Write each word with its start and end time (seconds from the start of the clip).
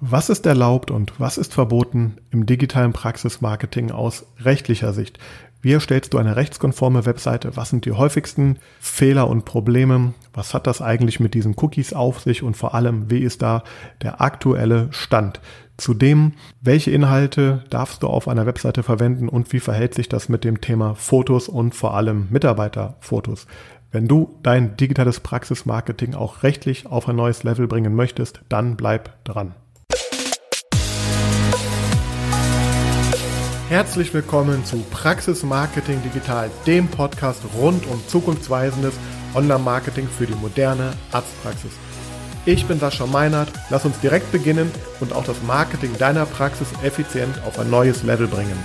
Was 0.00 0.28
ist 0.28 0.46
erlaubt 0.46 0.92
und 0.92 1.18
was 1.18 1.38
ist 1.38 1.52
verboten 1.52 2.18
im 2.30 2.46
digitalen 2.46 2.92
Praxismarketing 2.92 3.90
aus 3.90 4.26
rechtlicher 4.38 4.92
Sicht? 4.92 5.18
Wie 5.60 5.72
erstellst 5.72 6.14
du 6.14 6.18
eine 6.18 6.36
rechtskonforme 6.36 7.04
Webseite? 7.04 7.56
Was 7.56 7.70
sind 7.70 7.84
die 7.84 7.90
häufigsten 7.90 8.58
Fehler 8.78 9.28
und 9.28 9.44
Probleme? 9.44 10.14
Was 10.32 10.54
hat 10.54 10.68
das 10.68 10.80
eigentlich 10.80 11.18
mit 11.18 11.34
diesen 11.34 11.56
Cookies 11.56 11.94
auf 11.94 12.20
sich? 12.20 12.44
Und 12.44 12.56
vor 12.56 12.76
allem, 12.76 13.10
wie 13.10 13.18
ist 13.18 13.42
da 13.42 13.64
der 14.00 14.20
aktuelle 14.20 14.86
Stand? 14.92 15.40
Zudem, 15.78 16.34
welche 16.60 16.92
Inhalte 16.92 17.64
darfst 17.68 18.04
du 18.04 18.06
auf 18.06 18.28
einer 18.28 18.46
Webseite 18.46 18.84
verwenden 18.84 19.28
und 19.28 19.52
wie 19.52 19.60
verhält 19.60 19.94
sich 19.94 20.08
das 20.08 20.28
mit 20.28 20.44
dem 20.44 20.60
Thema 20.60 20.94
Fotos 20.94 21.48
und 21.48 21.74
vor 21.74 21.94
allem 21.94 22.28
Mitarbeiterfotos? 22.30 23.48
Wenn 23.90 24.06
du 24.06 24.38
dein 24.44 24.76
digitales 24.76 25.18
Praxismarketing 25.18 26.14
auch 26.14 26.44
rechtlich 26.44 26.86
auf 26.86 27.08
ein 27.08 27.16
neues 27.16 27.42
Level 27.42 27.66
bringen 27.66 27.96
möchtest, 27.96 28.42
dann 28.48 28.76
bleib 28.76 29.24
dran. 29.24 29.54
Herzlich 33.68 34.14
willkommen 34.14 34.64
zu 34.64 34.78
Praxis 34.90 35.42
Marketing 35.42 36.02
Digital, 36.02 36.50
dem 36.66 36.88
Podcast 36.88 37.42
rund 37.54 37.86
um 37.86 38.00
zukunftsweisendes 38.08 38.94
Online-Marketing 39.34 40.08
für 40.08 40.24
die 40.24 40.34
moderne 40.36 40.94
Arztpraxis. 41.12 41.72
Ich 42.46 42.64
bin 42.64 42.78
Sascha 42.78 43.04
Meinert, 43.04 43.52
lass 43.68 43.84
uns 43.84 44.00
direkt 44.00 44.32
beginnen 44.32 44.70
und 45.00 45.12
auch 45.12 45.24
das 45.24 45.42
Marketing 45.42 45.90
deiner 45.98 46.24
Praxis 46.24 46.68
effizient 46.82 47.42
auf 47.46 47.58
ein 47.58 47.68
neues 47.68 48.04
Level 48.04 48.26
bringen. 48.26 48.56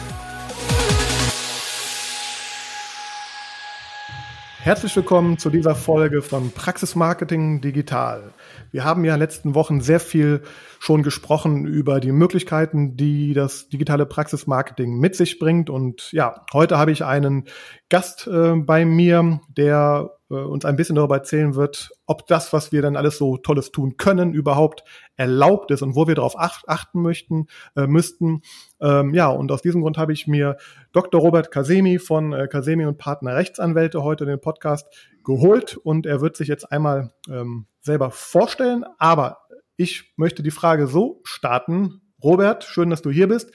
Herzlich 4.60 4.96
willkommen 4.96 5.38
zu 5.38 5.50
dieser 5.50 5.76
Folge 5.76 6.22
von 6.22 6.52
Praxis 6.52 6.96
Marketing 6.96 7.60
Digital. 7.60 8.32
Wir 8.72 8.86
haben 8.86 9.04
ja 9.04 9.14
in 9.14 9.20
den 9.20 9.28
letzten 9.28 9.54
Wochen 9.54 9.82
sehr 9.82 10.00
viel 10.00 10.44
schon 10.84 11.02
gesprochen 11.02 11.66
über 11.66 12.02
die 12.02 12.12
Möglichkeiten, 12.12 12.98
die 12.98 13.34
das 13.34 13.70
digitale 13.70 14.06
Praxismarketing 14.06 15.00
mit 15.00 15.16
sich 15.16 15.40
bringt. 15.40 15.70
Und 15.70 16.12
ja, 16.12 16.44
heute 16.52 16.78
habe 16.78 16.92
ich 16.92 17.06
einen 17.06 17.46
Gast 17.88 18.28
äh, 18.28 18.56
bei 18.58 18.84
mir, 18.84 19.40
der 19.48 20.12
äh, 20.30 20.34
uns 20.34 20.66
ein 20.66 20.76
bisschen 20.76 20.98
darüber 20.98 21.16
erzählen 21.16 21.56
wird, 21.56 21.92
ob 22.06 22.28
das, 22.28 22.52
was 22.52 22.74
wir 22.74 22.82
dann 22.82 22.98
alles 22.98 23.18
so 23.18 23.38
Tolles 23.38 23.72
tun 23.72 23.96
können, 23.96 24.34
überhaupt 24.34 24.84
erlaubt 25.16 25.72
ist 25.72 25.84
und 25.84 25.96
wo 25.96 26.06
wir 26.06 26.16
darauf 26.16 26.36
ach 26.38 26.64
achten 26.68 27.02
möchten, 27.02 27.46
äh, 27.78 27.88
müssten. 27.88 28.42
Ähm, 28.82 29.14
ja, 29.14 29.30
und 29.30 29.54
aus 29.54 29.62
diesem 29.62 29.84
Grund 29.84 29.98
habe 29.98 30.12
ich 30.12 30.28
mir 30.28 30.58
Dr. 30.92 31.22
Robert 31.22 31.50
Kasemi 31.50 31.98
von 31.98 32.34
äh, 32.34 32.50
Kasemi 32.50 32.86
und 32.86 32.98
Partner 32.98 33.36
Rechtsanwälte 33.36 34.04
heute 34.04 34.26
den 34.26 34.42
Podcast 34.42 34.86
geholt 35.24 35.78
und 35.78 36.06
er 36.06 36.20
wird 36.20 36.36
sich 36.36 36.50
jetzt 36.50 36.70
einmal 36.74 37.14
ähm, 37.30 37.68
selber 37.80 38.12
vorstellen. 38.12 38.84
Aber 38.98 39.43
ich 39.78 40.14
möchte 40.18 40.44
die 40.44 40.52
Frage 40.52 40.88
so 40.88 41.22
starten. 41.24 42.02
Robert, 42.24 42.64
schön, 42.64 42.90
dass 42.90 43.02
du 43.02 43.12
hier 43.12 43.28
bist. 43.28 43.52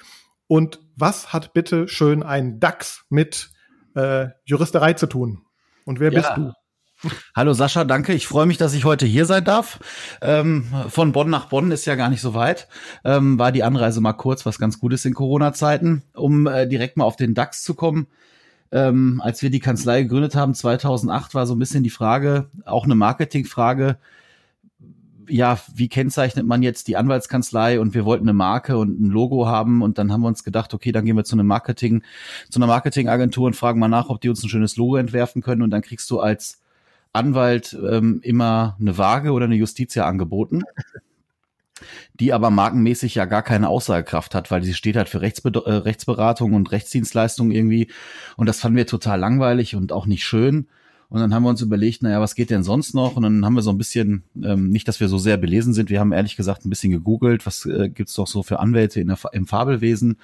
Und 0.47 0.81
was 0.97 1.33
hat 1.33 1.53
bitte 1.53 1.89
schön 1.89 2.23
ein 2.23 2.59
DAX 2.61 3.05
mit 3.09 3.51
äh, 3.95 4.29
Juristerei 4.45 4.95
zu 4.95 5.07
tun? 5.07 5.43
Und 5.85 6.01
wer 6.01 6.13
ja. 6.13 6.21
bist 6.21 6.33
du? 6.37 6.53
Hallo 7.37 7.53
Sascha, 7.53 7.85
danke. 7.85 8.13
Ich 8.13 8.27
freue 8.27 8.47
mich, 8.47 8.57
dass 8.57 8.75
ich 8.75 8.85
heute 8.85 9.07
hier 9.07 9.25
sein 9.25 9.45
darf. 9.45 9.79
Ähm, 10.21 10.67
von 10.89 11.13
Bonn 11.13 11.31
nach 11.31 11.47
Bonn 11.47 11.71
ist 11.71 11.87
ja 11.87 11.95
gar 11.95 12.09
nicht 12.09 12.21
so 12.21 12.35
weit. 12.35 12.67
Ähm, 13.05 13.39
war 13.39 13.53
die 13.53 13.63
Anreise 13.63 14.01
mal 14.01 14.15
kurz, 14.15 14.45
was 14.45 14.59
ganz 14.59 14.81
gut 14.81 14.93
ist 14.93 15.07
in 15.07 15.15
Corona-Zeiten, 15.15 16.03
um 16.15 16.47
äh, 16.49 16.67
direkt 16.67 16.97
mal 16.97 17.05
auf 17.05 17.17
den 17.17 17.35
DAX 17.35 17.63
zu 17.63 17.75
kommen. 17.75 18.09
Ähm, 18.73 19.23
als 19.25 19.43
wir 19.43 19.51
die 19.51 19.61
Kanzlei 19.61 20.03
gegründet 20.03 20.35
haben, 20.35 20.55
2008, 20.55 21.35
war 21.35 21.47
so 21.47 21.55
ein 21.55 21.59
bisschen 21.59 21.85
die 21.85 21.91
Frage, 21.91 22.51
auch 22.65 22.85
eine 22.85 22.97
Marketingfrage, 22.97 23.99
ja, 25.29 25.59
wie 25.75 25.89
kennzeichnet 25.89 26.47
man 26.47 26.63
jetzt 26.63 26.89
die 26.89 26.97
Anwaltskanzlei 26.97 27.81
und 27.81 27.95
wir 27.95 28.05
wollten 28.05 28.25
eine 28.25 28.35
Marke 28.35 28.77
und 28.79 29.01
ein 29.01 29.11
Logo 29.11 29.47
haben 29.47 29.83
und 29.83 29.99
dann 29.99 30.13
haben 30.13 30.23
wir 30.23 30.29
uns 30.29 30.45
gedacht, 30.45 30.75
okay, 30.75 30.93
dann 30.93 31.05
gehen 31.05 31.17
wir 31.17 31.25
zu 31.25 31.37
einem 31.37 31.47
Marketing, 31.47 32.03
zu 32.51 32.59
einer 32.59 32.67
Marketingagentur 32.67 33.47
und 33.47 33.57
fragen 33.57 33.81
mal 33.81 33.89
nach, 33.89 34.09
ob 34.09 34.21
die 34.21 34.29
uns 34.29 34.43
ein 34.43 34.49
schönes 34.49 34.77
Logo 34.77 34.97
entwerfen 34.97 35.43
können 35.43 35.63
und 35.63 35.71
dann 35.71 35.83
kriegst 35.83 36.11
du 36.11 36.21
als 36.21 36.61
Anwalt 37.13 37.77
ähm, 37.91 38.21
immer 38.23 38.77
eine 38.81 38.99
Waage 38.99 39.33
oder 39.33 39.47
eine 39.47 39.57
Justitia 39.57 40.07
angeboten 40.07 40.63
die 42.15 42.33
aber 42.33 42.51
markenmäßig 42.51 43.15
ja 43.15 43.25
gar 43.25 43.43
keine 43.43 43.69
Aussagekraft 43.69 44.35
hat, 44.35 44.51
weil 44.51 44.63
sie 44.63 44.75
steht 44.75 44.97
halt 44.97 45.09
für 45.09 45.21
Rechtsbe 45.21 45.51
äh, 45.65 45.73
Rechtsberatung 45.73 46.55
und 46.55 46.73
Rechtsdienstleistung 46.73 47.51
irgendwie. 47.51 47.91
Und 48.37 48.47
das 48.47 48.61
fanden 48.61 48.77
wir 48.77 48.87
total 48.87 49.21
langweilig 49.21 49.77
und 49.77 49.93
auch 49.93 50.07
nicht 50.07 50.25
schön. 50.25 50.69
Und 51.11 51.21
dann 51.21 51.33
haben 51.33 51.43
wir 51.43 51.49
uns 51.49 51.63
überlegt, 51.63 52.03
naja, 52.03 52.21
was 52.21 52.35
geht 52.35 52.51
denn 52.51 52.63
sonst 52.63 52.95
noch? 52.95 53.17
Und 53.17 53.23
dann 53.23 53.45
haben 53.45 53.55
wir 53.55 53.63
so 53.63 53.71
ein 53.71 53.79
bisschen, 53.79 54.25
ähm, 54.43 54.69
nicht, 54.69 54.87
dass 54.89 55.01
wir 55.01 55.09
so 55.09 55.17
sehr 55.17 55.39
belesen 55.39 55.73
sind, 55.73 55.89
wir 55.89 56.01
haben 56.01 56.13
ehrlich 56.13 56.37
gesagt 56.37 56.65
ein 56.65 56.71
bisschen 56.71 56.93
gegoogelt, 56.93 57.47
was 57.47 57.65
äh, 57.65 57.89
gibt's 57.89 58.15
doch 58.15 58.27
so 58.27 58.43
für 58.43 58.61
Anwälte 58.61 59.01
in 59.01 59.09
der, 59.09 59.19
im 59.33 59.47
Fabelwesen. 59.47 60.19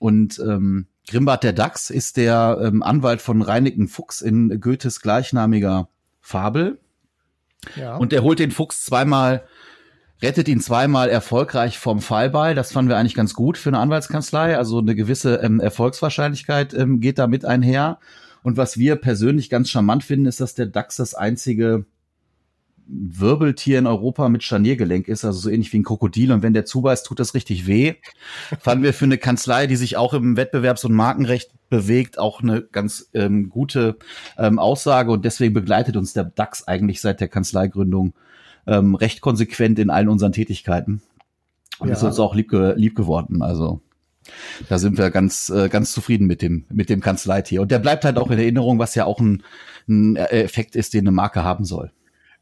Und 0.00 0.40
ähm, 0.40 0.86
Grimbart 1.08 1.44
der 1.44 1.52
Dachs 1.52 1.90
ist 1.90 2.16
der 2.16 2.58
ähm, 2.62 2.82
Anwalt 2.82 3.22
von 3.22 3.42
Reinigen 3.42 3.86
Fuchs 3.86 4.20
in 4.20 4.60
Goethes 4.60 5.00
gleichnamiger 5.00 5.88
Fabel. 6.20 6.78
Ja. 7.76 7.96
Und 7.96 8.12
er 8.12 8.22
holt 8.22 8.40
den 8.40 8.50
Fuchs 8.50 8.84
zweimal 8.84 9.44
rettet 10.20 10.48
ihn 10.48 10.60
zweimal 10.60 11.08
erfolgreich 11.08 11.78
vom 11.78 12.00
Fallball. 12.00 12.54
Das 12.54 12.72
fanden 12.72 12.88
wir 12.88 12.96
eigentlich 12.96 13.14
ganz 13.14 13.34
gut 13.34 13.56
für 13.56 13.70
eine 13.70 13.78
Anwaltskanzlei. 13.78 14.58
Also 14.58 14.78
eine 14.78 14.94
gewisse 14.94 15.36
ähm, 15.36 15.60
Erfolgswahrscheinlichkeit 15.60 16.74
ähm, 16.74 17.00
geht 17.00 17.18
damit 17.18 17.44
einher. 17.44 17.98
Und 18.48 18.56
was 18.56 18.78
wir 18.78 18.96
persönlich 18.96 19.50
ganz 19.50 19.68
charmant 19.68 20.02
finden, 20.02 20.24
ist, 20.24 20.40
dass 20.40 20.54
der 20.54 20.64
DAX 20.64 20.96
das 20.96 21.14
einzige 21.14 21.84
Wirbeltier 22.86 23.78
in 23.78 23.86
Europa 23.86 24.30
mit 24.30 24.42
Scharniergelenk 24.42 25.06
ist, 25.06 25.26
also 25.26 25.38
so 25.38 25.50
ähnlich 25.50 25.70
wie 25.74 25.80
ein 25.80 25.84
Krokodil. 25.84 26.32
Und 26.32 26.42
wenn 26.42 26.54
der 26.54 26.64
zubeißt, 26.64 27.04
tut 27.04 27.20
das 27.20 27.34
richtig 27.34 27.66
weh. 27.66 27.96
Fanden 28.58 28.84
wir 28.84 28.94
für 28.94 29.04
eine 29.04 29.18
Kanzlei, 29.18 29.66
die 29.66 29.76
sich 29.76 29.98
auch 29.98 30.14
im 30.14 30.38
Wettbewerbs- 30.38 30.86
und 30.86 30.94
Markenrecht 30.94 31.50
bewegt, 31.68 32.18
auch 32.18 32.40
eine 32.40 32.62
ganz 32.62 33.10
ähm, 33.12 33.50
gute 33.50 33.98
ähm, 34.38 34.58
Aussage. 34.58 35.10
Und 35.10 35.26
deswegen 35.26 35.52
begleitet 35.52 35.98
uns 35.98 36.14
der 36.14 36.24
DAX 36.24 36.66
eigentlich 36.66 37.02
seit 37.02 37.20
der 37.20 37.28
Kanzleigründung 37.28 38.14
ähm, 38.66 38.94
recht 38.94 39.20
konsequent 39.20 39.78
in 39.78 39.90
allen 39.90 40.08
unseren 40.08 40.32
Tätigkeiten. 40.32 41.02
Und 41.80 41.88
ja. 41.88 41.96
ist 41.96 42.02
uns 42.02 42.18
auch 42.18 42.34
lieb, 42.34 42.50
lieb 42.76 42.96
geworden. 42.96 43.42
Also 43.42 43.82
da 44.68 44.78
sind 44.78 44.98
wir 44.98 45.10
ganz, 45.10 45.48
äh, 45.50 45.68
ganz 45.68 45.92
zufrieden 45.92 46.26
mit 46.26 46.42
dem, 46.42 46.64
mit 46.70 46.88
dem 46.88 47.00
Kanzleitier. 47.00 47.62
Und 47.62 47.70
der 47.70 47.78
bleibt 47.78 48.04
halt 48.04 48.18
auch 48.18 48.30
in 48.30 48.38
Erinnerung, 48.38 48.78
was 48.78 48.94
ja 48.94 49.04
auch 49.04 49.20
ein, 49.20 49.42
ein 49.88 50.16
Effekt 50.16 50.76
ist, 50.76 50.94
den 50.94 51.00
eine 51.00 51.12
Marke 51.12 51.44
haben 51.44 51.64
soll. 51.64 51.92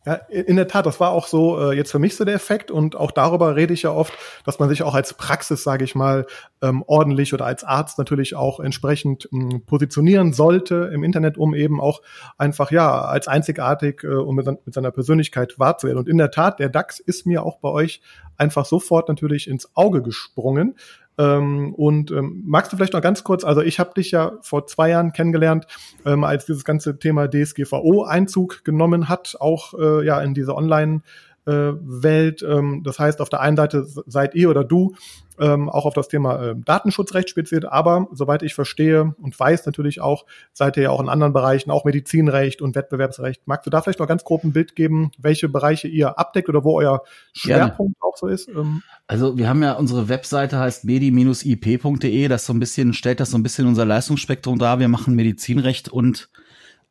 Ja, 0.06 0.14
in 0.28 0.54
der 0.54 0.68
Tat, 0.68 0.86
das 0.86 1.00
war 1.00 1.10
auch 1.10 1.26
so 1.26 1.58
äh, 1.60 1.76
jetzt 1.76 1.90
für 1.90 1.98
mich 1.98 2.14
so 2.14 2.24
der 2.24 2.36
Effekt 2.36 2.70
und 2.70 2.94
auch 2.94 3.10
darüber 3.10 3.56
rede 3.56 3.74
ich 3.74 3.82
ja 3.82 3.90
oft, 3.90 4.12
dass 4.44 4.60
man 4.60 4.68
sich 4.68 4.84
auch 4.84 4.94
als 4.94 5.14
Praxis, 5.14 5.64
sage 5.64 5.82
ich 5.82 5.96
mal, 5.96 6.26
ähm, 6.62 6.84
ordentlich 6.86 7.34
oder 7.34 7.44
als 7.44 7.64
Arzt 7.64 7.98
natürlich 7.98 8.36
auch 8.36 8.60
entsprechend 8.60 9.28
ähm, 9.32 9.62
positionieren 9.66 10.32
sollte 10.32 10.92
im 10.94 11.02
Internet, 11.02 11.38
um 11.38 11.56
eben 11.56 11.80
auch 11.80 12.02
einfach 12.38 12.70
ja 12.70 13.00
als 13.00 13.26
einzigartig 13.26 14.04
äh, 14.04 14.14
und 14.14 14.36
mit, 14.36 14.46
mit 14.46 14.74
seiner 14.74 14.92
Persönlichkeit 14.92 15.58
wahrzuwerden. 15.58 15.98
Und 15.98 16.08
in 16.08 16.18
der 16.18 16.30
Tat, 16.30 16.60
der 16.60 16.68
DAX 16.68 17.00
ist 17.00 17.26
mir 17.26 17.42
auch 17.42 17.58
bei 17.58 17.70
euch 17.70 18.00
einfach 18.36 18.64
sofort 18.64 19.08
natürlich 19.08 19.48
ins 19.48 19.74
Auge 19.74 20.02
gesprungen. 20.02 20.76
Ähm, 21.18 21.74
und 21.74 22.10
ähm, 22.10 22.42
magst 22.46 22.72
du 22.72 22.76
vielleicht 22.76 22.92
noch 22.92 23.00
ganz 23.00 23.24
kurz, 23.24 23.44
also 23.44 23.62
ich 23.62 23.78
habe 23.78 23.94
dich 23.94 24.10
ja 24.10 24.32
vor 24.42 24.66
zwei 24.66 24.90
Jahren 24.90 25.12
kennengelernt, 25.12 25.66
ähm, 26.04 26.24
als 26.24 26.46
dieses 26.46 26.64
ganze 26.64 26.98
Thema 26.98 27.28
DSGVO 27.28 28.04
Einzug 28.04 28.64
genommen 28.64 29.08
hat, 29.08 29.36
auch 29.40 29.74
äh, 29.74 30.04
ja 30.04 30.20
in 30.20 30.34
diese 30.34 30.54
Online- 30.54 31.02
Welt. 31.46 32.42
Ähm, 32.42 32.82
das 32.84 32.98
heißt, 32.98 33.20
auf 33.20 33.28
der 33.28 33.40
einen 33.40 33.56
Seite 33.56 33.86
seid 34.06 34.34
ihr 34.34 34.50
oder 34.50 34.64
du 34.64 34.94
ähm, 35.38 35.68
auch 35.68 35.86
auf 35.86 35.94
das 35.94 36.08
Thema 36.08 36.42
äh, 36.42 36.54
Datenschutzrecht 36.56 37.28
spezialisiert, 37.28 37.70
aber 37.70 38.08
soweit 38.12 38.42
ich 38.42 38.54
verstehe 38.54 39.14
und 39.20 39.38
weiß 39.38 39.66
natürlich 39.66 40.00
auch, 40.00 40.24
seid 40.52 40.76
ihr 40.76 40.84
ja 40.84 40.90
auch 40.90 41.00
in 41.00 41.08
anderen 41.08 41.32
Bereichen, 41.32 41.70
auch 41.70 41.84
Medizinrecht 41.84 42.62
und 42.62 42.74
Wettbewerbsrecht. 42.74 43.42
Magst 43.46 43.66
du 43.66 43.70
da 43.70 43.82
vielleicht 43.82 44.00
noch 44.00 44.08
ganz 44.08 44.24
grob 44.24 44.44
ein 44.44 44.52
Bild 44.52 44.74
geben, 44.74 45.10
welche 45.18 45.48
Bereiche 45.48 45.88
ihr 45.88 46.18
abdeckt 46.18 46.48
oder 46.48 46.64
wo 46.64 46.78
euer 46.78 47.02
Schwerpunkt 47.32 47.98
Gerne. 47.98 48.12
auch 48.12 48.16
so 48.16 48.28
ist? 48.28 48.48
Ähm 48.48 48.82
also 49.06 49.36
wir 49.38 49.48
haben 49.48 49.62
ja 49.62 49.72
unsere 49.72 50.08
Webseite 50.08 50.58
heißt 50.58 50.84
medi-ip.de, 50.84 52.28
das 52.28 52.46
so 52.46 52.52
ein 52.52 52.60
bisschen 52.60 52.92
stellt 52.92 53.20
das 53.20 53.30
so 53.30 53.38
ein 53.38 53.42
bisschen 53.42 53.66
unser 53.66 53.84
Leistungsspektrum 53.84 54.58
dar. 54.58 54.80
Wir 54.80 54.88
machen 54.88 55.14
Medizinrecht 55.14 55.88
und 55.88 56.28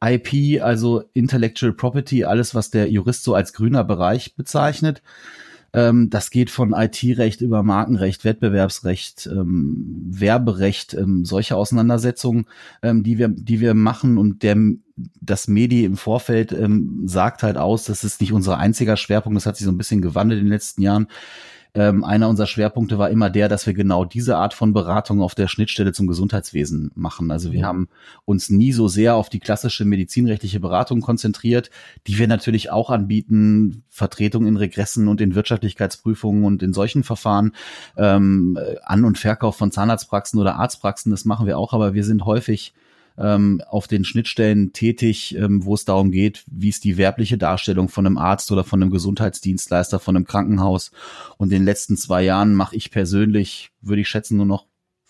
IP, 0.06 0.62
also 0.62 1.04
Intellectual 1.14 1.74
Property, 1.74 2.24
alles, 2.24 2.54
was 2.54 2.70
der 2.70 2.90
Jurist 2.90 3.24
so 3.24 3.34
als 3.34 3.54
grüner 3.54 3.84
Bereich 3.84 4.36
bezeichnet. 4.36 5.02
Ähm, 5.74 6.10
das 6.10 6.30
geht 6.30 6.50
von 6.50 6.74
IT-Recht 6.74 7.42
über 7.42 7.62
Markenrecht, 7.62 8.24
Wettbewerbsrecht, 8.24 9.28
ähm, 9.32 10.06
Werberecht, 10.08 10.94
ähm, 10.94 11.26
solche 11.26 11.58
Auseinandersetzungen, 11.58 12.46
ähm, 12.82 13.04
die 13.04 13.18
wir, 13.18 13.28
die 13.28 13.60
wir 13.60 13.74
machen. 13.74 14.18
Und 14.18 14.44
der, 14.44 14.56
das 14.96 15.50
Medi 15.50 15.84
im 15.84 15.98
Vorfeld 15.98 16.54
ähm, 16.54 17.02
sagt 17.06 17.44
halt 17.44 17.58
aus, 17.58 17.84
das 17.84 18.06
ist 18.06 18.22
nicht 18.22 18.32
unser 18.32 18.58
einziger 18.58 18.96
Schwerpunkt, 18.96 19.36
das 19.36 19.46
hat 19.46 19.58
sich 19.58 19.66
so 19.66 19.72
ein 19.72 19.78
bisschen 19.78 20.02
gewandelt 20.02 20.40
in 20.40 20.46
den 20.46 20.54
letzten 20.54 20.82
Jahren 20.82 21.08
ähm, 21.76 22.04
einer 22.04 22.30
unserer 22.30 22.48
Schwerpunkte 22.48 22.98
war 22.98 23.10
immer 23.10 23.30
der, 23.30 23.50
dass 23.50 23.68
wir 23.68 23.74
genau 23.74 24.06
diese 24.06 24.38
Art 24.38 24.54
von 24.54 24.74
Beratung 24.74 25.22
auf 25.22 25.36
der 25.36 25.48
Schnittstelle 25.48 25.92
zum 25.92 26.08
Gesundheitswesen 26.08 26.92
machen. 26.96 27.32
Also 27.32 27.52
wir 27.52 27.60
mhm. 27.60 27.66
haben 27.66 27.90
uns 28.24 28.50
nie 28.50 28.72
so 28.72 28.88
sehr 28.88 29.16
auf 29.16 29.30
die 29.30 29.40
klassische 29.40 29.84
medizinrechtliche 29.84 30.60
Beratung 30.60 31.02
konzentriert, 31.02 31.70
die 32.08 32.18
wir 32.18 32.28
natürlich 32.28 32.72
auch 32.72 32.90
anbieten, 32.90 33.84
Vertretung 33.90 34.48
in 34.48 34.58
Regressen 34.58 35.08
und 35.10 35.20
in 35.20 35.36
Wirtschaftlichkeitsprüfungen 35.36 36.46
und 36.46 36.64
in 36.64 36.74
solchen 36.74 37.04
Verfahren, 37.04 37.52
ähm, 37.98 38.58
An- 38.84 39.04
und 39.04 39.18
Verkauf 39.18 39.58
von 39.58 39.72
Zahnarztpraxen 39.72 40.40
oder 40.40 40.56
Arztpraxen, 40.56 41.12
das 41.12 41.26
machen 41.26 41.46
wir 41.46 41.58
auch, 41.58 41.74
aber 41.74 41.94
wir 41.94 42.06
sind 42.06 42.26
häufig 42.26 42.74
ähm, 43.18 43.62
auf 43.68 43.88
den 43.88 44.04
Schnittstellen 44.04 44.74
tätig, 44.74 45.36
ähm, 45.38 45.66
wo 45.66 45.74
es 45.74 45.86
darum 45.86 46.12
geht, 46.12 46.44
wie 46.48 46.70
ist 46.70 46.84
die 46.84 46.98
werbliche 46.98 47.38
Darstellung 47.38 47.90
von 47.90 48.06
einem 48.06 48.18
Arzt 48.18 48.52
oder 48.52 48.64
von 48.64 48.82
einem 48.82 48.92
Gesundheitsdienstleister, 48.92 50.00
von 50.00 50.16
einem 50.16 50.26
Krankenhaus. 50.26 50.92
Und 51.38 51.48
in 51.48 51.60
den 51.60 51.66
letzten 51.66 51.98
zwei 51.98 52.24
Jahren 52.24 52.54
mache 52.54 52.76
ich 52.76 52.92
persönlich, 52.92 53.72
würde 53.82 54.02
ich 54.02 54.10
schätzen, 54.10 54.38
nur 54.38 54.46
noch 54.46 54.66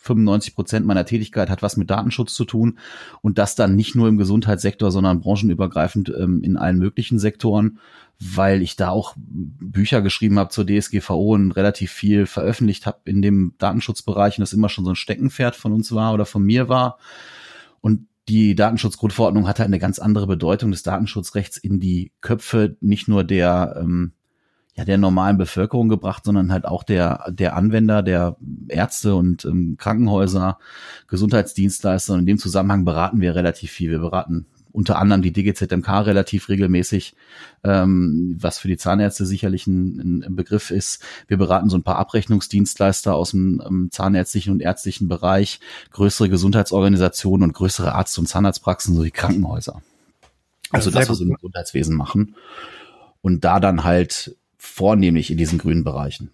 95 0.06 0.54
Prozent 0.54 0.86
meiner 0.86 1.06
Tätigkeit 1.06 1.50
hat 1.50 1.64
was 1.64 1.78
mit 1.78 1.90
Datenschutz 1.90 2.36
zu 2.36 2.46
tun 2.46 2.78
und 3.22 3.38
das 3.40 3.56
dann 3.56 3.76
nicht 3.76 3.96
nur 3.96 4.08
im 4.08 4.18
Gesundheitssektor, 4.18 4.92
sondern 4.92 5.20
branchenübergreifend 5.20 6.14
ähm, 6.16 6.44
in 6.44 6.58
allen 6.58 6.78
möglichen 6.78 7.18
Sektoren, 7.18 7.80
weil 8.20 8.62
ich 8.62 8.76
da 8.76 8.90
auch 8.90 9.16
Bücher 9.18 10.04
geschrieben 10.04 10.38
habe 10.38 10.52
zur 10.52 10.66
DSGVO 10.68 11.34
und 11.34 11.52
relativ 11.54 11.92
viel 11.92 12.28
veröffentlicht 12.28 12.86
habe 12.86 13.00
in 13.06 13.24
dem 13.24 13.56
Datenschutzbereich 13.58 14.38
und 14.38 14.42
das 14.42 14.54
immer 14.54 14.70
schon 14.70 14.86
so 14.86 14.92
ein 14.92 14.96
Steckenpferd 14.96 15.56
von 15.56 15.74
uns 15.74 15.92
war 15.92 16.14
oder 16.14 16.26
von 16.26 16.44
mir 16.44 16.70
war. 16.70 17.00
Und 17.86 18.08
die 18.30 18.56
Datenschutzgrundverordnung 18.56 19.48
hat 19.48 19.60
halt 19.60 19.68
eine 19.68 19.78
ganz 19.78 20.00
andere 20.00 20.26
Bedeutung 20.26 20.72
des 20.72 20.82
Datenschutzrechts 20.82 21.58
in 21.58 21.80
die 21.80 22.12
Köpfe 22.20 22.78
nicht 22.82 23.08
nur 23.08 23.24
der 23.24 23.76
ähm, 23.80 24.14
ja 24.74 24.86
der 24.86 24.98
normalen 24.98 25.38
Bevölkerung 25.38 25.88
gebracht, 25.88 26.26
sondern 26.26 26.52
halt 26.52 26.66
auch 26.66 26.82
der 26.82 27.32
der 27.32 27.56
Anwender, 27.56 28.02
der 28.02 28.38
Ärzte 28.70 29.14
und 29.14 29.46
ähm, 29.46 29.76
Krankenhäuser, 29.78 30.58
Gesundheitsdienstleister. 31.08 32.16
Und 32.16 32.22
in 32.22 32.26
dem 32.26 32.38
Zusammenhang 32.40 32.86
beraten 32.86 33.22
wir 33.22 33.36
relativ 33.36 33.70
viel. 33.70 33.92
Wir 33.92 34.00
beraten 34.00 34.48
unter 34.76 35.00
anderem 35.00 35.22
die 35.22 35.32
DGZMK 35.32 36.06
relativ 36.06 36.50
regelmäßig, 36.50 37.16
ähm, 37.64 38.36
was 38.40 38.60
für 38.60 38.68
die 38.68 38.78
Zahnärzte 38.78 39.26
sicherlich 39.26 39.66
ein, 39.68 40.24
ein, 40.26 40.36
Begriff 40.36 40.70
ist. 40.70 41.02
Wir 41.28 41.38
beraten 41.38 41.70
so 41.70 41.78
ein 41.78 41.84
paar 41.84 41.98
Abrechnungsdienstleister 41.98 43.16
aus 43.16 43.32
dem 43.32 43.62
ähm, 43.66 43.90
zahnärztlichen 43.92 44.52
und 44.52 44.62
ärztlichen 44.62 45.08
Bereich, 45.08 45.60
größere 45.92 46.30
Gesundheitsorganisationen 46.30 47.50
und 47.50 47.54
größere 47.54 47.96
Arzt- 47.96 48.20
und 48.20 48.28
Zahnarztpraxen 48.28 48.96
sowie 48.96 49.12
Krankenhäuser. 49.12 49.82
Also 50.72 50.92
das, 50.92 51.10
was 51.10 51.20
wir 51.20 51.28
im 51.28 51.36
Gesundheitswesen 51.36 51.96
machen. 51.96 52.36
Und 53.22 53.46
da 53.46 53.60
dann 53.60 53.84
halt 53.84 54.36
vornehmlich 54.58 55.32
in 55.32 55.38
diesen 55.38 55.58
grünen 55.58 55.84
Bereichen. 55.84 56.32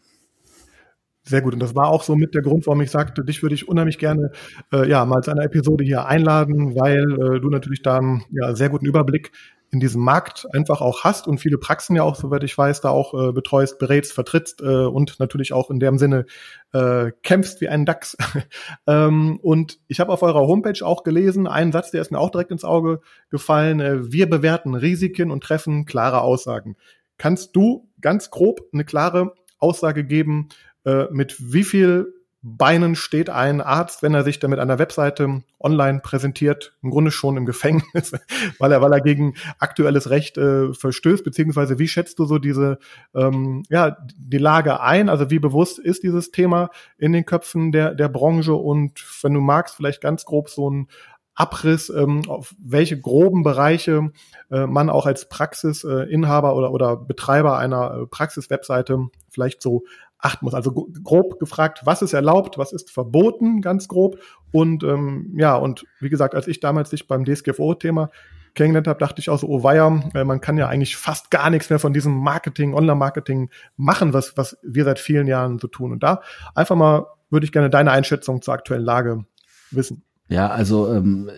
Sehr 1.23 1.41
gut. 1.41 1.53
Und 1.53 1.59
das 1.59 1.75
war 1.75 1.87
auch 1.87 2.03
so 2.03 2.15
mit 2.15 2.33
der 2.33 2.41
Grund, 2.41 2.65
warum 2.65 2.81
ich 2.81 2.89
sagte, 2.89 3.23
dich 3.23 3.43
würde 3.43 3.53
ich 3.53 3.67
unheimlich 3.67 3.99
gerne 3.99 4.31
äh, 4.73 4.89
ja 4.89 5.05
mal 5.05 5.21
zu 5.21 5.31
einer 5.31 5.43
Episode 5.43 5.83
hier 5.83 6.05
einladen, 6.05 6.75
weil 6.75 7.03
äh, 7.03 7.39
du 7.39 7.49
natürlich 7.49 7.83
da 7.83 7.97
einen 7.97 8.23
ja, 8.31 8.55
sehr 8.55 8.69
guten 8.69 8.85
Überblick 8.85 9.31
in 9.71 9.79
diesem 9.79 10.03
Markt 10.03 10.45
einfach 10.53 10.81
auch 10.81 11.03
hast 11.05 11.27
und 11.27 11.37
viele 11.37 11.57
Praxen 11.57 11.95
ja 11.95 12.03
auch, 12.03 12.15
soweit 12.15 12.43
ich 12.43 12.57
weiß, 12.57 12.81
da 12.81 12.89
auch 12.89 13.13
äh, 13.13 13.31
betreust, 13.31 13.79
berätst, 13.79 14.11
vertrittst 14.11 14.61
äh, 14.61 14.65
und 14.65 15.17
natürlich 15.19 15.53
auch 15.53 15.69
in 15.69 15.79
dem 15.79 15.97
Sinne 15.97 16.25
äh, 16.73 17.11
kämpfst 17.23 17.61
wie 17.61 17.69
ein 17.69 17.85
Dachs. 17.85 18.17
ähm, 18.87 19.39
und 19.41 19.79
ich 19.87 20.01
habe 20.01 20.11
auf 20.11 20.23
eurer 20.23 20.41
Homepage 20.41 20.85
auch 20.85 21.03
gelesen, 21.03 21.47
einen 21.47 21.71
Satz, 21.71 21.91
der 21.91 22.01
ist 22.01 22.11
mir 22.11 22.19
auch 22.19 22.31
direkt 22.31 22.51
ins 22.51 22.65
Auge 22.65 22.99
gefallen, 23.29 23.79
äh, 23.79 24.11
wir 24.11 24.29
bewerten 24.29 24.75
Risiken 24.75 25.31
und 25.31 25.41
treffen 25.41 25.85
klare 25.85 26.21
Aussagen. 26.21 26.75
Kannst 27.17 27.55
du 27.55 27.87
ganz 28.01 28.29
grob 28.29 28.61
eine 28.73 28.83
klare 28.83 29.35
Aussage 29.57 30.03
geben, 30.03 30.49
äh, 30.85 31.05
mit 31.11 31.35
wie 31.39 31.63
viel 31.63 32.13
Beinen 32.43 32.95
steht 32.95 33.29
ein 33.29 33.61
Arzt, 33.61 34.01
wenn 34.01 34.15
er 34.15 34.23
sich 34.23 34.39
damit 34.39 34.57
an 34.57 34.67
der 34.67 34.79
Webseite 34.79 35.43
online 35.59 35.99
präsentiert, 35.99 36.75
im 36.81 36.89
Grunde 36.89 37.11
schon 37.11 37.37
im 37.37 37.45
Gefängnis, 37.45 38.13
weil 38.57 38.71
er, 38.71 38.81
weil 38.81 38.93
er 38.93 39.01
gegen 39.01 39.35
aktuelles 39.59 40.09
Recht 40.09 40.39
äh, 40.39 40.73
verstößt, 40.73 41.23
beziehungsweise 41.23 41.77
wie 41.77 41.87
schätzt 41.87 42.17
du 42.17 42.25
so 42.25 42.39
diese, 42.39 42.79
ähm, 43.13 43.61
ja, 43.69 43.95
die 44.17 44.39
Lage 44.39 44.81
ein? 44.81 45.07
Also 45.07 45.29
wie 45.29 45.37
bewusst 45.37 45.77
ist 45.77 46.01
dieses 46.01 46.31
Thema 46.31 46.71
in 46.97 47.13
den 47.13 47.25
Köpfen 47.25 47.71
der, 47.71 47.93
der 47.93 48.09
Branche 48.09 48.55
und 48.55 49.05
wenn 49.21 49.35
du 49.35 49.41
magst, 49.41 49.75
vielleicht 49.75 50.01
ganz 50.01 50.25
grob 50.25 50.49
so 50.49 50.67
ein 50.67 50.87
Abriss, 51.35 51.89
ähm, 51.89 52.23
auf 52.27 52.53
welche 52.59 52.99
groben 52.99 53.43
Bereiche 53.43 54.11
äh, 54.49 54.65
man 54.65 54.89
auch 54.89 55.05
als 55.05 55.29
Praxisinhaber 55.29 56.49
äh, 56.49 56.53
oder, 56.53 56.71
oder 56.71 56.97
Betreiber 56.97 57.57
einer 57.57 58.01
äh, 58.01 58.07
Praxiswebseite 58.07 59.07
vielleicht 59.29 59.61
so 59.61 59.83
achten 60.21 60.45
muss. 60.45 60.53
Also 60.53 60.71
grob 61.03 61.39
gefragt, 61.39 61.81
was 61.83 62.01
ist 62.01 62.13
erlaubt, 62.13 62.57
was 62.57 62.73
ist 62.73 62.91
verboten, 62.91 63.61
ganz 63.61 63.87
grob. 63.87 64.19
Und 64.51 64.83
ähm, 64.83 65.33
ja, 65.37 65.55
und 65.55 65.85
wie 65.99 66.09
gesagt, 66.09 66.35
als 66.35 66.47
ich 66.47 66.59
damals 66.59 66.91
dich 66.91 67.07
beim 67.07 67.25
DSGVO-Thema 67.25 68.09
kennengelernt 68.53 68.87
habe, 68.87 68.99
dachte 68.99 69.19
ich 69.19 69.29
auch 69.29 69.39
so, 69.39 69.47
oh 69.47 69.63
weia, 69.63 70.03
äh, 70.13 70.23
man 70.23 70.41
kann 70.41 70.57
ja 70.57 70.67
eigentlich 70.67 70.97
fast 70.97 71.31
gar 71.31 71.49
nichts 71.49 71.69
mehr 71.69 71.79
von 71.79 71.93
diesem 71.93 72.13
Marketing, 72.17 72.73
Online-Marketing 72.73 73.49
machen, 73.77 74.13
was, 74.13 74.37
was 74.37 74.57
wir 74.61 74.83
seit 74.83 74.99
vielen 74.99 75.27
Jahren 75.27 75.59
so 75.59 75.67
tun. 75.67 75.91
Und 75.91 76.03
da 76.03 76.21
einfach 76.53 76.75
mal 76.75 77.05
würde 77.29 77.45
ich 77.45 77.51
gerne 77.51 77.69
deine 77.69 77.91
Einschätzung 77.91 78.41
zur 78.41 78.53
aktuellen 78.53 78.83
Lage 78.83 79.25
wissen. 79.71 80.03
Ja, 80.27 80.49
also 80.49 80.93
ähm, 80.93 81.29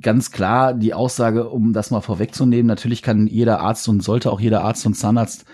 ganz 0.00 0.32
klar 0.32 0.74
die 0.74 0.94
Aussage, 0.94 1.48
um 1.48 1.72
das 1.72 1.90
mal 1.90 2.00
vorwegzunehmen, 2.00 2.66
natürlich 2.66 3.02
kann 3.02 3.26
jeder 3.26 3.60
Arzt 3.60 3.88
und 3.88 4.02
sollte 4.02 4.32
auch 4.32 4.40
jeder 4.40 4.64
Arzt 4.64 4.84
und 4.86 4.94
Zahnarzt 4.94 5.44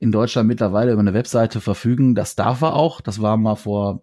in 0.00 0.10
Deutschland 0.10 0.48
mittlerweile 0.48 0.92
über 0.92 1.00
eine 1.00 1.14
Webseite 1.14 1.60
verfügen. 1.60 2.14
Das 2.14 2.34
darf 2.34 2.62
er 2.62 2.74
auch. 2.74 3.00
Das 3.00 3.20
war 3.20 3.36
mal 3.36 3.54
vor 3.54 4.02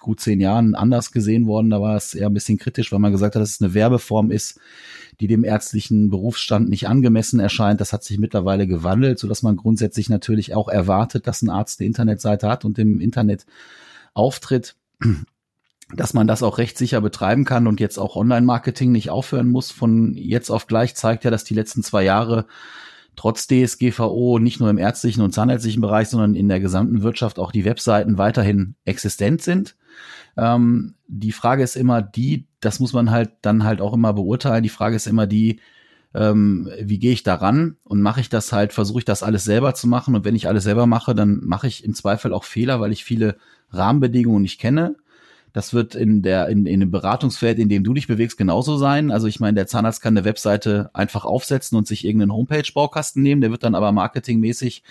gut 0.00 0.20
zehn 0.20 0.40
Jahren 0.40 0.74
anders 0.74 1.12
gesehen 1.12 1.46
worden. 1.46 1.70
Da 1.70 1.80
war 1.80 1.94
es 1.94 2.14
eher 2.14 2.26
ein 2.26 2.34
bisschen 2.34 2.58
kritisch, 2.58 2.90
weil 2.90 2.98
man 2.98 3.12
gesagt 3.12 3.34
hat, 3.34 3.42
dass 3.42 3.50
es 3.50 3.60
eine 3.60 3.74
Werbeform 3.74 4.30
ist, 4.30 4.58
die 5.20 5.26
dem 5.26 5.44
ärztlichen 5.44 6.10
Berufsstand 6.10 6.68
nicht 6.68 6.88
angemessen 6.88 7.38
erscheint. 7.38 7.80
Das 7.80 7.92
hat 7.92 8.02
sich 8.02 8.18
mittlerweile 8.18 8.66
gewandelt, 8.66 9.18
so 9.18 9.28
dass 9.28 9.42
man 9.42 9.56
grundsätzlich 9.56 10.08
natürlich 10.08 10.54
auch 10.54 10.68
erwartet, 10.68 11.26
dass 11.26 11.42
ein 11.42 11.50
Arzt 11.50 11.80
eine 11.80 11.86
Internetseite 11.86 12.48
hat 12.48 12.64
und 12.64 12.78
im 12.78 13.00
Internet 13.00 13.46
auftritt 14.14 14.74
dass 15.94 16.14
man 16.14 16.26
das 16.26 16.42
auch 16.42 16.58
rechtssicher 16.58 17.00
betreiben 17.00 17.44
kann 17.44 17.66
und 17.66 17.78
jetzt 17.78 17.98
auch 17.98 18.16
Online-Marketing 18.16 18.90
nicht 18.90 19.10
aufhören 19.10 19.48
muss. 19.48 19.70
Von 19.70 20.14
jetzt 20.14 20.50
auf 20.50 20.66
gleich 20.66 20.96
zeigt 20.96 21.24
ja, 21.24 21.30
dass 21.30 21.44
die 21.44 21.54
letzten 21.54 21.82
zwei 21.82 22.02
Jahre 22.02 22.46
trotz 23.16 23.46
DSGVO 23.46 24.38
nicht 24.38 24.60
nur 24.60 24.70
im 24.70 24.78
ärztlichen 24.78 25.22
und 25.22 25.32
zahnärztlichen 25.32 25.80
Bereich, 25.80 26.08
sondern 26.08 26.34
in 26.34 26.48
der 26.48 26.60
gesamten 26.60 27.02
Wirtschaft 27.02 27.38
auch 27.38 27.50
die 27.50 27.64
Webseiten 27.64 28.18
weiterhin 28.18 28.76
existent 28.84 29.42
sind. 29.42 29.76
Ähm, 30.36 30.94
die 31.08 31.32
Frage 31.32 31.62
ist 31.62 31.76
immer 31.76 32.02
die, 32.02 32.46
das 32.60 32.78
muss 32.78 32.92
man 32.92 33.10
halt 33.10 33.30
dann 33.42 33.64
halt 33.64 33.80
auch 33.80 33.94
immer 33.94 34.12
beurteilen. 34.12 34.62
Die 34.62 34.68
Frage 34.68 34.96
ist 34.96 35.06
immer 35.06 35.26
die, 35.26 35.60
ähm, 36.14 36.70
wie 36.80 36.98
gehe 36.98 37.12
ich 37.12 37.22
daran 37.22 37.76
und 37.84 38.02
mache 38.02 38.20
ich 38.20 38.28
das 38.28 38.52
halt, 38.52 38.72
versuche 38.72 39.00
ich 39.00 39.04
das 39.04 39.22
alles 39.22 39.44
selber 39.44 39.74
zu 39.74 39.86
machen 39.86 40.14
und 40.14 40.24
wenn 40.24 40.36
ich 40.36 40.48
alles 40.48 40.64
selber 40.64 40.86
mache, 40.86 41.14
dann 41.14 41.40
mache 41.42 41.66
ich 41.66 41.84
im 41.84 41.94
Zweifel 41.94 42.32
auch 42.32 42.44
Fehler, 42.44 42.80
weil 42.80 42.92
ich 42.92 43.04
viele 43.04 43.36
Rahmenbedingungen 43.70 44.42
nicht 44.42 44.60
kenne. 44.60 44.96
Das 45.56 45.72
wird 45.72 45.94
in 45.94 46.20
der 46.20 46.50
in, 46.50 46.66
in 46.66 46.80
dem 46.80 46.90
Beratungsfeld, 46.90 47.58
in 47.58 47.70
dem 47.70 47.82
du 47.82 47.94
dich 47.94 48.06
bewegst, 48.06 48.36
genauso 48.36 48.76
sein. 48.76 49.10
Also 49.10 49.26
ich 49.26 49.40
meine, 49.40 49.54
der 49.54 49.66
Zahnarzt 49.66 50.02
kann 50.02 50.14
eine 50.14 50.26
Webseite 50.26 50.90
einfach 50.92 51.24
aufsetzen 51.24 51.78
und 51.78 51.86
sich 51.86 52.04
irgendeinen 52.04 52.34
Homepage-Baukasten 52.34 53.22
nehmen. 53.22 53.40
Der 53.40 53.50
wird 53.50 53.62
dann 53.62 53.74
aber 53.74 53.90
marketingmäßig 53.90 54.82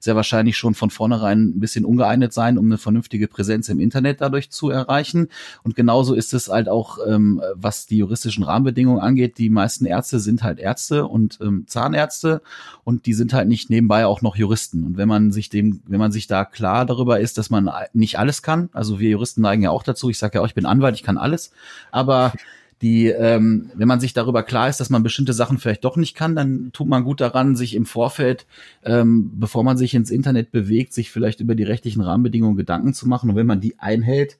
sehr 0.00 0.16
wahrscheinlich 0.16 0.56
schon 0.56 0.74
von 0.74 0.90
vornherein 0.90 1.50
ein 1.50 1.60
bisschen 1.60 1.84
ungeeignet 1.84 2.32
sein, 2.32 2.58
um 2.58 2.64
eine 2.66 2.78
vernünftige 2.78 3.28
Präsenz 3.28 3.68
im 3.68 3.78
Internet 3.78 4.20
dadurch 4.20 4.50
zu 4.50 4.70
erreichen. 4.70 5.28
Und 5.62 5.76
genauso 5.76 6.14
ist 6.14 6.34
es 6.34 6.48
halt 6.48 6.68
auch, 6.68 6.98
ähm, 7.06 7.40
was 7.54 7.86
die 7.86 7.98
juristischen 7.98 8.42
Rahmenbedingungen 8.42 9.00
angeht. 9.00 9.38
Die 9.38 9.50
meisten 9.50 9.86
Ärzte 9.86 10.18
sind 10.18 10.42
halt 10.42 10.58
Ärzte 10.58 11.06
und 11.06 11.38
ähm, 11.40 11.62
Zahnärzte 11.68 12.42
und 12.82 13.06
die 13.06 13.14
sind 13.14 13.32
halt 13.32 13.46
nicht 13.46 13.70
nebenbei 13.70 14.04
auch 14.04 14.20
noch 14.20 14.34
Juristen. 14.34 14.82
Und 14.82 14.96
wenn 14.96 15.06
man 15.06 15.30
sich 15.30 15.48
dem, 15.48 15.80
wenn 15.86 16.00
man 16.00 16.10
sich 16.10 16.26
da 16.26 16.44
klar 16.44 16.86
darüber 16.86 17.20
ist, 17.20 17.38
dass 17.38 17.50
man 17.50 17.70
nicht 17.92 18.18
alles 18.18 18.42
kann, 18.42 18.68
also 18.72 18.98
wir 18.98 19.10
Juristen 19.10 19.42
neigen 19.42 19.62
ja 19.62 19.70
auch 19.70 19.84
dazu, 19.84 20.07
ich 20.10 20.18
sage 20.18 20.36
ja 20.36 20.42
auch, 20.42 20.46
ich 20.46 20.54
bin 20.54 20.66
Anwalt, 20.66 20.94
ich 20.94 21.02
kann 21.02 21.18
alles. 21.18 21.52
Aber 21.90 22.32
die, 22.80 23.06
ähm, 23.06 23.70
wenn 23.74 23.88
man 23.88 23.98
sich 23.98 24.12
darüber 24.12 24.42
klar 24.44 24.68
ist, 24.68 24.78
dass 24.78 24.90
man 24.90 25.02
bestimmte 25.02 25.32
Sachen 25.32 25.58
vielleicht 25.58 25.84
doch 25.84 25.96
nicht 25.96 26.14
kann, 26.14 26.36
dann 26.36 26.70
tut 26.72 26.86
man 26.86 27.02
gut 27.02 27.20
daran, 27.20 27.56
sich 27.56 27.74
im 27.74 27.86
Vorfeld, 27.86 28.46
ähm, 28.84 29.32
bevor 29.34 29.64
man 29.64 29.76
sich 29.76 29.94
ins 29.94 30.10
Internet 30.10 30.52
bewegt, 30.52 30.92
sich 30.92 31.10
vielleicht 31.10 31.40
über 31.40 31.56
die 31.56 31.64
rechtlichen 31.64 32.02
Rahmenbedingungen 32.02 32.56
Gedanken 32.56 32.94
zu 32.94 33.08
machen. 33.08 33.30
Und 33.30 33.36
wenn 33.36 33.46
man 33.46 33.60
die 33.60 33.78
einhält, 33.80 34.38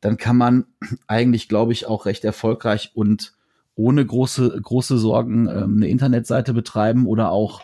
dann 0.00 0.16
kann 0.18 0.36
man 0.36 0.66
eigentlich, 1.08 1.48
glaube 1.48 1.72
ich, 1.72 1.86
auch 1.86 2.06
recht 2.06 2.24
erfolgreich 2.24 2.92
und 2.94 3.32
ohne 3.74 4.06
große, 4.06 4.60
große 4.60 4.98
Sorgen 4.98 5.48
ähm, 5.48 5.76
eine 5.76 5.88
Internetseite 5.88 6.54
betreiben 6.54 7.06
oder 7.06 7.30
auch 7.30 7.62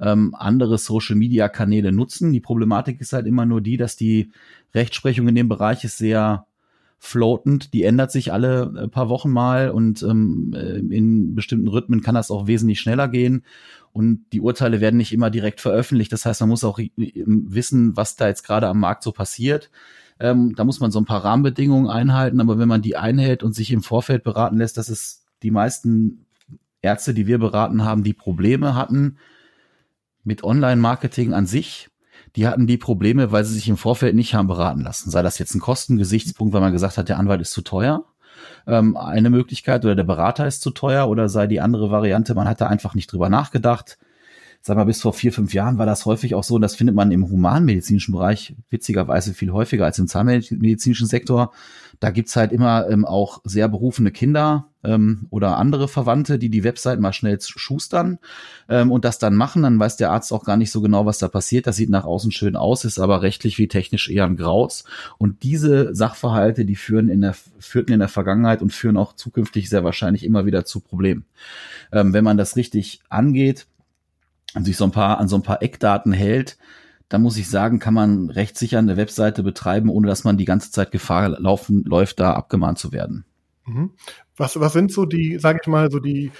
ähm, 0.00 0.34
andere 0.36 0.78
Social-Media-Kanäle 0.78 1.92
nutzen. 1.92 2.32
Die 2.32 2.40
Problematik 2.40 3.00
ist 3.00 3.12
halt 3.12 3.26
immer 3.26 3.46
nur 3.46 3.60
die, 3.60 3.76
dass 3.76 3.96
die 3.96 4.32
Rechtsprechung 4.74 5.28
in 5.28 5.36
dem 5.36 5.48
Bereich 5.48 5.84
ist 5.84 5.98
sehr 5.98 6.46
floatend, 7.04 7.74
die 7.74 7.84
ändert 7.84 8.10
sich 8.10 8.32
alle 8.32 8.72
äh, 8.76 8.88
paar 8.88 9.08
Wochen 9.08 9.30
mal 9.30 9.70
und 9.70 10.02
ähm, 10.02 10.52
äh, 10.54 10.78
in 10.78 11.34
bestimmten 11.34 11.68
Rhythmen 11.68 12.00
kann 12.00 12.14
das 12.14 12.30
auch 12.30 12.46
wesentlich 12.46 12.80
schneller 12.80 13.08
gehen. 13.08 13.44
Und 13.92 14.24
die 14.32 14.40
Urteile 14.40 14.80
werden 14.80 14.96
nicht 14.96 15.12
immer 15.12 15.30
direkt 15.30 15.60
veröffentlicht. 15.60 16.12
Das 16.12 16.26
heißt, 16.26 16.40
man 16.40 16.48
muss 16.48 16.64
auch 16.64 16.80
wissen, 16.96 17.96
was 17.96 18.16
da 18.16 18.26
jetzt 18.26 18.42
gerade 18.42 18.66
am 18.66 18.80
Markt 18.80 19.04
so 19.04 19.12
passiert. 19.12 19.70
Ähm, 20.18 20.54
da 20.56 20.64
muss 20.64 20.80
man 20.80 20.90
so 20.90 20.98
ein 20.98 21.04
paar 21.04 21.24
Rahmenbedingungen 21.24 21.88
einhalten, 21.88 22.40
aber 22.40 22.58
wenn 22.58 22.68
man 22.68 22.82
die 22.82 22.96
einhält 22.96 23.42
und 23.42 23.54
sich 23.54 23.70
im 23.70 23.82
Vorfeld 23.82 24.24
beraten 24.24 24.56
lässt, 24.56 24.78
dass 24.78 24.88
es 24.88 25.26
die 25.42 25.52
meisten 25.52 26.26
Ärzte, 26.82 27.14
die 27.14 27.26
wir 27.26 27.38
beraten 27.38 27.84
haben, 27.84 28.02
die 28.02 28.14
Probleme 28.14 28.74
hatten 28.74 29.18
mit 30.24 30.42
Online-Marketing 30.42 31.34
an 31.34 31.46
sich, 31.46 31.88
die 32.36 32.46
hatten 32.46 32.66
die 32.66 32.78
Probleme, 32.78 33.30
weil 33.32 33.44
sie 33.44 33.54
sich 33.54 33.68
im 33.68 33.76
Vorfeld 33.76 34.14
nicht 34.14 34.34
haben 34.34 34.48
beraten 34.48 34.80
lassen. 34.80 35.10
Sei 35.10 35.22
das 35.22 35.38
jetzt 35.38 35.54
ein 35.54 35.60
Kostengesichtspunkt, 35.60 36.52
weil 36.52 36.60
man 36.60 36.72
gesagt 36.72 36.98
hat, 36.98 37.08
der 37.08 37.18
Anwalt 37.18 37.40
ist 37.40 37.52
zu 37.52 37.62
teuer, 37.62 38.04
ähm, 38.66 38.96
eine 38.96 39.30
Möglichkeit, 39.30 39.84
oder 39.84 39.94
der 39.94 40.04
Berater 40.04 40.46
ist 40.46 40.62
zu 40.62 40.70
teuer, 40.70 41.08
oder 41.08 41.28
sei 41.28 41.46
die 41.46 41.60
andere 41.60 41.90
Variante, 41.90 42.34
man 42.34 42.48
hat 42.48 42.60
da 42.60 42.66
einfach 42.66 42.94
nicht 42.94 43.12
drüber 43.12 43.28
nachgedacht. 43.28 43.98
Sag 44.60 44.76
mal, 44.76 44.84
bis 44.84 45.02
vor 45.02 45.12
vier, 45.12 45.32
fünf 45.32 45.52
Jahren 45.52 45.78
war 45.78 45.86
das 45.86 46.06
häufig 46.06 46.34
auch 46.34 46.42
so, 46.42 46.54
und 46.54 46.62
das 46.62 46.74
findet 46.74 46.96
man 46.96 47.12
im 47.12 47.28
humanmedizinischen 47.28 48.12
Bereich 48.12 48.56
witzigerweise 48.70 49.34
viel 49.34 49.52
häufiger 49.52 49.84
als 49.84 49.98
im 49.98 50.08
zahnmedizinischen 50.08 51.06
Sektor, 51.06 51.52
da 52.04 52.10
gibt's 52.10 52.36
halt 52.36 52.52
immer 52.52 52.86
ähm, 52.90 53.06
auch 53.06 53.40
sehr 53.44 53.66
berufene 53.66 54.10
Kinder 54.10 54.68
ähm, 54.84 55.26
oder 55.30 55.56
andere 55.56 55.88
Verwandte, 55.88 56.38
die 56.38 56.50
die 56.50 56.62
Website 56.62 57.00
mal 57.00 57.14
schnell 57.14 57.40
schustern 57.40 58.18
ähm, 58.68 58.92
und 58.92 59.06
das 59.06 59.18
dann 59.18 59.34
machen. 59.34 59.62
Dann 59.62 59.80
weiß 59.80 59.96
der 59.96 60.10
Arzt 60.10 60.30
auch 60.30 60.44
gar 60.44 60.58
nicht 60.58 60.70
so 60.70 60.82
genau, 60.82 61.06
was 61.06 61.16
da 61.16 61.28
passiert. 61.28 61.66
Das 61.66 61.76
sieht 61.76 61.88
nach 61.88 62.04
außen 62.04 62.30
schön 62.30 62.56
aus, 62.56 62.84
ist 62.84 62.98
aber 62.98 63.22
rechtlich 63.22 63.56
wie 63.56 63.68
technisch 63.68 64.10
eher 64.10 64.26
ein 64.26 64.36
Graus. 64.36 64.84
Und 65.16 65.44
diese 65.44 65.94
Sachverhalte, 65.94 66.66
die 66.66 66.76
führen 66.76 67.08
in 67.08 67.22
der, 67.22 67.34
führten 67.58 67.94
in 67.94 68.00
der 68.00 68.08
Vergangenheit 68.08 68.60
und 68.60 68.74
führen 68.74 68.98
auch 68.98 69.14
zukünftig 69.14 69.70
sehr 69.70 69.82
wahrscheinlich 69.82 70.24
immer 70.24 70.44
wieder 70.44 70.66
zu 70.66 70.80
Problemen. 70.80 71.24
Ähm, 71.90 72.12
wenn 72.12 72.22
man 72.22 72.36
das 72.36 72.54
richtig 72.54 73.00
angeht 73.08 73.66
und 74.54 74.66
sich 74.66 74.76
so 74.76 74.84
ein 74.84 74.92
paar 74.92 75.20
an 75.20 75.28
so 75.28 75.36
ein 75.36 75.42
paar 75.42 75.62
Eckdaten 75.62 76.12
hält, 76.12 76.58
da 77.08 77.18
muss 77.18 77.36
ich 77.36 77.48
sagen, 77.48 77.78
kann 77.78 77.94
man 77.94 78.30
recht 78.30 78.58
sicher 78.58 78.78
eine 78.78 78.96
Webseite 78.96 79.42
betreiben, 79.42 79.88
ohne 79.88 80.06
dass 80.08 80.24
man 80.24 80.36
die 80.36 80.44
ganze 80.44 80.70
Zeit 80.70 80.90
Gefahr 80.90 81.28
laufen, 81.28 81.84
läuft, 81.84 82.20
da 82.20 82.32
abgemahnt 82.32 82.78
zu 82.78 82.92
werden. 82.92 83.24
Mhm. 83.66 83.92
Was, 84.36 84.58
was 84.58 84.72
sind 84.72 84.92
so 84.92 85.04
die, 85.04 85.38
sage 85.38 85.60
ich 85.62 85.68
mal, 85.68 85.90
so 85.90 86.00
die, 86.00 86.32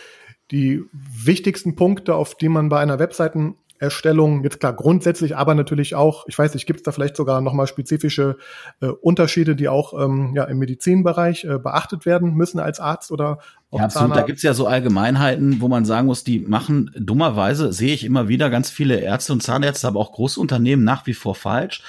die 0.51 0.83
wichtigsten 0.93 1.77
Punkte, 1.77 2.15
auf 2.15 2.37
die 2.37 2.49
man 2.49 2.69
bei 2.69 2.81
einer 2.81 2.99
Webseiten 2.99 3.57
Erstellung, 3.85 4.43
jetzt 4.43 4.61
klar 4.61 4.73
grundsätzlich, 4.73 5.37
aber 5.37 5.55
natürlich 5.55 5.95
auch, 5.95 6.27
ich 6.27 6.39
weiß 6.39 6.55
nicht, 6.55 6.67
gibt 6.67 6.81
es 6.81 6.83
da 6.83 6.93
vielleicht 6.93 7.17
sogar 7.17 7.41
nochmal 7.41 7.67
spezifische 7.67 8.37
äh, 8.81 8.87
Unterschiede, 8.87 9.55
die 9.55 9.69
auch 9.69 9.93
ähm, 9.99 10.33
ja, 10.35 10.45
im 10.45 10.59
Medizinbereich 10.59 11.45
äh, 11.45 11.59
beachtet 11.59 12.07
werden 12.07 12.35
müssen 12.35 12.59
als 12.59 12.81
Arzt 12.81 13.13
oder 13.13 13.39
auch 13.71 13.79
ja, 13.79 13.85
absolut. 13.85 14.17
Da 14.17 14.23
gibt's 14.23 14.43
ja 14.43 14.55
so 14.55 14.67
Allgemeinheiten, 14.67 15.61
wo 15.61 15.69
man 15.69 15.85
sagen 15.85 16.07
muss, 16.07 16.25
die 16.25 16.41
machen 16.41 16.91
dummerweise, 16.99 17.73
sehe 17.73 17.95
ich 17.95 18.05
immer 18.05 18.29
wieder 18.29 18.51
ganz 18.51 18.71
viele 18.71 18.99
Ärzte 18.99 19.33
und 19.33 19.43
Zahnärzte, 19.43 19.87
aber 19.87 20.01
auch 20.01 20.13
Großunternehmen 20.13 20.85
nach 20.85 21.07
wie 21.07 21.15
vor 21.15 21.35
falsch 21.35 21.83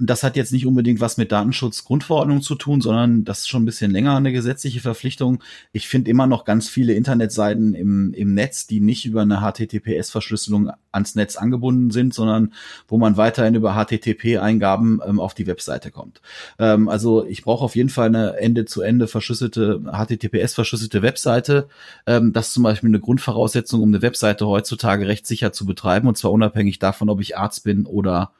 das 0.00 0.22
hat 0.22 0.36
jetzt 0.36 0.52
nicht 0.52 0.66
unbedingt 0.66 1.00
was 1.00 1.16
mit 1.16 1.32
Datenschutzgrundverordnung 1.32 2.42
zu 2.42 2.54
tun, 2.54 2.80
sondern 2.80 3.24
das 3.24 3.40
ist 3.40 3.48
schon 3.48 3.62
ein 3.62 3.66
bisschen 3.66 3.90
länger 3.90 4.16
eine 4.16 4.32
gesetzliche 4.32 4.80
Verpflichtung. 4.80 5.42
Ich 5.72 5.88
finde 5.88 6.10
immer 6.10 6.26
noch 6.26 6.44
ganz 6.44 6.68
viele 6.68 6.94
Internetseiten 6.94 7.74
im, 7.74 8.12
im 8.14 8.34
Netz, 8.34 8.66
die 8.66 8.80
nicht 8.80 9.04
über 9.06 9.22
eine 9.22 9.40
HTTPS-Verschlüsselung 9.40 10.70
ans 10.92 11.14
Netz 11.14 11.36
angebunden 11.36 11.90
sind, 11.90 12.14
sondern 12.14 12.52
wo 12.86 12.98
man 12.98 13.16
weiterhin 13.16 13.54
über 13.54 13.74
HTTP-Eingaben 13.74 15.00
ähm, 15.06 15.20
auf 15.20 15.34
die 15.34 15.46
Webseite 15.46 15.90
kommt. 15.90 16.20
Ähm, 16.58 16.88
also 16.88 17.26
ich 17.26 17.42
brauche 17.42 17.64
auf 17.64 17.76
jeden 17.76 17.90
Fall 17.90 18.06
eine 18.06 18.36
Ende-zu-Ende 18.38 19.08
verschlüsselte, 19.08 19.80
HTTPS-verschlüsselte 19.84 21.02
Webseite. 21.02 21.68
Ähm, 22.06 22.32
das 22.32 22.48
ist 22.48 22.54
zum 22.54 22.62
Beispiel 22.62 22.90
eine 22.90 23.00
Grundvoraussetzung, 23.00 23.82
um 23.82 23.88
eine 23.88 24.02
Webseite 24.02 24.46
heutzutage 24.46 25.08
rechtssicher 25.08 25.52
zu 25.52 25.66
betreiben, 25.66 26.08
und 26.08 26.16
zwar 26.16 26.32
unabhängig 26.32 26.78
davon, 26.78 27.08
ob 27.08 27.20
ich 27.20 27.36
Arzt 27.36 27.64
bin 27.64 27.86
oder 27.86 28.32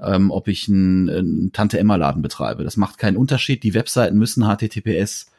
ähm, 0.00 0.30
ob 0.30 0.48
ich 0.48 0.68
einen, 0.68 1.08
einen 1.08 1.52
Tante-Emma-Laden 1.52 2.22
betreibe. 2.22 2.64
Das 2.64 2.76
macht 2.76 2.98
keinen 2.98 3.16
Unterschied. 3.16 3.62
Die 3.62 3.74
Webseiten 3.74 4.18
müssen 4.18 4.44
HTTPS 4.44 5.30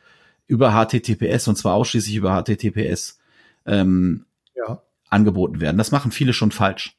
über 0.47 0.71
HTTPS 0.71 1.47
und 1.47 1.57
zwar 1.57 1.73
ausschließlich 1.73 2.15
über 2.15 2.41
HTTPS 2.41 3.19
ähm, 3.65 4.25
ja. 4.55 4.81
angeboten 5.09 5.59
werden. 5.59 5.77
Das 5.77 5.91
machen 5.91 6.11
viele 6.11 6.33
schon 6.33 6.51
falsch. 6.51 6.95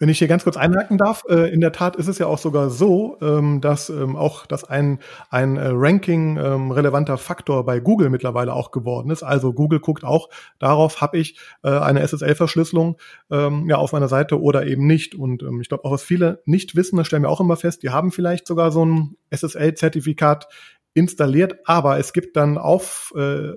Wenn 0.00 0.08
ich 0.08 0.18
hier 0.18 0.26
ganz 0.26 0.42
kurz 0.42 0.56
einhaken 0.56 0.98
darf, 0.98 1.22
äh, 1.28 1.52
in 1.52 1.60
der 1.60 1.70
Tat 1.70 1.94
ist 1.94 2.08
es 2.08 2.18
ja 2.18 2.26
auch 2.26 2.38
sogar 2.38 2.68
so, 2.68 3.16
ähm, 3.22 3.60
dass 3.60 3.90
ähm, 3.90 4.16
auch 4.16 4.44
dass 4.44 4.64
ein, 4.64 4.98
ein 5.30 5.56
äh, 5.56 5.68
Ranking 5.72 6.36
ähm, 6.36 6.72
relevanter 6.72 7.16
Faktor 7.16 7.64
bei 7.64 7.78
Google 7.78 8.10
mittlerweile 8.10 8.54
auch 8.54 8.72
geworden 8.72 9.10
ist. 9.10 9.22
Also 9.22 9.52
Google 9.52 9.78
guckt 9.78 10.02
auch 10.02 10.30
darauf, 10.58 11.00
habe 11.00 11.18
ich 11.18 11.38
äh, 11.62 11.70
eine 11.70 12.00
SSL-Verschlüsselung 12.00 12.96
ja 13.30 13.76
auf 13.76 13.92
meiner 13.92 14.08
Seite 14.08 14.40
oder 14.40 14.66
eben 14.66 14.86
nicht. 14.86 15.14
Und 15.14 15.42
ich 15.60 15.68
glaube 15.68 15.84
auch, 15.84 15.92
was 15.92 16.02
viele 16.02 16.42
nicht 16.44 16.76
wissen, 16.76 16.96
das 16.96 17.06
stellen 17.06 17.22
wir 17.22 17.30
auch 17.30 17.40
immer 17.40 17.56
fest, 17.56 17.82
die 17.82 17.90
haben 17.90 18.12
vielleicht 18.12 18.46
sogar 18.46 18.70
so 18.70 18.84
ein 18.84 19.16
SSL-Zertifikat 19.30 20.48
installiert, 20.92 21.56
aber 21.64 21.98
es 21.98 22.12
gibt 22.12 22.36
dann 22.36 22.58
auf 22.58 23.12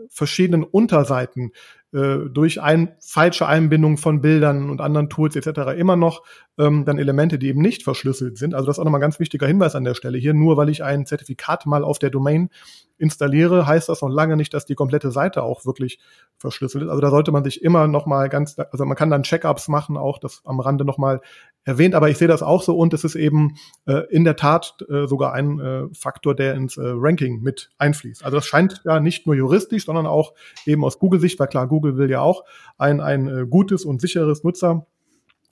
verschiedenen 0.10 0.64
Unterseiten 0.64 1.52
äh, 1.94 2.30
durch 2.30 2.62
ein, 2.62 2.96
falsche 3.00 3.48
Einbindung 3.48 3.98
von 3.98 4.22
Bildern 4.22 4.70
und 4.70 4.82
anderen 4.82 5.10
Tools 5.10 5.36
etc. 5.36 5.78
immer 5.78 5.96
noch 5.96 6.24
ähm, 6.58 6.84
dann 6.84 6.98
Elemente, 6.98 7.40
die 7.40 7.48
eben 7.48 7.62
nicht 7.62 7.84
verschlüsselt 7.84 8.38
sind. 8.38 8.54
Also 8.54 8.66
das 8.66 8.76
ist 8.76 8.80
auch 8.80 8.84
nochmal 8.84 9.00
ein 9.00 9.04
ganz 9.04 9.20
wichtiger 9.20 9.48
Hinweis 9.48 9.76
an 9.76 9.86
der 9.86 9.94
Stelle 9.94 10.18
hier. 10.18 10.34
Nur 10.34 10.58
weil 10.58 10.70
ich 10.70 10.84
ein 10.84 11.06
Zertifikat 11.06 11.66
mal 11.66 11.84
auf 11.84 12.00
der 12.00 12.10
Domain 12.10 12.50
installiere, 12.98 13.68
heißt 13.68 13.90
das 13.90 14.02
noch 14.02 14.10
lange 14.10 14.36
nicht, 14.36 14.54
dass 14.54 14.66
die 14.66 14.76
komplette 14.76 15.12
Seite 15.12 15.44
auch 15.44 15.66
wirklich 15.66 16.00
verschlüsselt 16.38 16.84
ist. 16.84 16.90
Also 16.90 17.02
da 17.02 17.10
sollte 17.10 17.32
man 17.32 17.44
sich 17.44 17.62
immer 17.62 17.88
noch 17.88 18.06
mal 18.06 18.28
ganz, 18.28 18.58
also 18.58 18.86
man 18.86 18.98
kann 18.98 19.10
dann 19.10 19.24
Checkups 19.24 19.68
machen, 19.68 19.98
auch 19.98 20.20
das 20.20 20.42
am 20.46 20.60
Rande 20.60 20.84
noch 20.84 20.98
mal 20.98 21.22
erwähnt, 21.68 21.96
aber 21.96 22.10
ich 22.10 22.18
sehe 22.18 22.30
das 22.30 22.42
auch 22.42 22.64
so 22.64 22.78
und 22.78 22.94
es 22.94 23.04
ist 23.04 23.16
eben 23.16 23.58
äh, 23.86 24.04
in 24.10 24.24
der 24.24 24.38
Tat 24.38 24.78
äh, 24.90 25.06
sogar 25.06 25.34
ein 25.34 25.60
äh, 25.60 25.84
Faktor, 25.94 26.34
der 26.34 26.56
ins 26.56 26.78
äh, 26.78 26.82
Ranking 26.86 27.42
mit 27.42 27.70
einfließt. 27.78 28.24
Also 28.24 28.38
das 28.38 28.46
scheint 28.46 28.82
ja 28.86 29.02
nicht 29.02 29.28
nur 29.28 29.36
juristisch, 29.36 29.86
sondern 29.86 30.08
auch 30.08 30.34
eben 30.66 30.86
aus 30.86 30.98
Google-Sicht, 30.98 31.38
weil 31.40 31.48
klar, 31.48 31.68
Google 31.68 31.98
will 31.98 32.10
ja 32.10 32.22
auch 32.22 32.46
ein, 32.78 33.02
ein 33.02 33.28
äh, 33.28 33.46
gutes 33.46 33.84
und 33.84 34.00
sicheres 34.00 34.46
Nutzer 34.46 34.88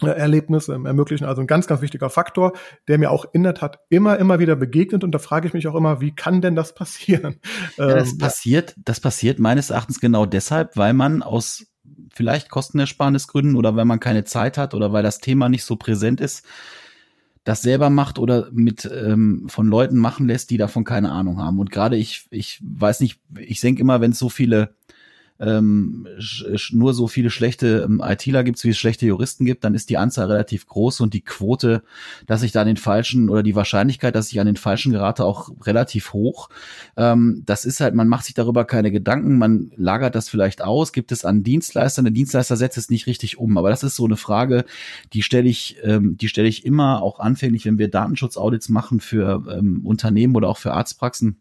Erlebnis 0.02 0.68
ähm, 0.68 0.86
ermöglichen. 0.86 1.26
Also 1.26 1.42
ein 1.42 1.48
ganz, 1.48 1.68
ganz 1.68 1.82
wichtiger 1.82 2.10
Faktor, 2.10 2.54
der 2.88 2.98
mir 2.98 3.12
auch 3.12 3.26
in 3.34 3.44
der 3.44 3.54
Tat 3.54 3.80
immer, 3.90 4.18
immer 4.18 4.40
wieder 4.40 4.56
begegnet. 4.56 5.04
Und 5.04 5.12
da 5.12 5.20
frage 5.20 5.48
ich 5.48 5.54
mich 5.54 5.68
auch 5.68 5.76
immer, 5.76 6.02
wie 6.02 6.14
kann 6.14 6.42
denn 6.42 6.56
das 6.56 6.74
passieren? 6.74 7.40
Ja, 7.78 7.88
das 7.88 8.12
ähm, 8.12 8.18
passiert, 8.18 8.76
das 8.78 9.00
passiert 9.00 9.40
meines 9.40 9.70
Erachtens 9.70 10.00
genau 10.00 10.26
deshalb, 10.26 10.78
weil 10.78 10.94
man 10.94 11.24
aus 11.24 11.66
vielleicht 12.14 12.50
Kostenersparnisgründen 12.50 13.56
oder 13.56 13.76
weil 13.76 13.86
man 13.86 14.00
keine 14.00 14.24
Zeit 14.24 14.58
hat 14.58 14.74
oder 14.74 14.94
weil 14.94 15.04
das 15.04 15.20
Thema 15.20 15.50
nicht 15.50 15.64
so 15.64 15.76
präsent 15.76 16.22
ist, 16.22 16.46
das 17.44 17.62
selber 17.62 17.90
macht 17.90 18.18
oder 18.18 18.50
mit 18.52 18.90
ähm, 18.92 19.46
von 19.48 19.68
Leuten 19.68 19.98
machen 19.98 20.28
lässt, 20.28 20.50
die 20.50 20.58
davon 20.58 20.84
keine 20.84 21.12
Ahnung 21.12 21.40
haben. 21.40 21.60
Und 21.60 21.72
gerade 21.72 21.96
ich, 21.96 22.28
ich 22.32 22.62
weiß 22.64 23.02
nicht, 23.02 23.22
ich 23.38 23.62
denke 23.62 23.82
immer, 23.82 24.02
wenn 24.02 24.12
es 24.12 24.20
so 24.20 24.30
viele 24.30 24.76
ähm, 25.40 26.08
nur 26.72 26.94
so 26.94 27.08
viele 27.08 27.30
schlechte 27.30 27.86
ähm, 27.86 28.02
ITler 28.04 28.44
gibt, 28.44 28.64
wie 28.64 28.70
es 28.70 28.78
schlechte 28.78 29.06
Juristen 29.06 29.46
gibt, 29.46 29.64
dann 29.64 29.76
ist 29.76 29.90
die 29.90 29.98
Anzahl 29.98 30.28
relativ 30.28 30.66
groß 30.68 31.02
und 31.02 31.14
die 31.14 31.22
Quote, 31.22 31.84
dass 32.26 32.44
ich 32.44 32.54
da 32.54 32.62
an 32.62 32.68
den 32.68 32.78
falschen 32.78 33.30
oder 33.30 33.44
die 33.44 33.56
Wahrscheinlichkeit, 33.56 34.16
dass 34.16 34.32
ich 34.32 34.40
an 34.40 34.46
den 34.46 34.56
falschen 34.56 34.94
gerate, 34.94 35.26
auch 35.26 35.50
relativ 35.66 36.14
hoch. 36.14 36.50
Ähm, 36.96 37.44
das 37.46 37.66
ist 37.66 37.82
halt, 37.82 37.96
man 37.96 38.08
macht 38.08 38.26
sich 38.26 38.34
darüber 38.34 38.64
keine 38.64 38.92
Gedanken, 38.92 39.38
man 39.38 39.72
lagert 39.76 40.16
das 40.16 40.30
vielleicht 40.30 40.62
aus, 40.62 40.94
gibt 40.94 41.12
es 41.12 41.26
an 41.26 41.44
Dienstleister, 41.44 42.02
der 42.04 42.12
Dienstleister 42.12 42.56
setzt 42.56 42.78
es 42.78 42.90
nicht 42.90 43.08
richtig 43.08 43.38
um, 43.38 43.58
aber 43.58 43.70
das 43.70 43.84
ist 43.84 43.98
so 43.98 44.06
eine 44.06 44.18
Frage, 44.18 44.64
die 45.12 45.22
stelle 45.22 45.50
ich, 45.50 45.78
ähm, 45.84 46.18
die 46.18 46.30
stelle 46.30 46.48
ich 46.48 46.66
immer 46.66 47.02
auch 47.02 47.20
anfänglich, 47.20 47.66
wenn 47.66 47.78
wir 47.78 47.90
Datenschutzaudits 47.90 48.70
machen 48.70 49.02
für 49.02 49.44
ähm, 49.52 49.82
Unternehmen 49.86 50.36
oder 50.36 50.48
auch 50.48 50.58
für 50.58 50.74
Arztpraxen 50.74 51.38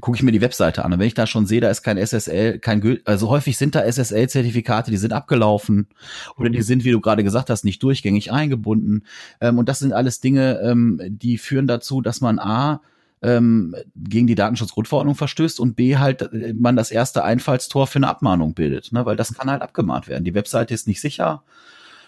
gucke 0.00 0.16
ich 0.16 0.22
mir 0.22 0.32
die 0.32 0.40
Webseite 0.40 0.84
an. 0.84 0.92
Und 0.92 0.98
wenn 0.98 1.06
ich 1.06 1.14
da 1.14 1.26
schon 1.26 1.46
sehe, 1.46 1.60
da 1.60 1.70
ist 1.70 1.82
kein 1.82 1.96
SSL, 1.96 2.58
kein 2.58 3.00
also 3.04 3.28
häufig 3.28 3.56
sind 3.56 3.74
da 3.74 3.82
SSL-Zertifikate, 3.82 4.90
die 4.90 4.96
sind 4.96 5.12
abgelaufen 5.12 5.88
oder 6.36 6.50
die 6.50 6.58
mhm. 6.58 6.62
sind, 6.62 6.84
wie 6.84 6.90
du 6.90 7.00
gerade 7.00 7.24
gesagt 7.24 7.50
hast, 7.50 7.64
nicht 7.64 7.82
durchgängig 7.82 8.32
eingebunden. 8.32 9.04
Ähm, 9.40 9.58
und 9.58 9.68
das 9.68 9.78
sind 9.78 9.92
alles 9.92 10.20
Dinge, 10.20 10.60
ähm, 10.62 11.00
die 11.06 11.38
führen 11.38 11.66
dazu, 11.66 12.00
dass 12.00 12.20
man 12.20 12.38
A 12.38 12.80
ähm, 13.22 13.74
gegen 13.96 14.26
die 14.26 14.34
Datenschutzgrundverordnung 14.34 15.14
verstößt 15.14 15.58
und 15.58 15.76
B 15.76 15.96
halt 15.96 16.22
äh, 16.22 16.52
man 16.54 16.76
das 16.76 16.90
erste 16.90 17.24
Einfallstor 17.24 17.86
für 17.86 17.98
eine 17.98 18.08
Abmahnung 18.08 18.54
bildet, 18.54 18.92
ne? 18.92 19.06
weil 19.06 19.16
das 19.16 19.34
kann 19.34 19.50
halt 19.50 19.62
abgemahnt 19.62 20.08
werden. 20.08 20.24
Die 20.24 20.34
Webseite 20.34 20.74
ist 20.74 20.86
nicht 20.86 21.00
sicher 21.00 21.42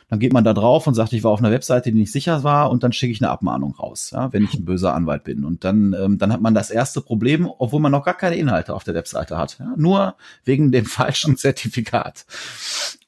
dann 0.09 0.21
geht 0.21 0.33
man 0.33 0.45
da 0.45 0.55
drauf 0.55 0.87
und 0.87 0.95
sagt, 0.95 1.13
ich 1.13 1.25
war 1.25 1.33
auf 1.33 1.41
einer 1.41 1.51
Webseite, 1.51 1.91
die 1.91 1.99
nicht 1.99 2.13
sicher 2.13 2.45
war 2.45 2.71
und 2.71 2.85
dann 2.85 2.93
schicke 2.93 3.13
ich 3.13 3.21
eine 3.21 3.31
Abmahnung 3.31 3.75
raus, 3.75 4.11
ja, 4.13 4.33
wenn 4.33 4.45
ich 4.45 4.55
ein 4.55 4.65
böser 4.65 4.95
Anwalt 4.95 5.25
bin. 5.25 5.45
Und 5.45 5.65
dann, 5.65 5.97
ähm, 5.99 6.19
dann 6.19 6.33
hat 6.33 6.41
man 6.41 6.55
das 6.55 6.71
erste 6.71 7.01
Problem, 7.01 7.51
obwohl 7.59 7.81
man 7.81 7.91
noch 7.91 8.05
gar 8.05 8.17
keine 8.17 8.37
Inhalte 8.37 8.75
auf 8.75 8.85
der 8.85 8.95
Webseite 8.95 9.37
hat. 9.37 9.59
Ja, 9.59 9.75
nur 9.77 10.15
wegen 10.45 10.71
dem 10.71 10.85
falschen 10.87 11.37
Zertifikat. 11.37 12.25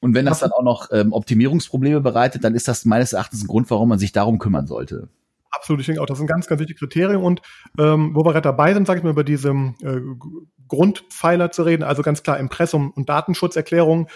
Und 0.01 0.15
wenn 0.15 0.27
das 0.27 0.41
dann 0.41 0.53
auch 0.53 0.63
noch 0.63 0.89
ähm, 0.93 1.13
Optimierungsprobleme 1.13 2.01
bereitet, 2.01 2.43
dann 2.43 2.55
ist 2.55 2.67
das 2.67 2.85
meines 2.85 3.13
Erachtens 3.13 3.45
ein 3.45 3.49
Grund, 3.49 3.71
warum 3.71 3.89
man 3.89 3.99
sich 3.99 4.13
darum 4.13 4.39
kümmern 4.39 4.67
sollte. 4.67 5.09
Absolut, 5.51 5.81
ich 5.81 5.87
denke 5.87 6.03
auch, 6.03 6.07
das 6.07 6.19
ist 6.19 6.23
ein 6.23 6.29
ganz, 6.29 6.47
ganz 6.47 6.61
wichtiges 6.61 6.81
Kriterium. 6.81 7.23
Und 7.23 7.43
ähm, 7.79 8.15
wo 8.15 8.25
wir 8.25 8.33
gerade 8.33 8.43
dabei 8.43 8.75
sind, 8.75 8.87
sage 8.87 8.99
ich 8.99 9.05
mal, 9.05 9.11
über 9.11 9.25
diese 9.25 9.51
äh, 9.51 10.01
Grundpfeiler 10.69 11.51
zu 11.51 11.63
reden, 11.63 11.83
also 11.83 12.03
ganz 12.03 12.23
klar 12.23 12.39
Impressum 12.39 12.91
und 12.91 13.09
Datenschutzerklärung, 13.09 14.09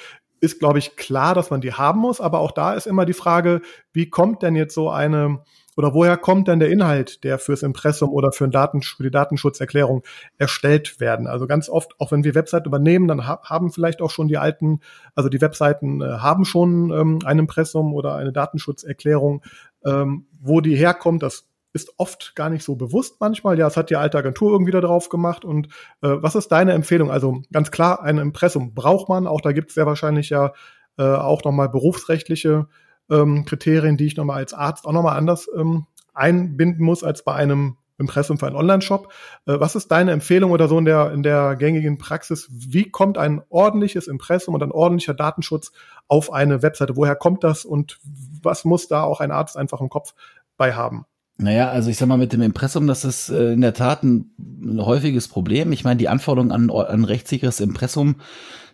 ist, 0.42 0.58
glaube 0.58 0.80
ich, 0.80 0.96
klar, 0.96 1.34
dass 1.34 1.50
man 1.50 1.60
die 1.60 1.72
haben 1.72 2.00
muss. 2.00 2.20
Aber 2.20 2.40
auch 2.40 2.50
da 2.50 2.74
ist 2.74 2.86
immer 2.86 3.06
die 3.06 3.12
Frage, 3.12 3.62
wie 3.92 4.10
kommt 4.10 4.42
denn 4.42 4.56
jetzt 4.56 4.74
so 4.74 4.90
eine 4.90 5.42
oder 5.74 5.94
woher 5.94 6.18
kommt 6.18 6.48
denn 6.48 6.60
der 6.60 6.70
Inhalt, 6.70 7.24
der 7.24 7.38
fürs 7.38 7.62
Impressum 7.62 8.10
oder 8.10 8.30
für, 8.32 8.46
Daten, 8.48 8.82
für 8.82 9.04
die 9.04 9.10
Datenschutzerklärung 9.10 10.02
erstellt 10.36 11.00
werden? 11.00 11.26
Also 11.26 11.46
ganz 11.46 11.70
oft, 11.70 11.98
auch 11.98 12.12
wenn 12.12 12.24
wir 12.24 12.34
Webseiten 12.34 12.66
übernehmen, 12.66 13.08
dann 13.08 13.26
ha 13.26 13.40
haben 13.44 13.72
vielleicht 13.72 14.02
auch 14.02 14.10
schon 14.10 14.28
die 14.28 14.36
alten, 14.36 14.80
also 15.14 15.30
die 15.30 15.40
Webseiten 15.40 16.02
äh, 16.02 16.18
haben 16.18 16.44
schon 16.44 16.90
ähm, 16.90 17.20
ein 17.24 17.38
Impressum 17.38 17.94
oder 17.94 18.16
eine 18.16 18.32
Datenschutzerklärung, 18.32 19.42
ähm, 19.84 20.26
wo 20.40 20.60
die 20.60 20.74
herkommt. 20.74 21.22
Das 21.22 21.46
ist 21.72 21.94
oft 21.96 22.34
gar 22.34 22.50
nicht 22.50 22.64
so 22.64 22.76
bewusst 22.76 23.16
manchmal. 23.20 23.58
Ja, 23.58 23.66
es 23.66 23.76
hat 23.76 23.90
die 23.90 23.96
alte 23.96 24.18
Agentur 24.18 24.52
irgendwie 24.52 24.72
da 24.72 24.80
drauf 24.80 25.08
gemacht. 25.08 25.44
Und 25.44 25.68
äh, 26.02 26.16
was 26.20 26.34
ist 26.34 26.48
deine 26.48 26.72
Empfehlung? 26.72 27.10
Also 27.10 27.42
ganz 27.52 27.70
klar, 27.70 28.02
ein 28.02 28.18
Impressum 28.18 28.74
braucht 28.74 29.08
man. 29.08 29.26
Auch 29.26 29.40
da 29.40 29.52
gibt 29.52 29.68
es 29.68 29.74
sehr 29.74 29.86
wahrscheinlich 29.86 30.30
ja 30.30 30.52
äh, 30.98 31.02
auch 31.02 31.44
nochmal 31.44 31.68
berufsrechtliche 31.68 32.68
ähm, 33.10 33.44
Kriterien, 33.44 33.96
die 33.96 34.06
ich 34.06 34.16
nochmal 34.16 34.38
als 34.38 34.54
Arzt 34.54 34.86
auch 34.86 34.92
nochmal 34.92 35.16
anders 35.16 35.48
ähm, 35.56 35.86
einbinden 36.14 36.84
muss 36.84 37.02
als 37.02 37.24
bei 37.24 37.34
einem 37.34 37.76
Impressum 37.98 38.38
für 38.38 38.46
einen 38.46 38.56
Online-Shop. 38.56 39.12
Äh, 39.46 39.60
was 39.60 39.74
ist 39.74 39.90
deine 39.90 40.12
Empfehlung 40.12 40.50
oder 40.50 40.68
so 40.68 40.78
in 40.78 40.84
der, 40.84 41.12
in 41.12 41.22
der 41.22 41.56
gängigen 41.56 41.98
Praxis? 41.98 42.48
Wie 42.50 42.90
kommt 42.90 43.16
ein 43.16 43.42
ordentliches 43.48 44.08
Impressum 44.08 44.54
und 44.54 44.62
ein 44.62 44.72
ordentlicher 44.72 45.14
Datenschutz 45.14 45.72
auf 46.08 46.32
eine 46.32 46.62
Webseite? 46.62 46.96
Woher 46.96 47.16
kommt 47.16 47.44
das 47.44 47.64
und 47.64 47.98
was 48.42 48.64
muss 48.64 48.88
da 48.88 49.02
auch 49.02 49.20
ein 49.20 49.30
Arzt 49.30 49.56
einfach 49.56 49.80
im 49.80 49.88
Kopf 49.88 50.14
bei 50.56 50.74
haben? 50.74 51.06
Naja, 51.42 51.70
also 51.70 51.90
ich 51.90 51.96
sag 51.96 52.06
mal, 52.06 52.16
mit 52.18 52.32
dem 52.32 52.40
Impressum, 52.40 52.86
das 52.86 53.04
ist 53.04 53.28
äh, 53.28 53.52
in 53.52 53.60
der 53.60 53.74
Tat 53.74 54.04
ein, 54.04 54.30
häufiges 54.78 55.26
Problem. 55.26 55.72
Ich 55.72 55.82
meine, 55.82 55.98
die 55.98 56.08
Anforderungen 56.08 56.52
an 56.52 56.70
ein 56.70 57.04
rechtssicheres 57.04 57.58
Impressum 57.58 58.16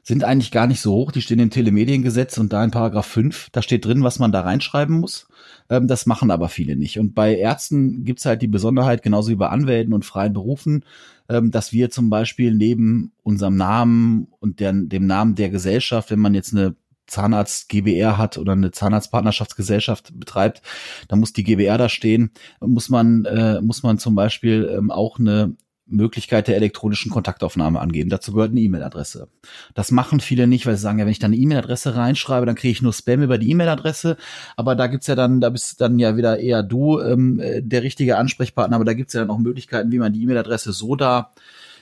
sind 0.03 0.23
eigentlich 0.23 0.51
gar 0.51 0.67
nicht 0.67 0.81
so 0.81 0.93
hoch. 0.93 1.11
Die 1.11 1.23
stehen 1.23 1.39
im 1.39 1.51
Telemediengesetz 1.51 2.37
und 2.37 2.53
da 2.53 2.63
in 2.63 2.71
Paragraph 2.71 3.07
5, 3.07 3.49
da 3.53 3.63
steht 3.63 3.87
drin, 3.87 4.03
was 4.03 4.19
man 4.19 4.33
da 4.33 4.43
reinschreiben 4.43 5.01
muss. 5.01 5.29
Ähm, 5.71 5.89
das 5.89 6.05
machen 6.05 6.31
aber 6.31 6.51
viele 6.51 6.77
nicht. 6.77 6.99
Und 6.99 7.15
bei 7.15 7.37
Ärzten 7.37 8.05
gibt's 8.05 8.27
halt 8.27 8.43
die 8.43 8.49
Besonderheit, 8.49 9.03
genauso 9.03 9.31
wie 9.31 9.37
bei 9.37 9.49
Anwälten 9.49 9.95
und 9.95 10.05
freien 10.05 10.35
Berufen, 10.35 10.85
ähm, 11.31 11.51
dass 11.51 11.73
wir 11.73 11.91
zum 11.91 12.11
Beispiel 12.11 12.55
neben 12.55 13.13
unserem 13.23 13.57
Namen 13.57 14.29
und 14.41 14.61
dem 14.61 15.07
Namen 15.07 15.35
der 15.35 15.49
Gesellschaft, 15.49 16.11
wenn 16.11 16.21
man 16.21 16.35
jetzt 16.35 16.55
eine 16.55 16.75
Zahnarzt 17.09 17.69
GBR 17.69 18.19
hat 18.19 18.38
oder 18.38 18.53
eine 18.53 18.71
Zahnarztpartnerschaftsgesellschaft 18.71 20.19
betreibt, 20.19 20.62
dann 21.09 21.19
muss 21.21 21.33
die 21.33 21.43
GBR 21.43 21.79
da 21.79 21.88
stehen, 21.88 22.31
muss 22.61 22.88
man, 22.88 23.25
äh, 23.25 23.61
muss 23.61 23.83
man 23.83 23.99
zum 23.99 24.15
Beispiel 24.15 24.71
ähm, 24.73 24.91
auch 24.91 25.19
eine 25.19 25.57
Möglichkeit 25.88 26.49
der 26.49 26.57
elektronischen 26.57 27.11
Kontaktaufnahme 27.11 27.81
angeben. 27.81 28.11
Dazu 28.11 28.33
gehört 28.33 28.50
eine 28.50 28.61
E-Mail-Adresse. 28.61 29.29
Das 29.75 29.91
machen 29.91 30.21
viele 30.21 30.47
nicht, 30.47 30.67
weil 30.67 30.77
sie 30.77 30.83
sagen, 30.83 30.99
ja, 30.99 31.07
wenn 31.07 31.12
ich 31.12 31.19
dann 31.19 31.33
eine 31.33 31.41
E-Mail-Adresse 31.41 31.97
reinschreibe, 31.97 32.47
dann 32.47 32.55
kriege 32.55 32.73
ich 32.73 32.83
nur 32.83 32.93
Spam 32.93 33.23
über 33.23 33.38
die 33.38 33.50
E-Mail-Adresse. 33.50 34.17
Aber 34.57 34.75
da 34.75 34.87
gibt's 34.87 35.07
ja 35.07 35.15
dann, 35.15 35.41
da 35.41 35.50
bist 35.50 35.81
dann 35.81 35.99
ja 35.99 36.17
wieder 36.17 36.38
eher 36.38 36.62
du 36.62 37.00
ähm, 37.00 37.41
äh, 37.41 37.62
der 37.62 37.83
richtige 37.83 38.19
Ansprechpartner, 38.19 38.77
aber 38.77 38.85
da 38.85 38.93
gibt's 38.93 39.15
ja 39.15 39.21
dann 39.21 39.31
auch 39.31 39.38
Möglichkeiten, 39.38 39.91
wie 39.91 39.99
man 39.99 40.12
die 40.12 40.23
E-Mail-Adresse 40.23 40.73
so 40.73 40.95
da 40.95 41.33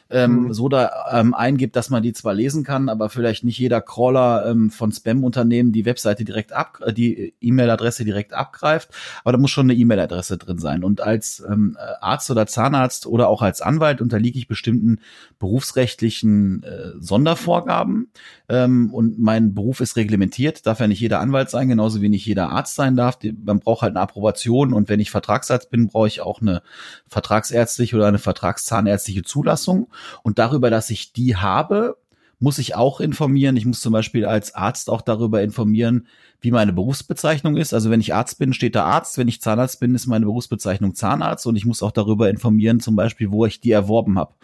ähm, 0.08 0.44
mhm. 0.44 0.52
so 0.52 0.68
da 0.68 0.90
ähm, 1.12 1.34
eingibt, 1.34 1.74
dass 1.76 1.90
man 1.90 2.02
die 2.02 2.12
zwar 2.12 2.34
lesen 2.34 2.62
kann, 2.62 2.88
aber 2.88 3.08
vielleicht 3.08 3.44
nicht 3.44 3.58
jeder 3.58 3.80
Crawler 3.80 4.46
ähm, 4.46 4.70
von 4.70 4.92
Spam-Unternehmen 4.92 5.72
die 5.72 5.84
Webseite 5.84 6.24
direkt 6.24 6.52
ab, 6.52 6.80
äh, 6.84 6.92
die 6.92 7.34
E-Mail-Adresse 7.40 8.04
direkt 8.04 8.32
abgreift, 8.32 8.90
aber 9.24 9.32
da 9.32 9.38
muss 9.38 9.50
schon 9.50 9.66
eine 9.66 9.74
E-Mail-Adresse 9.78 10.38
drin 10.38 10.58
sein. 10.58 10.84
Und 10.84 11.00
als 11.00 11.44
ähm, 11.48 11.76
Arzt 12.00 12.30
oder 12.30 12.46
Zahnarzt 12.46 13.06
oder 13.06 13.28
auch 13.28 13.42
als 13.42 13.60
Anwalt 13.60 14.00
unterliege 14.00 14.38
ich 14.38 14.46
bestimmten 14.46 15.00
berufsrechtlichen 15.38 16.62
äh, 16.62 16.92
Sondervorgaben 16.98 18.10
ähm, 18.48 18.94
und 18.94 19.18
mein 19.18 19.54
Beruf 19.54 19.80
ist 19.80 19.96
reglementiert, 19.96 20.66
darf 20.66 20.80
ja 20.80 20.86
nicht 20.86 21.00
jeder 21.00 21.20
Anwalt 21.20 21.50
sein, 21.50 21.68
genauso 21.68 22.00
wie 22.00 22.08
nicht 22.08 22.26
jeder 22.26 22.50
Arzt 22.50 22.76
sein 22.76 22.96
darf. 22.96 23.18
Man 23.44 23.58
braucht 23.58 23.82
halt 23.82 23.96
eine 23.96 24.00
Approbation 24.00 24.72
und 24.72 24.88
wenn 24.88 25.00
ich 25.00 25.10
Vertragsarzt 25.10 25.70
bin, 25.70 25.88
brauche 25.88 26.06
ich 26.06 26.20
auch 26.20 26.40
eine 26.40 26.62
vertragsärztliche 27.08 27.96
oder 27.96 28.06
eine 28.06 28.18
vertragszahnärztliche 28.18 29.22
Zulassung. 29.22 29.88
Und 30.22 30.38
darüber, 30.38 30.70
dass 30.70 30.90
ich 30.90 31.12
die 31.12 31.36
habe, 31.36 31.96
muss 32.38 32.58
ich 32.58 32.74
auch 32.74 33.00
informieren. 33.00 33.56
Ich 33.56 33.64
muss 33.64 33.80
zum 33.80 33.92
Beispiel 33.92 34.26
als 34.26 34.54
Arzt 34.54 34.90
auch 34.90 35.00
darüber 35.00 35.42
informieren, 35.42 36.06
wie 36.40 36.50
meine 36.50 36.74
Berufsbezeichnung 36.74 37.56
ist. 37.56 37.72
Also 37.72 37.90
wenn 37.90 38.00
ich 38.00 38.14
Arzt 38.14 38.38
bin, 38.38 38.52
steht 38.52 38.74
da 38.74 38.84
Arzt. 38.84 39.16
Wenn 39.16 39.28
ich 39.28 39.40
Zahnarzt 39.40 39.80
bin, 39.80 39.94
ist 39.94 40.06
meine 40.06 40.26
Berufsbezeichnung 40.26 40.94
Zahnarzt. 40.94 41.46
Und 41.46 41.56
ich 41.56 41.64
muss 41.64 41.82
auch 41.82 41.92
darüber 41.92 42.28
informieren, 42.28 42.80
zum 42.80 42.94
Beispiel, 42.94 43.30
wo 43.30 43.46
ich 43.46 43.60
die 43.60 43.70
erworben 43.70 44.18
habe. 44.18 44.34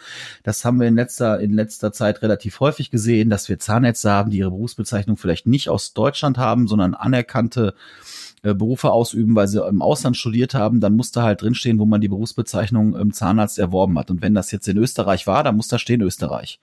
Das 0.43 0.65
haben 0.65 0.81
wir 0.81 0.89
in 0.89 0.95
letzter, 0.95 1.39
in 1.41 1.53
letzter 1.53 1.93
Zeit 1.93 2.23
relativ 2.23 2.61
häufig 2.61 2.91
gesehen, 2.91 3.29
dass 3.29 3.51
wir 3.51 3.59
Zahnärzte 3.59 4.11
haben, 4.11 4.31
die 4.31 4.39
ihre 4.39 4.51
Berufsbezeichnung 4.51 5.19
vielleicht 5.19 5.47
nicht 5.47 5.69
aus 5.69 5.93
Deutschland 5.93 6.39
haben, 6.39 6.69
sondern 6.69 6.95
anerkannte 6.95 7.75
äh, 8.43 8.55
Berufe 8.55 8.91
ausüben, 8.91 9.37
weil 9.37 9.49
sie 9.49 9.65
im 9.65 9.83
Ausland 9.83 10.17
studiert 10.17 10.55
haben, 10.55 10.81
dann 10.81 10.97
muss 10.97 11.13
da 11.13 11.23
halt 11.23 11.43
drinstehen, 11.43 11.79
wo 11.79 11.87
man 11.87 12.01
die 12.01 12.09
Berufsbezeichnung 12.09 12.97
im 12.97 13.13
Zahnarzt 13.13 13.59
erworben 13.59 13.99
hat. 13.99 14.11
Und 14.11 14.21
wenn 14.21 14.35
das 14.35 14.51
jetzt 14.51 14.67
in 14.67 14.79
Österreich 14.79 15.27
war, 15.27 15.45
dann 15.45 15.57
muss 15.57 15.69
da 15.69 15.79
stehen 15.79 16.01
Österreich. 16.01 16.59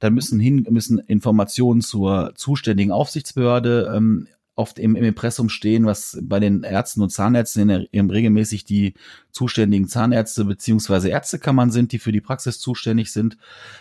Dann 0.00 0.12
müssen 0.12 0.40
hin, 0.40 0.66
müssen 0.70 0.98
Informationen 0.98 1.82
zur 1.82 2.32
zuständigen 2.34 2.92
Aufsichtsbehörde 2.92 3.92
ähm, 3.94 4.26
oft 4.56 4.78
im, 4.78 4.94
im 4.94 5.04
Impressum 5.04 5.48
stehen, 5.48 5.84
was 5.84 6.18
bei 6.22 6.38
den 6.38 6.62
Ärzten 6.62 7.02
und 7.02 7.10
Zahnärzten 7.10 7.68
in 7.68 7.68
der, 7.68 8.14
regelmäßig 8.14 8.64
die 8.64 8.94
zuständigen 9.32 9.88
Zahnärzte 9.88 10.44
beziehungsweise 10.44 11.08
Ärztekammern 11.08 11.72
sind, 11.72 11.90
die 11.90 11.98
für 11.98 12.12
die 12.12 12.20
Praxis 12.20 12.60
zuständig 12.60 13.12
sind, 13.12 13.36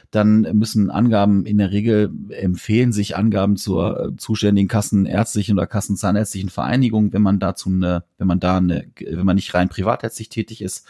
dann 0.09 0.41
müssen 0.53 0.89
Angaben 0.89 1.45
in 1.45 1.59
der 1.59 1.71
Regel 1.71 2.11
empfehlen 2.29 2.91
sich 2.91 3.15
Angaben 3.15 3.55
zur 3.55 3.99
äh, 3.99 4.17
zuständigen 4.17 4.67
kassenärztlichen 4.67 5.57
oder 5.57 5.67
kassenzahnärztlichen 5.67 6.49
Vereinigung, 6.49 7.13
wenn 7.13 7.21
man 7.21 7.39
dazu 7.39 7.69
eine, 7.69 8.03
wenn 8.17 8.27
man 8.27 8.39
da 8.39 8.57
eine, 8.57 8.87
wenn 8.99 9.25
man 9.25 9.35
nicht 9.35 9.53
rein 9.53 9.69
privatärztlich 9.69 10.29
tätig 10.29 10.61
ist. 10.61 10.87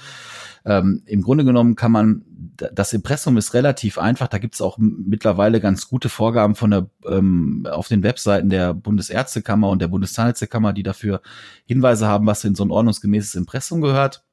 Ähm, 0.66 1.04
Im 1.06 1.22
Grunde 1.22 1.44
genommen 1.44 1.76
kann 1.76 1.92
man, 1.92 2.24
das 2.36 2.94
Impressum 2.94 3.38
ist 3.38 3.54
relativ 3.54 3.98
einfach. 3.98 4.28
Da 4.28 4.38
gibt 4.38 4.56
es 4.56 4.62
auch 4.62 4.78
mittlerweile 4.78 5.60
ganz 5.60 5.88
gute 5.88 6.10
Vorgaben 6.10 6.56
von 6.56 6.72
der 6.72 6.90
ähm, 7.06 7.68
auf 7.70 7.88
den 7.88 8.04
Webseiten 8.04 8.50
der 8.50 8.74
Bundesärztekammer 8.74 9.70
und 9.70 9.82
der 9.82 9.88
Bundeszahnärztekammer, 9.88 10.74
die 10.74 10.84
dafür 10.84 11.22
Hinweise 11.66 12.08
haben, 12.08 12.26
was 12.26 12.44
in 12.44 12.56
so 12.56 12.64
ein 12.64 12.72
ordnungsgemäßes 12.72 13.36
Impressum 13.36 13.82
gehört 13.82 14.24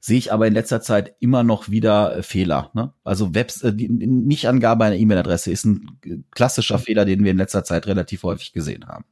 sehe 0.00 0.18
ich 0.18 0.32
aber 0.32 0.46
in 0.46 0.54
letzter 0.54 0.80
Zeit 0.80 1.14
immer 1.20 1.42
noch 1.42 1.68
wieder 1.68 2.16
äh, 2.16 2.22
Fehler. 2.22 2.70
Ne? 2.74 2.92
Also 3.04 3.34
Webs 3.34 3.62
äh, 3.62 3.72
die 3.72 3.88
Nicht-Angabe 3.88 4.84
einer 4.84 4.96
E-Mail-Adresse 4.96 5.50
ist 5.50 5.64
ein 5.64 5.98
äh, 6.04 6.16
klassischer 6.30 6.78
Fehler, 6.78 7.04
den 7.04 7.24
wir 7.24 7.30
in 7.30 7.36
letzter 7.36 7.64
Zeit 7.64 7.86
relativ 7.86 8.22
häufig 8.22 8.52
gesehen 8.52 8.86
haben. 8.86 9.04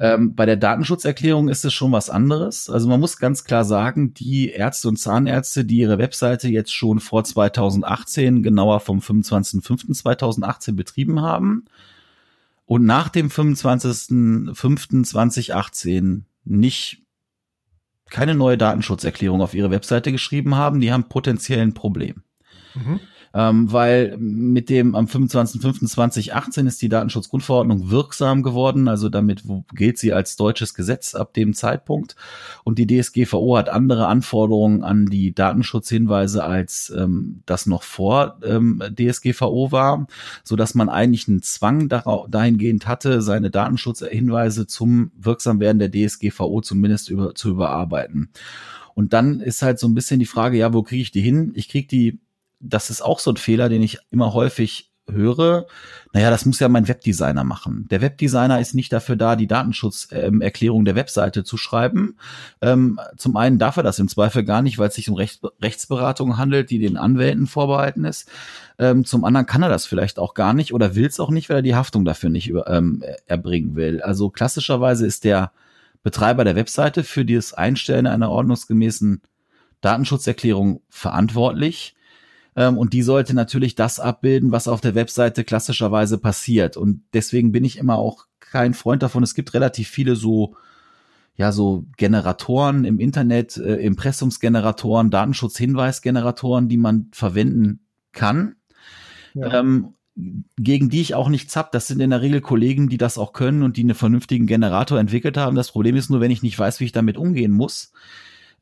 Ähm, 0.00 0.34
bei 0.34 0.46
der 0.46 0.56
Datenschutzerklärung 0.56 1.48
ist 1.50 1.66
es 1.66 1.74
schon 1.74 1.92
was 1.92 2.08
anderes. 2.08 2.70
Also 2.70 2.88
man 2.88 3.00
muss 3.00 3.18
ganz 3.18 3.44
klar 3.44 3.66
sagen, 3.66 4.14
die 4.14 4.48
Ärzte 4.48 4.88
und 4.88 4.96
Zahnärzte, 4.96 5.66
die 5.66 5.76
ihre 5.76 5.98
Webseite 5.98 6.48
jetzt 6.48 6.74
schon 6.74 7.00
vor 7.00 7.22
2018, 7.22 8.42
genauer 8.42 8.80
vom 8.80 9.00
25.05.2018 9.00 10.74
betrieben 10.74 11.20
haben 11.20 11.66
und 12.64 12.86
nach 12.86 13.10
dem 13.10 13.28
25.05.2018 13.28 16.22
nicht 16.44 17.02
keine 18.08 18.34
neue 18.34 18.56
Datenschutzerklärung 18.56 19.42
auf 19.42 19.52
ihre 19.52 19.70
Webseite 19.70 20.12
geschrieben 20.12 20.54
haben, 20.54 20.80
die 20.80 20.92
haben 20.92 21.10
potenziell 21.10 21.60
ein 21.60 21.74
Problem. 21.74 22.22
Mhm 22.74 23.00
ähm, 23.32 23.70
weil 23.72 24.16
mit 24.18 24.70
dem 24.70 24.94
am 24.94 25.06
25.05.2018 25.06 26.66
ist 26.66 26.82
die 26.82 26.88
Datenschutzgrundverordnung 26.88 27.90
wirksam 27.90 28.42
geworden, 28.42 28.88
also 28.88 29.08
damit 29.08 29.44
gilt 29.74 29.98
sie 29.98 30.12
als 30.12 30.36
deutsches 30.36 30.74
Gesetz 30.74 31.14
ab 31.14 31.32
dem 31.34 31.54
Zeitpunkt 31.54 32.16
und 32.64 32.78
die 32.78 32.86
DSGVO 32.86 33.56
hat 33.56 33.68
andere 33.68 34.08
Anforderungen 34.08 34.82
an 34.82 35.06
die 35.06 35.32
Datenschutzhinweise 35.32 36.42
als 36.42 36.92
ähm, 36.96 37.42
das 37.46 37.66
noch 37.66 37.84
vor 37.84 38.38
ähm, 38.42 38.82
DSGVO 38.90 39.70
war, 39.70 40.06
so 40.42 40.56
dass 40.56 40.74
man 40.74 40.88
eigentlich 40.88 41.28
einen 41.28 41.42
Zwang 41.42 41.88
dahingehend 41.88 42.88
hatte, 42.88 43.22
seine 43.22 43.50
Datenschutzhinweise 43.50 44.66
zum 44.66 45.12
Wirksamwerden 45.16 45.78
der 45.78 45.90
DSGVO 45.90 46.60
zumindest 46.62 47.10
über, 47.10 47.34
zu 47.34 47.50
überarbeiten. 47.50 48.30
Und 48.94 49.12
dann 49.12 49.40
ist 49.40 49.62
halt 49.62 49.78
so 49.78 49.86
ein 49.86 49.94
bisschen 49.94 50.18
die 50.18 50.26
Frage, 50.26 50.58
ja, 50.58 50.74
wo 50.74 50.82
kriege 50.82 51.02
ich 51.02 51.10
die 51.10 51.20
hin? 51.20 51.52
Ich 51.54 51.68
kriege 51.68 51.88
die 51.88 52.18
das 52.60 52.90
ist 52.90 53.02
auch 53.02 53.18
so 53.18 53.32
ein 53.32 53.36
Fehler, 53.36 53.68
den 53.68 53.82
ich 53.82 53.98
immer 54.10 54.32
häufig 54.34 54.90
höre. 55.12 55.66
Naja, 56.12 56.30
das 56.30 56.44
muss 56.44 56.60
ja 56.60 56.68
mein 56.68 56.88
Webdesigner 56.88 57.44
machen. 57.44 57.86
Der 57.90 58.00
Webdesigner 58.00 58.60
ist 58.60 58.74
nicht 58.74 58.92
dafür 58.92 59.16
da, 59.16 59.36
die 59.36 59.46
Datenschutzerklärung 59.46 60.84
der 60.84 60.94
Webseite 60.94 61.44
zu 61.44 61.56
schreiben. 61.56 62.16
Ähm, 62.60 63.00
zum 63.16 63.36
einen 63.36 63.58
darf 63.58 63.76
er 63.76 63.82
das 63.82 63.98
im 63.98 64.08
Zweifel 64.08 64.44
gar 64.44 64.62
nicht, 64.62 64.78
weil 64.78 64.88
es 64.88 64.94
sich 64.94 65.08
um 65.08 65.16
Rechts 65.16 65.40
Rechtsberatung 65.62 66.36
handelt, 66.36 66.70
die 66.70 66.78
den 66.78 66.96
Anwälten 66.96 67.46
vorbehalten 67.46 68.04
ist. 68.04 68.28
Ähm, 68.78 69.04
zum 69.04 69.24
anderen 69.24 69.46
kann 69.46 69.62
er 69.62 69.68
das 69.68 69.86
vielleicht 69.86 70.18
auch 70.18 70.34
gar 70.34 70.54
nicht 70.54 70.72
oder 70.72 70.94
will 70.94 71.06
es 71.06 71.20
auch 71.20 71.30
nicht, 71.30 71.48
weil 71.48 71.56
er 71.56 71.62
die 71.62 71.74
Haftung 71.74 72.04
dafür 72.04 72.30
nicht 72.30 72.52
ähm, 72.66 73.02
erbringen 73.26 73.76
will. 73.76 74.02
Also 74.02 74.30
klassischerweise 74.30 75.06
ist 75.06 75.24
der 75.24 75.52
Betreiber 76.02 76.44
der 76.44 76.56
Webseite 76.56 77.04
für 77.04 77.24
das 77.24 77.52
Einstellen 77.52 78.06
einer 78.06 78.30
ordnungsgemäßen 78.30 79.20
Datenschutzerklärung 79.80 80.82
verantwortlich. 80.88 81.94
Ähm, 82.56 82.78
und 82.78 82.92
die 82.92 83.02
sollte 83.02 83.34
natürlich 83.34 83.74
das 83.74 84.00
abbilden, 84.00 84.52
was 84.52 84.68
auf 84.68 84.80
der 84.80 84.94
Webseite 84.94 85.44
klassischerweise 85.44 86.18
passiert. 86.18 86.76
Und 86.76 87.02
deswegen 87.14 87.52
bin 87.52 87.64
ich 87.64 87.78
immer 87.78 87.96
auch 87.96 88.26
kein 88.40 88.74
Freund 88.74 89.02
davon. 89.02 89.22
Es 89.22 89.34
gibt 89.34 89.54
relativ 89.54 89.88
viele 89.88 90.16
so 90.16 90.56
ja 91.36 91.52
so 91.52 91.86
Generatoren 91.96 92.84
im 92.84 93.00
Internet, 93.00 93.56
äh, 93.56 93.76
Impressumsgeneratoren, 93.76 95.10
Datenschutzhinweisgeneratoren, 95.10 96.68
die 96.68 96.76
man 96.76 97.08
verwenden 97.12 97.80
kann. 98.12 98.56
Ja. 99.34 99.60
Ähm, 99.60 99.94
gegen 100.58 100.90
die 100.90 101.00
ich 101.00 101.14
auch 101.14 101.30
nichts 101.30 101.56
hab. 101.56 101.72
Das 101.72 101.86
sind 101.86 102.00
in 102.00 102.10
der 102.10 102.20
Regel 102.20 102.42
Kollegen, 102.42 102.88
die 102.90 102.98
das 102.98 103.16
auch 103.16 103.32
können 103.32 103.62
und 103.62 103.76
die 103.76 103.82
einen 103.82 103.94
vernünftigen 103.94 104.46
Generator 104.46 104.98
entwickelt 104.98 105.38
haben. 105.38 105.56
Das 105.56 105.72
Problem 105.72 105.96
ist 105.96 106.10
nur, 106.10 106.20
wenn 106.20 106.30
ich 106.30 106.42
nicht 106.42 106.58
weiß, 106.58 106.80
wie 106.80 106.84
ich 106.84 106.92
damit 106.92 107.16
umgehen 107.16 107.52
muss, 107.52 107.92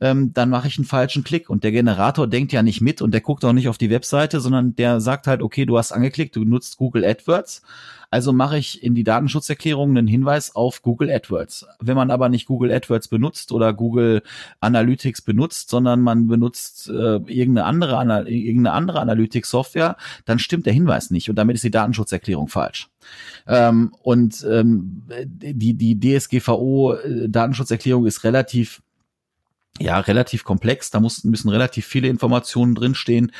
ähm, 0.00 0.32
dann 0.32 0.50
mache 0.50 0.68
ich 0.68 0.78
einen 0.78 0.84
falschen 0.84 1.24
Klick. 1.24 1.50
Und 1.50 1.64
der 1.64 1.72
Generator 1.72 2.26
denkt 2.26 2.52
ja 2.52 2.62
nicht 2.62 2.80
mit 2.80 3.02
und 3.02 3.12
der 3.12 3.20
guckt 3.20 3.44
auch 3.44 3.52
nicht 3.52 3.68
auf 3.68 3.78
die 3.78 3.90
Webseite, 3.90 4.40
sondern 4.40 4.76
der 4.76 5.00
sagt 5.00 5.26
halt, 5.26 5.42
okay, 5.42 5.66
du 5.66 5.78
hast 5.78 5.92
angeklickt, 5.92 6.36
du 6.36 6.44
nutzt 6.44 6.76
Google 6.76 7.04
AdWords. 7.04 7.62
Also 8.10 8.32
mache 8.32 8.56
ich 8.56 8.82
in 8.82 8.94
die 8.94 9.04
Datenschutzerklärung 9.04 9.90
einen 9.90 10.06
Hinweis 10.06 10.56
auf 10.56 10.80
Google 10.80 11.10
AdWords. 11.10 11.66
Wenn 11.78 11.96
man 11.96 12.10
aber 12.10 12.30
nicht 12.30 12.46
Google 12.46 12.72
AdWords 12.72 13.08
benutzt 13.08 13.52
oder 13.52 13.74
Google 13.74 14.22
Analytics 14.60 15.20
benutzt, 15.22 15.68
sondern 15.68 16.00
man 16.00 16.26
benutzt 16.26 16.88
äh, 16.88 17.16
irgendeine 17.16 17.64
andere, 17.64 18.30
irgendeine 18.30 18.72
andere 18.72 19.00
Analytics-Software, 19.00 19.96
dann 20.24 20.38
stimmt 20.38 20.64
der 20.64 20.72
Hinweis 20.72 21.10
nicht 21.10 21.28
und 21.28 21.36
damit 21.36 21.56
ist 21.56 21.64
die 21.64 21.70
Datenschutzerklärung 21.70 22.48
falsch. 22.48 22.88
Ähm, 23.46 23.92
und 24.02 24.42
ähm, 24.48 25.02
die, 25.26 25.74
die 25.74 26.00
DSGVO-Datenschutzerklärung 26.00 28.06
äh, 28.06 28.08
ist 28.08 28.24
relativ 28.24 28.80
ja, 29.78 29.98
relativ 30.00 30.44
komplex. 30.44 30.90
Da 30.90 31.00
muss, 31.00 31.24
müssen 31.24 31.48
relativ 31.48 31.86
viele 31.86 32.08
Informationen 32.08 32.74
drinstehen. 32.74 33.32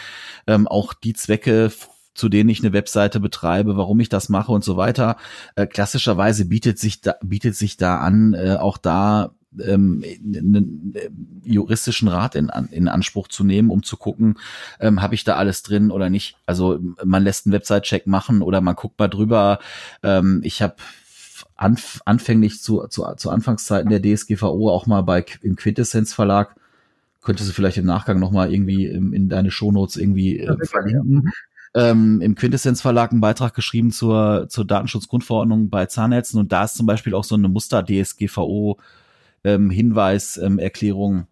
Ähm, 0.47 0.67
auch 0.67 0.95
die 0.95 1.15
Zwecke, 1.15 1.73
zu 2.15 2.29
denen 2.29 2.51
ich 2.51 2.61
eine 2.61 2.73
Webseite 2.73 3.21
betreibe, 3.21 3.77
warum 3.77 4.01
ich 4.01 4.09
das 4.09 4.29
mache 4.29 4.53
und 4.53 4.65
so 4.65 4.77
weiter. 4.77 5.17
Äh, 5.55 5.67
klassischerweise 5.67 6.47
bietet 6.47 6.79
sich 6.79 7.01
da, 7.01 7.15
bietet 7.23 7.57
sich 7.57 7.77
da 7.77 7.99
an, 7.99 8.35
äh, 8.35 8.57
auch 8.59 8.79
da 8.79 9.33
ähm, 9.61 10.05
einen 10.05 10.95
äh, 10.95 11.11
juristischen 11.45 12.09
Rat 12.09 12.35
in, 12.35 12.51
in 12.71 12.89
Anspruch 12.89 13.29
zu 13.29 13.45
nehmen, 13.45 13.71
um 13.71 13.83
zu 13.83 13.97
gucken, 13.97 14.39
ähm, 14.81 15.01
habe 15.01 15.15
ich 15.15 15.25
da 15.25 15.37
alles 15.37 15.63
drin 15.63 15.91
oder 15.91 16.11
nicht. 16.11 16.37
Also 16.47 16.79
man 17.05 17.25
lässt 17.25 17.47
einen 17.47 17.55
Website-Check 17.55 18.07
machen 18.07 18.43
oder 18.43 18.61
man 18.61 18.77
guckt 18.77 18.99
mal 18.99 19.09
drüber. 19.09 19.59
Ähm, 20.03 20.41
ich 20.45 20.61
habe 20.63 20.77
anf 21.59 22.01
anfänglich 22.07 22.63
zu, 22.63 22.87
zu, 22.87 23.05
zu 23.17 23.31
Anfangszeiten 23.31 23.91
der 23.91 24.01
DSGVO 24.01 24.71
auch 24.71 24.87
mal 24.87 25.03
bei 25.03 25.25
im 25.43 25.57
Quintessenz 25.57 26.15
Verlag. 26.15 26.55
Könntest 27.21 27.51
du 27.51 27.53
vielleicht 27.53 27.77
im 27.77 27.85
Nachgang 27.85 28.21
noch 28.21 28.31
mal 28.31 28.51
irgendwie 28.51 28.87
in, 28.87 29.13
in 29.13 29.29
deine 29.29 29.51
Shownotes 29.51 29.97
irgendwie 29.97 30.39
äh, 30.39 30.57
verlinken. 30.65 31.31
Ähm, 31.75 32.23
Im 32.23 32.35
Quintessenz 32.35 32.81
Verlag 32.81 33.11
einen 33.13 33.21
Beitrag 33.21 33.55
geschrieben 33.55 33.91
zur, 33.91 34.47
zur 34.49 34.65
Datenschutzgrundverordnung 34.65 35.69
bei 35.69 35.87
Zahnärzten. 35.87 36.41
Und 36.41 36.53
da 36.53 36.65
ist 36.65 36.77
zum 36.77 36.87
Beispiel 36.87 37.15
auch 37.15 37.25
so 37.25 37.35
eine 37.35 37.49
Muster 37.49 37.85
DSGVO 37.85 38.79
ähm, 39.45 39.69
Hinweis 39.69 40.39
ähm, 40.39 40.59
Erklärung 40.59 41.27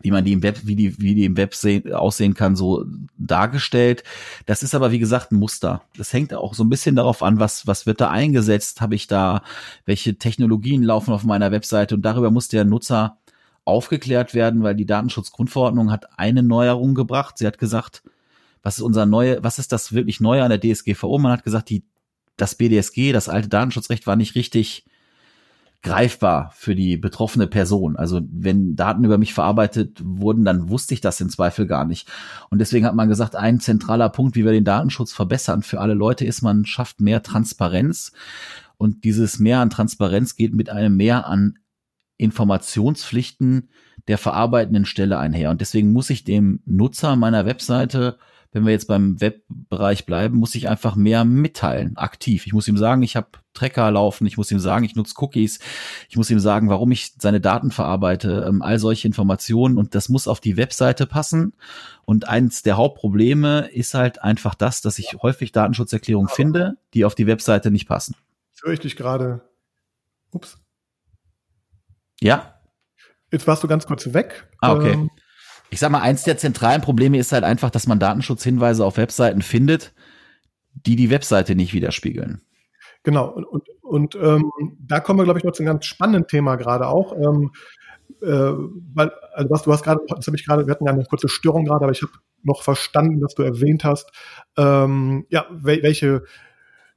wie 0.00 0.10
man 0.10 0.24
die 0.24 0.32
im 0.32 0.42
Web, 0.42 0.60
wie 0.64 0.74
die, 0.74 0.98
wie 1.00 1.14
die 1.14 1.26
im 1.26 1.36
Web 1.36 1.54
sehen, 1.54 1.92
aussehen 1.92 2.34
kann, 2.34 2.56
so 2.56 2.84
dargestellt. 3.18 4.04
Das 4.46 4.62
ist 4.62 4.74
aber, 4.74 4.90
wie 4.90 4.98
gesagt, 4.98 5.32
ein 5.32 5.36
Muster. 5.36 5.82
Das 5.96 6.12
hängt 6.12 6.32
auch 6.32 6.54
so 6.54 6.64
ein 6.64 6.70
bisschen 6.70 6.96
darauf 6.96 7.22
an, 7.22 7.38
was, 7.38 7.66
was 7.66 7.86
wird 7.86 8.00
da 8.00 8.10
eingesetzt? 8.10 8.80
Habe 8.80 8.94
ich 8.94 9.06
da, 9.06 9.42
welche 9.84 10.16
Technologien 10.16 10.82
laufen 10.82 11.12
auf 11.12 11.24
meiner 11.24 11.50
Webseite? 11.50 11.94
Und 11.94 12.02
darüber 12.02 12.30
muss 12.30 12.48
der 12.48 12.64
Nutzer 12.64 13.18
aufgeklärt 13.64 14.34
werden, 14.34 14.62
weil 14.62 14.74
die 14.74 14.86
Datenschutzgrundverordnung 14.86 15.92
hat 15.92 16.18
eine 16.18 16.42
Neuerung 16.42 16.94
gebracht. 16.94 17.38
Sie 17.38 17.46
hat 17.46 17.58
gesagt, 17.58 18.02
was 18.62 18.78
ist 18.78 18.82
unser 18.82 19.06
neue, 19.06 19.42
was 19.44 19.58
ist 19.58 19.72
das 19.72 19.92
wirklich 19.92 20.20
Neue 20.20 20.42
an 20.42 20.50
der 20.50 20.60
DSGVO? 20.60 21.18
Man 21.18 21.32
hat 21.32 21.44
gesagt, 21.44 21.68
die, 21.68 21.84
das 22.36 22.54
BDSG, 22.54 23.12
das 23.12 23.28
alte 23.28 23.48
Datenschutzrecht 23.48 24.06
war 24.06 24.16
nicht 24.16 24.34
richtig 24.34 24.84
greifbar 25.82 26.52
für 26.54 26.76
die 26.76 26.96
betroffene 26.96 27.48
Person. 27.48 27.96
Also 27.96 28.20
wenn 28.30 28.76
Daten 28.76 29.04
über 29.04 29.18
mich 29.18 29.34
verarbeitet 29.34 30.00
wurden, 30.02 30.44
dann 30.44 30.68
wusste 30.68 30.94
ich 30.94 31.00
das 31.00 31.20
im 31.20 31.28
Zweifel 31.28 31.66
gar 31.66 31.84
nicht. 31.84 32.08
Und 32.50 32.60
deswegen 32.60 32.86
hat 32.86 32.94
man 32.94 33.08
gesagt, 33.08 33.34
ein 33.34 33.58
zentraler 33.58 34.08
Punkt, 34.08 34.36
wie 34.36 34.44
wir 34.44 34.52
den 34.52 34.64
Datenschutz 34.64 35.12
verbessern 35.12 35.62
für 35.62 35.80
alle 35.80 35.94
Leute, 35.94 36.24
ist, 36.24 36.40
man 36.40 36.64
schafft 36.64 37.00
mehr 37.00 37.22
Transparenz. 37.22 38.12
Und 38.76 39.04
dieses 39.04 39.40
Mehr 39.40 39.58
an 39.58 39.70
Transparenz 39.70 40.36
geht 40.36 40.54
mit 40.54 40.70
einem 40.70 40.96
Mehr 40.96 41.26
an 41.26 41.58
Informationspflichten 42.16 43.68
der 44.06 44.18
verarbeitenden 44.18 44.84
Stelle 44.84 45.18
einher. 45.18 45.50
Und 45.50 45.60
deswegen 45.60 45.92
muss 45.92 46.10
ich 46.10 46.22
dem 46.22 46.60
Nutzer 46.64 47.16
meiner 47.16 47.44
Webseite 47.44 48.18
wenn 48.52 48.66
wir 48.66 48.72
jetzt 48.72 48.86
beim 48.86 49.20
Webbereich 49.20 50.04
bleiben, 50.04 50.36
muss 50.36 50.54
ich 50.54 50.68
einfach 50.68 50.94
mehr 50.94 51.24
mitteilen, 51.24 51.96
aktiv. 51.96 52.46
Ich 52.46 52.52
muss 52.52 52.68
ihm 52.68 52.76
sagen, 52.76 53.02
ich 53.02 53.16
habe 53.16 53.28
Tracker 53.54 53.90
laufen, 53.90 54.26
ich 54.26 54.36
muss 54.36 54.50
ihm 54.50 54.58
sagen, 54.58 54.84
ich 54.84 54.94
nutze 54.94 55.14
Cookies, 55.18 55.58
ich 56.08 56.16
muss 56.16 56.30
ihm 56.30 56.38
sagen, 56.38 56.68
warum 56.68 56.92
ich 56.92 57.14
seine 57.18 57.40
Daten 57.40 57.70
verarbeite, 57.70 58.44
ähm, 58.46 58.60
all 58.62 58.78
solche 58.78 59.08
Informationen 59.08 59.78
und 59.78 59.94
das 59.94 60.10
muss 60.10 60.28
auf 60.28 60.40
die 60.40 60.58
Webseite 60.58 61.06
passen. 61.06 61.54
Und 62.04 62.28
eins 62.28 62.62
der 62.62 62.76
Hauptprobleme 62.76 63.68
ist 63.72 63.94
halt 63.94 64.22
einfach 64.22 64.54
das, 64.54 64.82
dass 64.82 64.98
ich 64.98 65.16
häufig 65.22 65.52
Datenschutzerklärungen 65.52 66.28
finde, 66.28 66.76
die 66.92 67.06
auf 67.06 67.14
die 67.14 67.26
Webseite 67.26 67.70
nicht 67.70 67.88
passen. 67.88 68.14
Jetzt 68.50 68.62
höre 68.64 68.72
ich 68.74 68.80
dich 68.80 68.96
gerade. 68.96 69.40
Ups. 70.30 70.58
Ja. 72.20 72.60
Jetzt 73.30 73.46
warst 73.46 73.62
du 73.62 73.68
ganz 73.68 73.86
kurz 73.86 74.12
weg. 74.12 74.46
Ah, 74.60 74.74
okay. 74.74 74.92
Ähm, 74.92 75.10
ich 75.72 75.80
sag 75.80 75.90
mal, 75.90 76.02
eins 76.02 76.22
der 76.22 76.36
zentralen 76.36 76.82
Probleme 76.82 77.16
ist 77.16 77.32
halt 77.32 77.44
einfach, 77.44 77.70
dass 77.70 77.86
man 77.86 77.98
Datenschutzhinweise 77.98 78.84
auf 78.84 78.98
Webseiten 78.98 79.40
findet, 79.40 79.94
die 80.74 80.96
die 80.96 81.08
Webseite 81.08 81.54
nicht 81.54 81.72
widerspiegeln. 81.72 82.42
Genau, 83.04 83.30
und, 83.30 83.44
und, 83.46 83.68
und 83.80 84.14
ähm, 84.16 84.52
da 84.86 85.00
kommen 85.00 85.18
wir, 85.18 85.24
glaube 85.24 85.38
ich, 85.38 85.44
noch 85.44 85.52
zu 85.52 85.62
einem 85.62 85.72
ganz 85.72 85.86
spannenden 85.86 86.26
Thema 86.26 86.56
gerade 86.56 86.88
auch. 86.88 87.16
Ähm, 87.16 87.52
äh, 88.20 88.52
weil, 88.94 89.12
also 89.32 89.48
was 89.48 89.62
du 89.62 89.72
hast 89.72 89.82
gerade, 89.82 90.00
das 90.08 90.26
habe 90.26 90.36
ich 90.36 90.44
gerade, 90.44 90.66
wir 90.66 90.72
hatten 90.72 90.84
ja 90.84 90.92
eine 90.92 91.06
kurze 91.06 91.30
Störung 91.30 91.64
gerade, 91.64 91.84
aber 91.84 91.92
ich 91.92 92.02
habe 92.02 92.12
noch 92.42 92.62
verstanden, 92.62 93.20
dass 93.20 93.34
du 93.34 93.42
erwähnt 93.42 93.82
hast, 93.82 94.12
ähm, 94.58 95.24
ja, 95.30 95.46
welche 95.50 96.24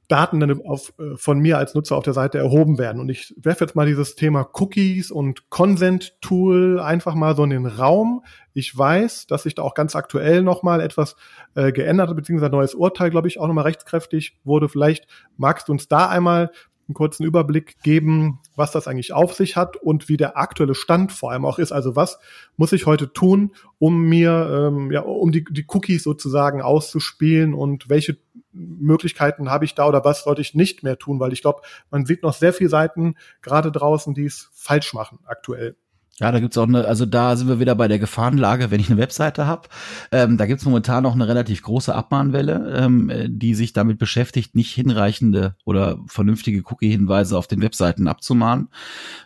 Daten 0.08 0.40
dann 0.40 0.60
auf, 0.64 0.92
äh, 0.98 1.16
von 1.16 1.38
mir 1.38 1.58
als 1.58 1.74
Nutzer 1.74 1.96
auf 1.96 2.04
der 2.04 2.12
Seite 2.12 2.38
erhoben 2.38 2.78
werden. 2.78 3.00
Und 3.00 3.08
ich 3.08 3.34
werfe 3.36 3.64
jetzt 3.64 3.74
mal 3.74 3.86
dieses 3.86 4.14
Thema 4.14 4.48
Cookies 4.54 5.10
und 5.10 5.50
Consent 5.50 6.20
Tool 6.20 6.80
einfach 6.80 7.14
mal 7.14 7.34
so 7.34 7.44
in 7.44 7.50
den 7.50 7.66
Raum. 7.66 8.24
Ich 8.52 8.76
weiß, 8.76 9.26
dass 9.26 9.44
sich 9.44 9.54
da 9.54 9.62
auch 9.62 9.74
ganz 9.74 9.96
aktuell 9.96 10.42
nochmal 10.42 10.80
etwas 10.80 11.16
äh, 11.54 11.72
geändert 11.72 12.08
hat, 12.08 12.16
beziehungsweise 12.16 12.50
ein 12.50 12.58
neues 12.58 12.74
Urteil, 12.74 13.10
glaube 13.10 13.28
ich, 13.28 13.38
auch 13.40 13.46
nochmal 13.46 13.64
rechtskräftig 13.64 14.38
wurde. 14.44 14.68
Vielleicht 14.68 15.06
magst 15.36 15.68
du 15.68 15.72
uns 15.72 15.88
da 15.88 16.08
einmal 16.08 16.50
einen 16.88 16.94
kurzen 16.94 17.24
Überblick 17.24 17.82
geben, 17.82 18.40
was 18.54 18.70
das 18.70 18.86
eigentlich 18.86 19.12
auf 19.12 19.34
sich 19.34 19.56
hat 19.56 19.76
und 19.76 20.08
wie 20.08 20.16
der 20.16 20.36
aktuelle 20.36 20.74
Stand 20.74 21.12
vor 21.12 21.32
allem 21.32 21.44
auch 21.44 21.58
ist. 21.58 21.72
Also 21.72 21.96
was 21.96 22.18
muss 22.56 22.72
ich 22.72 22.86
heute 22.86 23.12
tun, 23.12 23.52
um 23.78 24.02
mir, 24.02 24.70
ähm, 24.72 24.92
ja, 24.92 25.00
um 25.00 25.32
die, 25.32 25.44
die 25.44 25.64
Cookies 25.68 26.02
sozusagen 26.02 26.62
auszuspielen 26.62 27.54
und 27.54 27.88
welche 27.88 28.18
Möglichkeiten 28.52 29.50
habe 29.50 29.64
ich 29.64 29.74
da 29.74 29.86
oder 29.88 30.04
was 30.04 30.24
sollte 30.24 30.40
ich 30.40 30.54
nicht 30.54 30.82
mehr 30.82 30.98
tun? 30.98 31.20
Weil 31.20 31.32
ich 31.32 31.42
glaube, 31.42 31.62
man 31.90 32.06
sieht 32.06 32.22
noch 32.22 32.32
sehr 32.32 32.52
viele 32.52 32.70
Seiten 32.70 33.16
gerade 33.42 33.72
draußen, 33.72 34.14
die 34.14 34.24
es 34.24 34.50
falsch 34.54 34.94
machen 34.94 35.18
aktuell. 35.26 35.76
Ja, 36.18 36.32
da 36.32 36.40
gibt's 36.40 36.56
auch 36.56 36.66
eine, 36.66 36.86
also 36.86 37.04
da 37.04 37.36
sind 37.36 37.46
wir 37.48 37.60
wieder 37.60 37.74
bei 37.74 37.88
der 37.88 37.98
Gefahrenlage, 37.98 38.70
wenn 38.70 38.80
ich 38.80 38.88
eine 38.88 38.98
Webseite 38.98 39.46
habe. 39.46 39.68
Ähm, 40.10 40.38
da 40.38 40.46
gibt's 40.46 40.64
momentan 40.64 41.02
noch 41.02 41.14
eine 41.14 41.28
relativ 41.28 41.62
große 41.62 41.94
Abmahnwelle, 41.94 42.74
ähm, 42.74 43.12
die 43.28 43.54
sich 43.54 43.74
damit 43.74 43.98
beschäftigt, 43.98 44.54
nicht 44.54 44.72
hinreichende 44.72 45.56
oder 45.66 45.98
vernünftige 46.06 46.62
Cookie-Hinweise 46.64 47.36
auf 47.36 47.48
den 47.48 47.60
Webseiten 47.60 48.08
abzumahnen, 48.08 48.68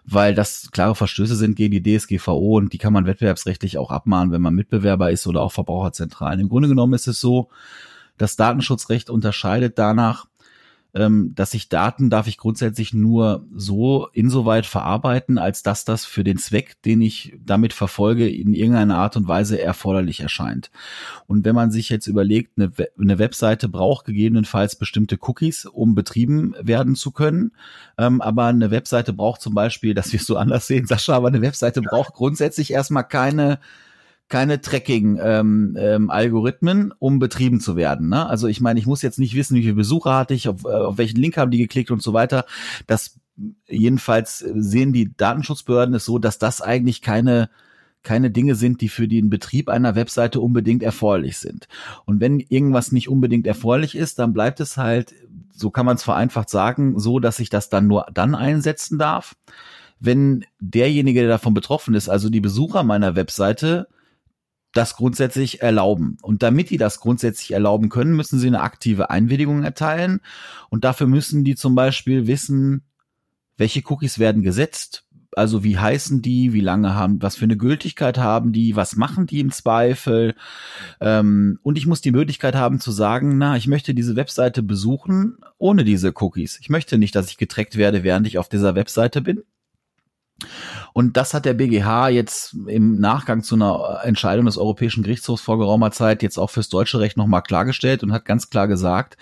weil 0.05 0.35
das 0.35 0.73
klare 0.73 0.97
Verstöße 0.97 1.37
sind 1.37 1.55
gegen 1.55 1.81
die 1.81 1.97
DSGVO 1.97 2.57
und 2.57 2.73
die 2.73 2.79
kann 2.79 2.93
man 2.93 3.07
wettbewerbsrechtlich 3.07 3.79
auch 3.79 3.93
abmahnen, 3.93 4.33
wenn 4.33 4.43
man 4.43 4.57
Mitbewerber 4.57 5.13
ist 5.13 5.29
oder 5.29 5.43
auch 5.43 5.53
Verbraucherzentralen. 5.53 6.41
Im 6.41 6.49
Grunde 6.49 6.69
genommen 6.69 6.95
ist 6.95 7.07
es 7.07 7.21
so, 7.21 7.51
das 8.19 8.35
Datenschutzrecht 8.35 9.11
unterscheidet 9.11 9.79
danach, 9.79 10.27
ähm, 10.95 11.33
dass 11.35 11.55
ich 11.55 11.69
Daten 11.69 12.11
darf 12.11 12.27
ich 12.27 12.37
grundsätzlich 12.37 12.93
nur 12.93 13.47
so 13.55 14.09
insoweit 14.13 14.67
verarbeiten, 14.67 15.39
als 15.39 15.63
dass 15.63 15.85
das 15.85 16.05
für 16.05 16.25
den 16.25 16.39
Zweck, 16.39 16.83
den 16.83 17.01
ich 17.01 17.37
damit 17.45 17.73
verfolge, 17.73 18.29
in 18.29 18.55
irgendeiner 18.55 18.99
Art 18.99 19.17
und 19.17 19.29
Weise 19.29 19.61
erforderlich 19.61 20.21
erscheint. 20.21 20.71
Und 21.27 21.45
wenn 21.45 21.55
man 21.55 21.71
sich 21.71 21.89
jetzt 21.89 22.07
überlegt, 22.07 22.59
eine, 22.59 22.73
eine 22.99 23.19
Webseite 23.19 23.69
braucht 23.69 24.07
gegebenenfalls 24.07 24.77
bestimmte 24.77 25.19
Cookies, 25.21 25.67
um 25.67 25.95
betrieben 25.95 26.55
werden 26.61 26.97
zu 26.97 27.13
können, 27.13 27.53
ähm, 27.99 28.21
aber 28.21 28.47
eine 28.47 28.71
Webseite 28.71 29.13
braucht 29.13 29.41
zum 29.41 29.55
Beispiel, 29.55 29.95
dass 29.95 30.13
wir 30.13 30.21
es 30.21 30.27
so 30.27 30.37
anders 30.39 30.67
sehen, 30.67 30.87
Sascha, 30.87 31.15
aber 31.15 31.29
eine 31.29 31.43
Webseite 31.43 31.83
braucht 31.83 32.15
grundsätzlich 32.15 32.73
erstmal 32.73 33.05
keine 33.05 33.59
keine 34.31 34.63
Tracking-Algorithmen, 34.63 36.79
ähm, 36.79 36.87
ähm, 36.87 36.95
um 36.99 37.19
betrieben 37.19 37.61
zu 37.61 37.77
werden. 37.77 38.09
Ne? 38.09 38.27
Also 38.27 38.47
ich 38.47 38.63
meine, 38.63 38.81
ich 38.81 38.87
muss 38.87 39.03
jetzt 39.03 39.19
nicht 39.19 39.35
wissen, 39.35 39.57
wie 39.57 39.63
viele 39.63 39.75
Besucher 39.75 40.15
hatte 40.15 40.33
ich, 40.33 40.49
auf, 40.49 40.65
äh, 40.65 40.69
auf 40.69 40.97
welchen 40.97 41.21
Link 41.21 41.37
haben 41.37 41.51
die 41.51 41.59
geklickt 41.59 41.91
und 41.91 42.03
so 42.03 42.15
weiter. 42.15 42.47
Das 42.87 43.21
jedenfalls 43.67 44.39
sehen 44.39 44.93
die 44.93 45.15
Datenschutzbehörden 45.15 45.95
es 45.95 46.05
so, 46.05 46.19
dass 46.19 46.39
das 46.39 46.63
eigentlich 46.63 47.03
keine 47.03 47.51
keine 48.03 48.31
Dinge 48.31 48.55
sind, 48.55 48.81
die 48.81 48.89
für 48.89 49.09
den 49.09 49.29
Betrieb 49.29 49.69
einer 49.69 49.95
Webseite 49.95 50.41
unbedingt 50.41 50.83
erforderlich 50.83 51.37
sind. 51.37 51.69
Und 52.07 52.19
wenn 52.19 52.41
irgendwas 52.41 52.93
nicht 52.93 53.11
unbedingt 53.11 53.47
erforderlich 53.47 53.95
ist, 53.95 54.19
dann 54.19 54.33
bleibt 54.33 54.59
es 54.61 54.79
halt, 54.79 55.15
so 55.53 55.71
kann 55.71 55.85
man 55.85 55.97
es 55.97 56.03
vereinfacht 56.03 56.49
sagen, 56.49 56.99
so, 56.99 57.19
dass 57.19 57.41
ich 57.41 57.51
das 57.51 57.69
dann 57.69 57.87
nur 57.87 58.07
dann 58.15 58.35
einsetzen 58.35 58.99
darf, 58.99 59.37
wenn 59.99 60.47
derjenige, 60.61 61.21
der 61.21 61.29
davon 61.29 61.53
betroffen 61.53 61.93
ist, 61.93 62.09
also 62.09 62.31
die 62.31 62.41
Besucher 62.41 62.85
meiner 62.85 63.17
Webseite, 63.17 63.87
das 64.73 64.97
grundsätzlich 64.97 65.63
erlauben. 65.63 66.17
Und 66.23 66.43
damit 66.43 66.71
die 66.71 66.77
das 66.77 67.01
grundsätzlich 67.01 67.53
erlauben 67.53 67.89
können, 67.89 68.15
müssen 68.15 68.39
sie 68.39 68.47
eine 68.47 68.61
aktive 68.61 69.11
Einwilligung 69.11 69.63
erteilen. 69.65 70.21
Und 70.69 70.85
dafür 70.85 71.07
müssen 71.07 71.45
die 71.45 71.57
zum 71.57 71.75
Beispiel 71.75 72.27
wissen, 72.27 72.83
welche 73.57 73.83
Cookies 73.85 74.19
werden 74.19 74.43
gesetzt, 74.43 75.05
also 75.37 75.63
wie 75.63 75.79
heißen 75.79 76.23
die, 76.23 76.53
wie 76.53 76.61
lange 76.61 76.95
haben, 76.95 77.23
was 77.23 77.37
für 77.37 77.45
eine 77.45 77.57
Gültigkeit 77.57 78.19
haben 78.19 78.53
die, 78.53 78.75
was 78.77 78.97
machen 78.97 79.27
die 79.27 79.41
im 79.41 79.53
Zweifel. 79.53 80.35
Ähm, 81.01 81.59
und 81.63 81.79
ich 81.79 81.87
muss 81.87 82.01
die 82.01 82.13
Möglichkeit 82.13 82.55
haben 82.55 82.81
zu 82.81 82.91
sagen, 82.91 83.39
na, 83.39 83.57
ich 83.57 83.67
möchte 83.67 83.95
diese 83.95 84.17
Webseite 84.17 84.63
besuchen 84.63 85.39
ohne 85.59 85.85
diese 85.85 86.13
Cookies. 86.17 86.59
Ich 86.61 86.71
möchte 86.71 86.99
nicht, 86.99 87.15
dass 87.15 87.31
ich 87.31 87.37
getrackt 87.37 87.77
werde, 87.77 88.03
während 88.03 88.27
ich 88.27 88.39
auf 88.39 88.49
dieser 88.49 88.75
Webseite 88.75 89.21
bin. 89.21 89.43
Und 90.93 91.17
das 91.17 91.35
hat 91.35 91.45
der 91.45 91.55
BGH 91.55 92.09
jetzt 92.09 92.57
im 92.67 92.99
Nachgang 93.01 93.43
zu 93.43 93.55
einer 93.55 94.01
Entscheidung 94.05 94.47
des 94.47 94.59
Europäischen 94.59 95.03
Gerichtshofs 95.03 95.43
vor 95.43 95.59
geraumer 95.59 95.91
Zeit 95.93 96.23
jetzt 96.23 96.39
auch 96.39 96.51
fürs 96.51 96.69
deutsche 96.69 97.01
Recht 97.01 97.17
nochmal 97.17 97.43
klargestellt 97.43 98.03
und 98.03 98.13
hat 98.13 98.25
ganz 98.25 98.51
klar 98.51 98.69
gesagt, 98.69 99.17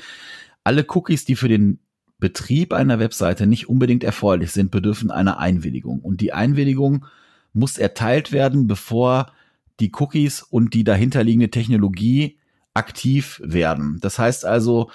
alle 0.64 0.85
Cookies, 0.88 1.24
die 1.24 1.37
für 1.37 1.48
den 1.48 1.81
Betrieb 2.18 2.72
einer 2.72 2.98
Webseite 2.98 3.46
nicht 3.46 3.68
unbedingt 3.68 4.02
erforderlich 4.02 4.50
sind, 4.50 4.70
bedürfen 4.70 5.11
einer 5.11 5.38
Einwilligung. 5.38 6.00
Und 6.00 6.20
die 6.20 6.33
Einwilligung 6.33 7.07
muss 7.52 7.78
erteilt 7.78 8.33
werden, 8.33 8.66
bevor 8.66 9.33
die 9.81 9.92
Cookies 9.98 10.42
und 10.42 10.74
die 10.74 10.85
dahinterliegende 10.85 11.50
Technologie 11.50 12.38
aktiv 12.74 13.40
werden. 13.44 13.98
Das 14.00 14.18
heißt 14.18 14.44
also, 14.44 14.90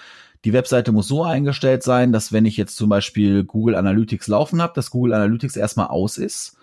die 0.46 0.54
Webseite 0.54 0.92
muss 0.92 1.08
so 1.08 1.24
eingestellt 1.24 1.84
sein, 1.84 2.12
dass 2.12 2.34
wenn 2.34 2.46
ich 2.46 2.58
jetzt 2.58 2.76
zum 2.76 2.90
Beispiel 2.90 3.44
Google 3.44 3.76
Analytics 3.76 4.28
laufen 4.28 4.62
habe, 4.62 4.74
dass 4.76 4.92
Google 4.92 5.14
Analytics 5.14 5.56
erstmal 5.56 5.88
aus 5.88 6.18
ist. 6.18 6.58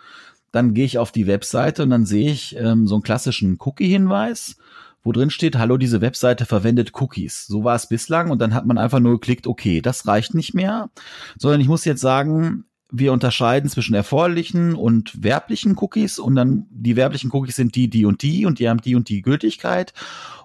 Dann 0.53 0.75
gehe 0.75 0.85
ich 0.85 0.99
auf 0.99 1.13
die 1.13 1.27
Webseite 1.27 1.85
und 1.85 1.91
dann 1.91 2.05
sehe 2.05 2.31
ich 2.31 2.57
ähm, 2.57 2.87
so 2.87 2.97
einen 2.97 3.03
klassischen 3.03 3.57
Cookie-Hinweis, 3.61 4.57
wo 5.03 5.13
drin 5.13 5.31
steht, 5.31 5.57
hallo, 5.57 5.77
diese 5.77 6.01
Webseite 6.01 6.45
verwendet 6.45 6.93
Cookies. 7.01 7.47
So 7.47 7.65
war 7.65 7.77
es 7.77 7.89
bislang 7.89 8.31
und 8.31 8.41
dann 8.41 8.53
hat 8.53 8.67
man 8.67 8.77
einfach 8.77 9.01
nur 9.01 9.13
geklickt, 9.13 9.47
okay, 9.47 9.81
das 9.81 10.07
reicht 10.07 10.35
nicht 10.35 10.53
mehr, 10.53 10.91
sondern 11.39 11.61
ich 11.61 11.69
muss 11.69 11.85
jetzt 11.85 12.01
sagen, 12.01 12.65
wir 12.93 13.13
unterscheiden 13.13 13.71
zwischen 13.71 13.95
erforderlichen 13.95 14.75
und 14.75 15.23
werblichen 15.23 15.77
Cookies 15.79 16.19
und 16.19 16.35
dann 16.35 16.67
die 16.71 16.97
werblichen 16.97 17.31
Cookies 17.33 17.57
sind 17.57 17.77
die, 17.77 17.89
die 17.89 18.05
und 18.05 18.23
die 18.23 18.45
und 18.45 18.59
die 18.59 18.69
haben 18.69 18.81
die 18.81 18.97
und 18.97 19.09
die 19.09 19.23
Gültigkeit 19.23 19.95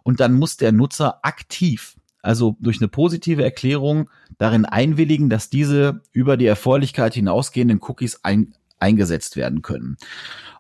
und 0.04 0.20
dann 0.20 0.34
muss 0.34 0.56
der 0.56 0.72
Nutzer 0.72 1.20
aktiv 1.24 1.95
also 2.26 2.58
durch 2.60 2.82
eine 2.82 2.88
positive 2.88 3.44
Erklärung 3.44 4.10
darin 4.38 4.66
einwilligen, 4.66 5.30
dass 5.30 5.50
diese 5.50 6.02
über 6.12 6.38
die 6.38 6.48
Erforderlichkeit 6.48 7.14
hinausgehenden 7.14 7.80
Cookies 7.82 8.20
ein, 8.24 8.54
eingesetzt 8.80 9.36
werden 9.36 9.62
können. 9.62 9.98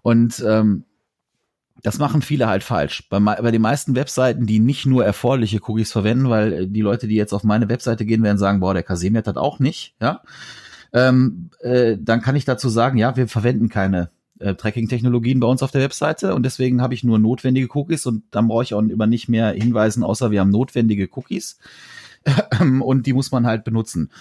Und 0.01 0.43
ähm, 0.47 0.85
das 1.81 1.99
machen 1.99 2.21
viele 2.21 2.47
halt 2.47 2.63
falsch. 2.63 3.07
Bei, 3.09 3.19
bei 3.19 3.51
den 3.51 3.61
meisten 3.61 3.95
Webseiten, 3.95 4.45
die 4.45 4.59
nicht 4.59 4.85
nur 4.85 5.05
erforderliche 5.05 5.59
Cookies 5.67 5.91
verwenden, 5.91 6.29
weil 6.29 6.53
äh, 6.53 6.67
die 6.67 6.81
Leute, 6.81 7.07
die 7.07 7.15
jetzt 7.15 7.33
auf 7.33 7.43
meine 7.43 7.69
Webseite 7.69 8.05
gehen, 8.05 8.23
werden 8.23 8.37
sagen, 8.37 8.59
boah, 8.59 8.73
der 8.73 8.83
Casemir 8.83 9.23
hat 9.25 9.37
auch 9.37 9.59
nicht, 9.59 9.95
ja. 10.01 10.21
Ähm, 10.93 11.49
äh, 11.59 11.97
dann 11.99 12.21
kann 12.21 12.37
ich 12.37 12.45
dazu 12.45 12.69
sagen, 12.69 12.97
ja, 12.97 13.17
wir 13.17 13.27
verwenden 13.27 13.67
keine 13.67 14.09
äh, 14.39 14.55
Tracking-Technologien 14.55 15.39
bei 15.39 15.47
uns 15.47 15.63
auf 15.63 15.71
der 15.71 15.81
Webseite 15.81 16.35
und 16.35 16.43
deswegen 16.43 16.81
habe 16.81 16.93
ich 16.93 17.03
nur 17.03 17.19
notwendige 17.19 17.67
Cookies 17.73 18.05
und 18.05 18.23
dann 18.31 18.47
brauche 18.47 18.63
ich 18.63 18.73
auch 18.73 18.81
über 18.81 19.07
nicht 19.07 19.29
mehr 19.29 19.51
hinweisen, 19.51 20.03
außer 20.03 20.31
wir 20.31 20.41
haben 20.41 20.49
notwendige 20.49 21.09
Cookies 21.13 21.59
und 22.59 23.05
die 23.05 23.13
muss 23.13 23.31
man 23.31 23.45
halt 23.45 23.63
benutzen 23.63 24.11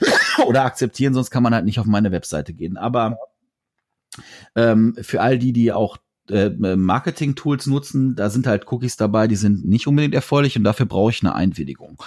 oder 0.46 0.64
akzeptieren, 0.64 1.14
sonst 1.14 1.30
kann 1.30 1.42
man 1.42 1.54
halt 1.54 1.64
nicht 1.64 1.78
auf 1.78 1.86
meine 1.86 2.12
Webseite 2.12 2.52
gehen. 2.52 2.76
Aber 2.76 3.18
ähm, 4.54 4.94
für 5.00 5.20
all 5.20 5.38
die, 5.38 5.52
die 5.52 5.72
auch 5.72 5.96
äh, 6.30 6.50
Marketing-Tools 6.50 7.66
nutzen, 7.66 8.14
da 8.16 8.30
sind 8.30 8.46
halt 8.46 8.70
Cookies 8.70 8.96
dabei, 8.96 9.28
die 9.28 9.36
sind 9.36 9.64
nicht 9.64 9.86
unbedingt 9.86 10.14
erforderlich 10.14 10.56
und 10.56 10.64
dafür 10.64 10.86
brauche 10.86 11.10
ich 11.10 11.22
eine 11.22 11.34
Einwilligung. 11.34 12.02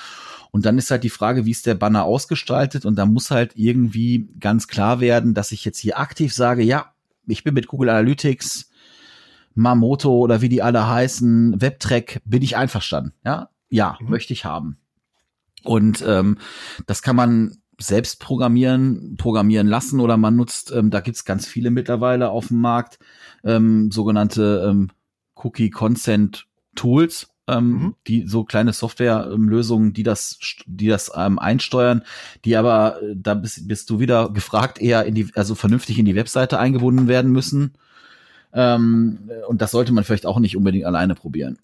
Und 0.51 0.65
dann 0.65 0.77
ist 0.77 0.89
halt 0.89 1.03
die 1.03 1.09
Frage, 1.09 1.45
wie 1.45 1.51
ist 1.51 1.65
der 1.65 1.75
Banner 1.75 2.05
ausgestaltet? 2.05 2.85
Und 2.85 2.95
da 2.95 3.05
muss 3.05 3.31
halt 3.31 3.51
irgendwie 3.55 4.29
ganz 4.39 4.67
klar 4.67 4.99
werden, 4.99 5.33
dass 5.33 5.51
ich 5.51 5.65
jetzt 5.65 5.77
hier 5.77 5.99
aktiv 5.99 6.33
sage, 6.33 6.63
ja, 6.63 6.93
ich 7.27 7.43
bin 7.43 7.53
mit 7.53 7.67
Google 7.67 7.89
Analytics, 7.89 8.69
Mamoto 9.53 10.11
oder 10.11 10.41
wie 10.41 10.49
die 10.49 10.61
alle 10.61 10.87
heißen, 10.87 11.61
WebTrack, 11.61 12.21
bin 12.25 12.41
ich 12.41 12.57
einverstanden. 12.57 13.13
Ja, 13.25 13.49
ja, 13.69 13.97
mhm. 13.99 14.09
möchte 14.09 14.33
ich 14.33 14.45
haben. 14.45 14.77
Und 15.63 16.03
ähm, 16.07 16.37
das 16.85 17.01
kann 17.01 17.15
man 17.15 17.57
selbst 17.79 18.19
programmieren, 18.19 19.15
programmieren 19.17 19.67
lassen 19.67 19.99
oder 19.99 20.17
man 20.17 20.35
nutzt, 20.35 20.71
ähm, 20.71 20.89
da 20.89 20.99
gibt's 20.99 21.25
ganz 21.25 21.45
viele 21.45 21.69
mittlerweile 21.69 22.29
auf 22.29 22.47
dem 22.47 22.59
Markt, 22.59 22.99
ähm, 23.43 23.91
sogenannte 23.91 24.65
ähm, 24.67 24.89
Cookie 25.35 25.69
Consent 25.69 26.47
Tools, 26.75 27.29
ähm, 27.47 27.69
mhm. 27.69 27.95
die 28.07 28.27
so 28.27 28.43
kleine 28.43 28.73
Softwarelösungen, 28.73 29.93
die 29.93 30.03
das, 30.03 30.37
die 30.65 30.87
das 30.87 31.11
ähm, 31.15 31.39
einsteuern, 31.39 32.03
die 32.45 32.55
aber, 32.57 33.01
äh, 33.01 33.15
da 33.15 33.33
bist, 33.33 33.67
bist 33.67 33.89
du 33.89 33.99
wieder 33.99 34.29
gefragt, 34.29 34.81
eher 34.81 35.05
in 35.05 35.15
die, 35.15 35.31
also 35.35 35.55
vernünftig 35.55 35.97
in 35.99 36.05
die 36.05 36.15
Webseite 36.15 36.59
eingebunden 36.59 37.07
werden 37.07 37.31
müssen. 37.31 37.73
Ähm, 38.53 39.29
und 39.47 39.61
das 39.61 39.71
sollte 39.71 39.93
man 39.93 40.03
vielleicht 40.03 40.25
auch 40.25 40.39
nicht 40.39 40.57
unbedingt 40.57 40.85
alleine 40.85 41.15
probieren. 41.15 41.59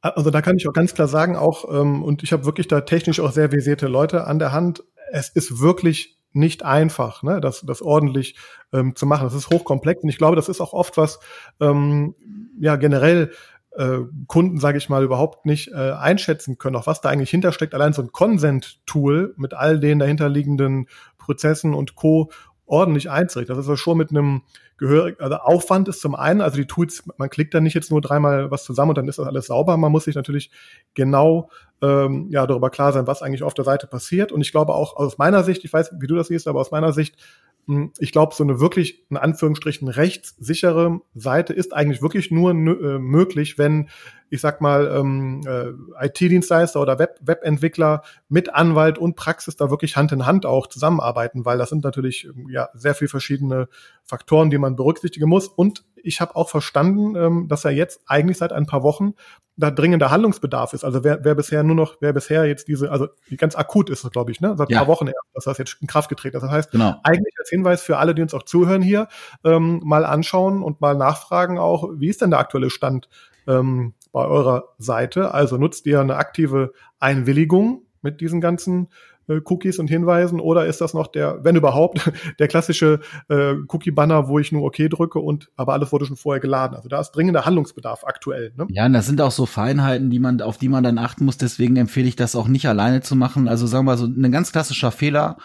Also 0.00 0.30
da 0.30 0.40
kann 0.40 0.56
ich 0.56 0.66
auch 0.66 0.72
ganz 0.72 0.94
klar 0.94 1.08
sagen, 1.08 1.36
auch, 1.36 1.64
ähm, 1.70 2.02
und 2.02 2.22
ich 2.22 2.32
habe 2.32 2.46
wirklich 2.46 2.68
da 2.68 2.80
technisch 2.80 3.20
auch 3.20 3.32
sehr 3.32 3.52
visierte 3.52 3.86
Leute 3.86 4.26
an 4.26 4.38
der 4.38 4.52
Hand, 4.52 4.82
es 5.12 5.28
ist 5.28 5.60
wirklich 5.60 6.18
nicht 6.32 6.64
einfach, 6.64 7.22
ne, 7.22 7.40
das, 7.40 7.62
das 7.66 7.82
ordentlich 7.82 8.36
ähm, 8.72 8.94
zu 8.94 9.04
machen. 9.04 9.24
Das 9.24 9.34
ist 9.34 9.50
hochkomplex 9.50 10.02
und 10.02 10.08
ich 10.08 10.18
glaube, 10.18 10.36
das 10.36 10.48
ist 10.48 10.60
auch 10.60 10.72
oft 10.72 10.96
was, 10.96 11.18
ähm, 11.60 12.14
ja, 12.60 12.76
generell 12.76 13.32
äh, 13.72 13.98
Kunden, 14.26 14.58
sage 14.58 14.78
ich 14.78 14.88
mal, 14.88 15.04
überhaupt 15.04 15.46
nicht 15.46 15.68
äh, 15.72 15.92
einschätzen 15.92 16.58
können, 16.58 16.76
auch 16.76 16.86
was 16.86 17.00
da 17.00 17.08
eigentlich 17.08 17.30
hintersteckt. 17.30 17.74
Allein 17.74 17.92
so 17.92 18.02
ein 18.02 18.12
Consent-Tool 18.12 19.34
mit 19.36 19.54
all 19.54 19.78
den 19.78 19.98
dahinterliegenden 19.98 20.88
Prozessen 21.18 21.74
und 21.74 21.94
Co. 21.94 22.30
ordentlich 22.66 23.10
einzurichten. 23.10 23.54
Das 23.54 23.64
ist 23.64 23.70
ja 23.70 23.76
schon 23.76 23.98
mit 23.98 24.10
einem 24.10 24.42
gehörig, 24.76 25.20
also 25.20 25.36
Aufwand 25.36 25.88
ist 25.88 26.00
zum 26.00 26.14
einen, 26.14 26.40
also 26.40 26.56
die 26.56 26.66
Tools, 26.66 27.04
man 27.18 27.28
klickt 27.28 27.52
da 27.52 27.60
nicht 27.60 27.74
jetzt 27.74 27.90
nur 27.90 28.00
dreimal 28.00 28.50
was 28.50 28.64
zusammen 28.64 28.90
und 28.90 28.98
dann 28.98 29.08
ist 29.08 29.18
das 29.18 29.26
alles 29.26 29.46
sauber. 29.46 29.76
Man 29.76 29.92
muss 29.92 30.04
sich 30.04 30.14
natürlich 30.14 30.50
genau 30.94 31.50
ähm, 31.82 32.28
ja 32.30 32.46
darüber 32.46 32.70
klar 32.70 32.92
sein, 32.92 33.06
was 33.06 33.22
eigentlich 33.22 33.42
auf 33.42 33.54
der 33.54 33.64
Seite 33.64 33.86
passiert. 33.86 34.32
Und 34.32 34.40
ich 34.40 34.52
glaube 34.52 34.74
auch 34.74 34.96
aus 34.96 35.18
meiner 35.18 35.44
Sicht, 35.44 35.64
ich 35.64 35.72
weiß, 35.72 35.92
wie 36.00 36.06
du 36.06 36.16
das 36.16 36.28
siehst, 36.28 36.48
aber 36.48 36.60
aus 36.60 36.70
meiner 36.70 36.92
Sicht 36.92 37.16
ich 37.98 38.12
glaube, 38.12 38.34
so 38.34 38.44
eine 38.44 38.60
wirklich, 38.60 39.04
in 39.10 39.16
Anführungsstrichen, 39.16 39.88
rechtssichere 39.88 41.00
Seite 41.14 41.52
ist 41.52 41.72
eigentlich 41.72 42.02
wirklich 42.02 42.30
nur 42.30 42.50
äh, 42.50 42.54
möglich, 42.98 43.58
wenn, 43.58 43.88
ich 44.28 44.40
sag 44.40 44.60
mal, 44.60 44.86
ähm, 44.94 45.40
äh, 45.46 46.06
IT-Dienstleister 46.06 46.80
oder 46.80 46.98
Web 46.98 47.18
Webentwickler 47.20 48.02
mit 48.28 48.54
Anwalt 48.54 48.98
und 48.98 49.16
Praxis 49.16 49.56
da 49.56 49.70
wirklich 49.70 49.96
Hand 49.96 50.12
in 50.12 50.26
Hand 50.26 50.46
auch 50.46 50.66
zusammenarbeiten, 50.66 51.44
weil 51.44 51.58
das 51.58 51.70
sind 51.70 51.84
natürlich 51.84 52.28
ja 52.48 52.68
sehr 52.74 52.94
viel 52.94 53.08
verschiedene 53.08 53.68
Faktoren, 54.04 54.50
die 54.50 54.58
man 54.58 54.76
berücksichtigen 54.76 55.28
muss. 55.28 55.48
Und 55.48 55.84
ich 56.04 56.20
habe 56.20 56.36
auch 56.36 56.48
verstanden, 56.48 57.16
ähm, 57.16 57.48
dass 57.48 57.64
er 57.64 57.70
jetzt 57.70 58.02
eigentlich 58.06 58.38
seit 58.38 58.52
ein 58.52 58.66
paar 58.66 58.82
Wochen 58.82 59.14
da 59.56 59.70
dringender 59.70 60.10
Handlungsbedarf 60.10 60.72
ist. 60.72 60.84
Also 60.84 61.04
wer, 61.04 61.24
wer 61.24 61.34
bisher 61.34 61.62
nur 61.62 61.76
noch, 61.76 61.96
wer 62.00 62.12
bisher 62.12 62.46
jetzt 62.46 62.66
diese, 62.68 62.90
also 62.90 63.08
ganz 63.36 63.54
akut 63.54 63.90
ist 63.90 64.04
das, 64.04 64.10
glaube 64.10 64.30
ich, 64.30 64.40
ne? 64.40 64.54
Seit 64.56 64.68
ein 64.68 64.72
ja. 64.72 64.78
paar 64.78 64.88
Wochen 64.88 65.06
erst, 65.06 65.18
dass 65.34 65.44
das 65.44 65.58
jetzt 65.58 65.76
in 65.80 65.86
Kraft 65.86 66.08
getreten 66.08 66.36
ist. 66.36 66.42
Das 66.42 66.50
heißt, 66.50 66.70
genau. 66.72 66.96
eigentlich 67.02 67.34
als 67.38 67.50
Hinweis 67.50 67.82
für 67.82 67.98
alle, 67.98 68.14
die 68.14 68.22
uns 68.22 68.34
auch 68.34 68.44
zuhören 68.44 68.82
hier, 68.82 69.08
ähm, 69.44 69.80
mal 69.84 70.04
anschauen 70.04 70.62
und 70.62 70.80
mal 70.80 70.94
nachfragen 70.94 71.58
auch, 71.58 71.88
wie 71.94 72.08
ist 72.08 72.22
denn 72.22 72.30
der 72.30 72.40
aktuelle 72.40 72.70
Stand 72.70 73.08
ähm, 73.46 73.94
bei 74.12 74.24
eurer 74.24 74.64
Seite? 74.78 75.34
Also 75.34 75.56
nutzt 75.56 75.86
ihr 75.86 76.00
eine 76.00 76.16
aktive 76.16 76.72
Einwilligung 76.98 77.82
mit 78.02 78.20
diesen 78.20 78.40
ganzen 78.40 78.88
äh, 79.30 79.40
Cookies 79.44 79.78
und 79.78 79.88
Hinweisen 79.88 80.40
oder 80.40 80.66
ist 80.66 80.80
das 80.80 80.92
noch 80.92 81.06
der, 81.06 81.44
wenn 81.44 81.56
überhaupt, 81.56 82.10
der 82.38 82.48
klassische 82.48 83.00
äh, 83.28 83.54
Cookie-Banner, 83.68 84.28
wo 84.28 84.38
ich 84.38 84.52
nur 84.52 84.62
OK 84.64 84.76
drücke 84.90 85.18
und 85.20 85.50
aber 85.56 85.72
alles 85.72 85.92
wurde 85.92 86.06
schon 86.06 86.16
vorher 86.16 86.40
geladen. 86.40 86.76
Also 86.76 86.88
da 86.88 87.00
ist 87.00 87.12
dringender 87.12 87.46
Handlungsbedarf 87.46 88.04
aktuell. 88.04 88.52
Ne? 88.56 88.66
Ja, 88.70 88.86
und 88.86 88.92
das 88.92 89.06
sind 89.06 89.20
auch 89.20 89.30
so 89.30 89.46
Feinheiten, 89.46 90.10
die 90.10 90.18
man, 90.18 90.40
auf 90.42 90.58
die 90.58 90.68
man 90.68 90.82
dann 90.82 90.98
achten 90.98 91.24
muss. 91.24 91.38
Deswegen 91.38 91.76
empfehle 91.76 92.08
ich 92.08 92.16
das 92.16 92.34
auch 92.34 92.48
nicht 92.48 92.66
alleine 92.66 93.00
zu 93.00 93.16
machen. 93.16 93.48
Also 93.48 93.66
sagen 93.66 93.84
wir 93.84 93.92
mal 93.92 93.98
so, 93.98 94.06
ein 94.06 94.32
ganz 94.32 94.52
klassischer 94.52 94.90
Fehler, 94.90 95.36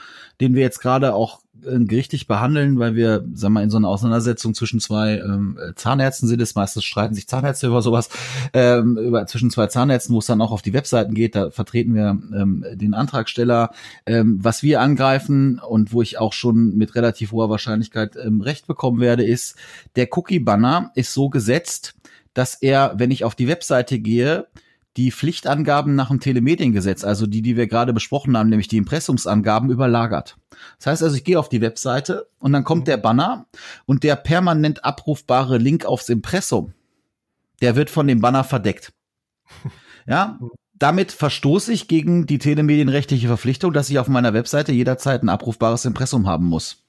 den 0.41 0.55
wir 0.55 0.61
jetzt 0.61 0.79
gerade 0.79 1.13
auch 1.13 1.44
gerichtlich 1.63 2.27
behandeln, 2.27 2.79
weil 2.79 2.95
wir, 2.95 3.25
sagen 3.33 3.53
wir, 3.53 3.63
in 3.63 3.69
so 3.69 3.77
einer 3.77 3.87
Auseinandersetzung 3.87 4.53
zwischen 4.53 4.79
zwei 4.79 5.17
ähm, 5.17 5.57
Zahnärzten 5.75 6.27
sind 6.27 6.41
es, 6.41 6.55
meistens 6.55 6.83
streiten 6.83 7.15
sich 7.15 7.27
Zahnärzte 7.27 7.67
über 7.67 7.81
sowas, 7.81 8.09
ähm, 8.53 8.97
über 8.97 9.25
zwischen 9.25 9.49
zwei 9.49 9.67
Zahnärzten, 9.67 10.13
wo 10.13 10.19
es 10.19 10.25
dann 10.25 10.41
auch 10.41 10.51
auf 10.51 10.61
die 10.61 10.73
Webseiten 10.73 11.13
geht, 11.13 11.35
da 11.35 11.49
vertreten 11.49 11.95
wir 11.95 12.09
ähm, 12.09 12.65
den 12.73 12.93
Antragsteller. 12.93 13.71
Ähm, 14.05 14.39
was 14.41 14.63
wir 14.63 14.81
angreifen 14.81 15.59
und 15.59 15.91
wo 15.91 16.01
ich 16.01 16.19
auch 16.19 16.33
schon 16.33 16.77
mit 16.77 16.95
relativ 16.95 17.31
hoher 17.31 17.49
Wahrscheinlichkeit 17.49 18.15
ähm, 18.15 18.41
Recht 18.41 18.67
bekommen 18.67 18.99
werde, 18.99 19.23
ist, 19.23 19.55
der 19.95 20.07
Cookie-Banner 20.11 20.91
ist 20.95 21.13
so 21.13 21.29
gesetzt, 21.29 21.95
dass 22.33 22.55
er, 22.55 22.93
wenn 22.97 23.11
ich 23.11 23.23
auf 23.23 23.33
die 23.35 23.47
Webseite 23.47 23.99
gehe, 23.99 24.47
die 24.97 25.11
Pflichtangaben 25.11 25.95
nach 25.95 26.07
dem 26.07 26.19
Telemediengesetz, 26.19 27.03
also 27.03 27.27
die, 27.27 27.41
die 27.41 27.57
wir 27.57 27.67
gerade 27.67 27.93
besprochen 27.93 28.37
haben, 28.37 28.49
nämlich 28.49 28.67
die 28.67 28.77
Impressumsangaben, 28.77 29.69
überlagert. 29.69 30.37
Das 30.77 30.87
heißt 30.87 31.03
also, 31.03 31.15
ich 31.15 31.23
gehe 31.23 31.39
auf 31.39 31.49
die 31.49 31.61
Webseite 31.61 32.27
und 32.39 32.53
dann 32.53 32.63
kommt 32.63 32.87
der 32.87 32.97
Banner 32.97 33.47
und 33.85 34.03
der 34.03 34.15
permanent 34.15 34.85
abrufbare 34.85 35.57
Link 35.57 35.85
aufs 35.85 36.09
Impressum, 36.09 36.73
der 37.61 37.75
wird 37.75 37.89
von 37.89 38.07
dem 38.07 38.21
Banner 38.21 38.43
verdeckt. 38.43 38.93
Ja, 40.07 40.37
damit 40.77 41.11
verstoße 41.11 41.73
ich 41.73 41.87
gegen 41.87 42.27
die 42.27 42.37
telemedienrechtliche 42.37 43.25
Verpflichtung, 43.25 43.73
dass 43.73 43.89
ich 43.89 43.97
auf 43.97 44.07
meiner 44.07 44.35
Webseite 44.35 44.71
jederzeit 44.71 45.23
ein 45.23 45.29
abrufbares 45.29 45.83
Impressum 45.85 46.27
haben 46.27 46.45
muss. 46.45 46.84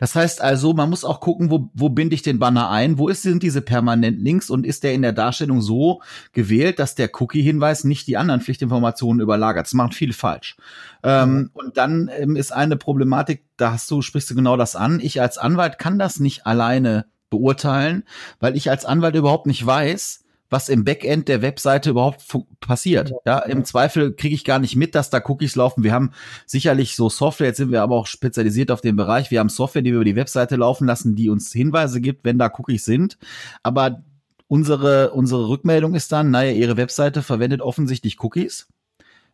Das 0.00 0.14
heißt 0.14 0.40
also, 0.40 0.72
man 0.72 0.90
muss 0.90 1.04
auch 1.04 1.20
gucken, 1.20 1.50
wo, 1.50 1.70
wo 1.74 1.88
binde 1.88 2.14
ich 2.14 2.22
den 2.22 2.38
Banner 2.38 2.70
ein, 2.70 2.98
wo 2.98 3.08
ist, 3.08 3.22
sind 3.22 3.42
diese 3.42 3.62
permanent 3.62 4.20
Links 4.20 4.50
und 4.50 4.66
ist 4.66 4.82
der 4.82 4.94
in 4.94 5.02
der 5.02 5.12
Darstellung 5.12 5.60
so 5.60 6.02
gewählt, 6.32 6.78
dass 6.78 6.94
der 6.94 7.10
Cookie-Hinweis 7.12 7.84
nicht 7.84 8.06
die 8.06 8.16
anderen 8.16 8.40
Pflichtinformationen 8.40 9.20
überlagert. 9.20 9.66
Das 9.66 9.74
macht 9.74 9.94
viel 9.94 10.12
falsch. 10.12 10.56
Ähm, 11.02 11.50
und 11.52 11.76
dann 11.76 12.10
ähm, 12.18 12.36
ist 12.36 12.52
eine 12.52 12.76
Problematik, 12.76 13.44
da 13.56 13.72
hast 13.72 13.90
du, 13.90 14.02
sprichst 14.02 14.30
du 14.30 14.34
genau 14.34 14.56
das 14.56 14.74
an. 14.76 15.00
Ich 15.00 15.20
als 15.20 15.38
Anwalt 15.38 15.78
kann 15.78 15.98
das 15.98 16.18
nicht 16.18 16.46
alleine 16.46 17.06
beurteilen, 17.30 18.04
weil 18.40 18.56
ich 18.56 18.70
als 18.70 18.84
Anwalt 18.84 19.14
überhaupt 19.14 19.46
nicht 19.46 19.64
weiß, 19.64 20.23
was 20.54 20.68
im 20.68 20.84
Backend 20.84 21.26
der 21.26 21.42
Webseite 21.42 21.90
überhaupt 21.90 22.22
passiert. 22.60 23.12
Ja, 23.26 23.40
im 23.40 23.64
Zweifel 23.64 24.14
kriege 24.14 24.36
ich 24.36 24.44
gar 24.44 24.60
nicht 24.60 24.76
mit, 24.76 24.94
dass 24.94 25.10
da 25.10 25.20
Cookies 25.26 25.56
laufen. 25.56 25.82
Wir 25.82 25.92
haben 25.92 26.12
sicherlich 26.46 26.94
so 26.94 27.08
Software, 27.08 27.48
jetzt 27.48 27.56
sind 27.56 27.72
wir 27.72 27.82
aber 27.82 27.96
auch 27.96 28.06
spezialisiert 28.06 28.70
auf 28.70 28.80
den 28.80 28.94
Bereich. 28.94 29.32
Wir 29.32 29.40
haben 29.40 29.48
Software, 29.48 29.82
die 29.82 29.90
wir 29.90 29.96
über 29.96 30.04
die 30.04 30.14
Webseite 30.14 30.54
laufen 30.54 30.86
lassen, 30.86 31.16
die 31.16 31.28
uns 31.28 31.52
Hinweise 31.52 32.00
gibt, 32.00 32.24
wenn 32.24 32.38
da 32.38 32.52
Cookies 32.56 32.84
sind. 32.84 33.18
Aber 33.64 34.04
unsere, 34.46 35.10
unsere 35.10 35.48
Rückmeldung 35.48 35.96
ist 35.96 36.12
dann, 36.12 36.30
naja, 36.30 36.52
Ihre 36.52 36.76
Webseite 36.76 37.22
verwendet 37.22 37.60
offensichtlich 37.60 38.22
Cookies 38.22 38.68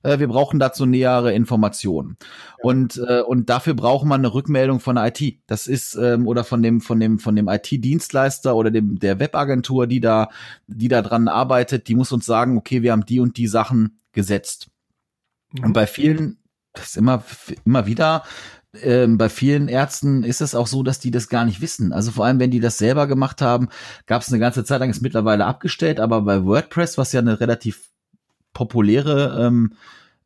wir 0.03 0.29
brauchen 0.29 0.59
dazu 0.59 0.87
nähere 0.87 1.33
Informationen. 1.33 2.17
Ja. 2.21 2.27
Und, 2.65 2.97
äh, 3.07 3.21
und 3.21 3.51
dafür 3.51 3.75
braucht 3.75 4.07
man 4.07 4.21
eine 4.21 4.33
Rückmeldung 4.33 4.81
von 4.81 4.97
der 4.97 5.07
IT. 5.07 5.41
Das 5.47 5.67
ist, 5.67 5.95
ähm, 5.95 6.27
oder 6.27 6.45
von 6.45 6.63
dem, 6.63 6.81
von 6.81 6.99
dem, 7.01 7.19
von 7.19 7.37
dem 7.37 7.49
IT-Dienstleister 7.49 8.57
oder 8.57 8.71
dem, 8.71 8.99
der 8.99 9.21
Webagentur, 9.21 9.87
die 9.87 10.01
da, 10.01 10.31
die 10.67 10.89
da 10.89 11.03
dran 11.03 11.29
arbeitet, 11.29 11.89
die 11.89 11.95
muss 11.95 12.13
uns 12.13 12.27
sagen, 12.27 12.57
okay, 12.57 12.83
wir 12.83 12.93
haben 12.93 13.05
die 13.05 13.21
und 13.21 13.37
die 13.37 13.49
Sachen 13.49 13.99
gesetzt. 14.13 14.69
Mhm. 15.53 15.65
Und 15.65 15.73
bei 15.75 15.87
vielen, 15.87 16.39
das 16.73 16.89
ist 16.89 16.97
immer, 16.97 17.23
immer 17.65 17.87
wieder, 17.87 18.23
ähm, 18.83 19.19
bei 19.19 19.29
vielen 19.29 19.69
Ärzten 19.69 20.23
ist 20.23 20.41
es 20.41 20.55
auch 20.55 20.67
so, 20.67 20.83
dass 20.83 21.01
die 21.01 21.11
das 21.11 21.29
gar 21.29 21.45
nicht 21.45 21.61
wissen. 21.61 21.93
Also 21.93 22.13
vor 22.13 22.25
allem, 22.25 22.39
wenn 22.39 22.51
die 22.51 22.61
das 22.61 22.79
selber 22.79 23.07
gemacht 23.07 23.43
haben, 23.43 23.69
gab 24.07 24.23
es 24.23 24.29
eine 24.29 24.39
ganze 24.39 24.65
Zeit 24.65 24.81
lang, 24.81 24.91
ist 24.91 25.03
mittlerweile 25.03 25.47
abgestellt, 25.47 25.99
aber 25.99 26.23
bei 26.23 26.45
WordPress, 26.45 26.97
was 26.97 27.13
ja 27.13 27.21
eine 27.21 27.41
relativ 27.41 27.90
populäre 28.53 29.47
ähm, 29.47 29.73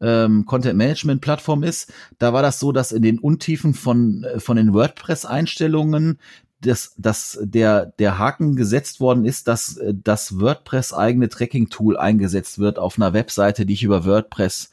ähm, 0.00 0.44
Content-Management-Plattform 0.44 1.62
ist, 1.62 1.92
da 2.18 2.32
war 2.32 2.42
das 2.42 2.60
so, 2.60 2.72
dass 2.72 2.92
in 2.92 3.02
den 3.02 3.18
Untiefen 3.18 3.74
von, 3.74 4.24
äh, 4.24 4.40
von 4.40 4.56
den 4.56 4.74
WordPress-Einstellungen 4.74 6.18
dass, 6.60 6.94
dass 6.96 7.38
der, 7.42 7.86
der 7.98 8.18
Haken 8.18 8.56
gesetzt 8.56 9.00
worden 9.00 9.24
ist, 9.24 9.48
dass 9.48 9.76
äh, 9.76 9.94
das 9.94 10.40
WordPress 10.40 10.92
eigene 10.92 11.28
Tracking-Tool 11.28 11.96
eingesetzt 11.96 12.58
wird 12.58 12.78
auf 12.78 12.96
einer 12.96 13.12
Webseite, 13.12 13.66
die 13.66 13.74
ich 13.74 13.82
über 13.82 14.04
WordPress 14.04 14.70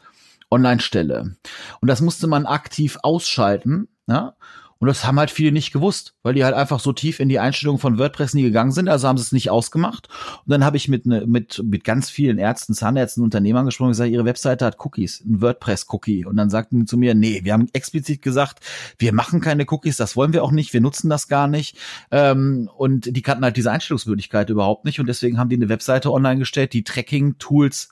online 0.50 0.82
stelle. 0.82 1.36
Und 1.82 1.88
das 1.88 2.02
musste 2.02 2.28
man 2.28 2.46
aktiv 2.46 2.98
ausschalten. 3.04 3.88
Ja? 4.08 4.36
Und 4.82 4.88
das 4.88 5.06
haben 5.06 5.20
halt 5.20 5.30
viele 5.30 5.52
nicht 5.52 5.72
gewusst, 5.72 6.15
weil 6.24 6.34
die 6.34 6.44
halt 6.44 6.56
einfach 6.56 6.80
so 6.80 6.91
tief 6.91 7.20
in 7.20 7.30
die 7.30 7.38
Einstellungen 7.38 7.80
von 7.80 8.00
WordPress 8.00 8.34
nie 8.34 8.41
gegangen 8.41 8.72
sind. 8.72 8.89
Also 8.89 9.08
haben 9.08 9.17
sie 9.20 9.22
es 9.22 9.32
nicht 9.32 9.52
ausgemacht. 9.52 10.10
Und 10.44 10.52
dann 10.52 10.65
habe 10.65 10.76
ich 10.76 10.88
mit, 10.88 11.06
ne, 11.06 11.24
mit, 11.28 11.62
mit 11.63 11.84
ganz 11.84 12.10
vielen 12.10 12.39
Ärzten, 12.39 12.74
Zahnärzten, 12.74 13.24
Unternehmern 13.24 13.65
gesprochen 13.65 13.89
und 13.89 13.91
gesagt, 13.91 14.10
ihre 14.10 14.26
Webseite 14.26 14.65
hat 14.65 14.84
Cookies, 14.84 15.24
ein 15.24 15.39
WordPress-Cookie. 15.39 16.26
Und 16.26 16.36
dann 16.36 16.50
sagten 16.50 16.80
die 16.80 16.86
zu 16.86 16.98
mir, 16.98 17.13
nee, 17.13 17.41
wir 17.44 17.54
haben 17.54 17.67
explizit 17.74 18.24
gesagt, 18.24 18.60
wir 18.98 19.13
machen 19.13 19.39
keine 19.39 19.67
Cookies, 19.70 19.98
das 19.98 20.15
wollen 20.15 20.34
wir 20.34 20.44
auch 20.44 20.52
nicht, 20.52 20.74
wir 20.74 20.82
nutzen 20.82 21.12
das 21.12 21.28
gar 21.28 21.48
nicht. 21.48 21.78
Ähm, 22.10 22.67
und 22.76 23.15
die 23.15 23.22
kannten 23.22 23.44
halt 23.44 23.58
diese 23.58 23.72
Einstellungsmöglichkeit 23.72 24.50
überhaupt 24.50 24.86
nicht. 24.86 25.00
Und 25.00 25.06
deswegen 25.06 25.38
haben 25.38 25.50
die 25.50 25.58
eine 25.58 25.70
Webseite 25.70 26.12
online 26.12 26.39
gestellt, 26.39 26.74
die 26.74 26.84
Tracking-Tools 26.84 27.89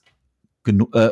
äh, 0.66 1.10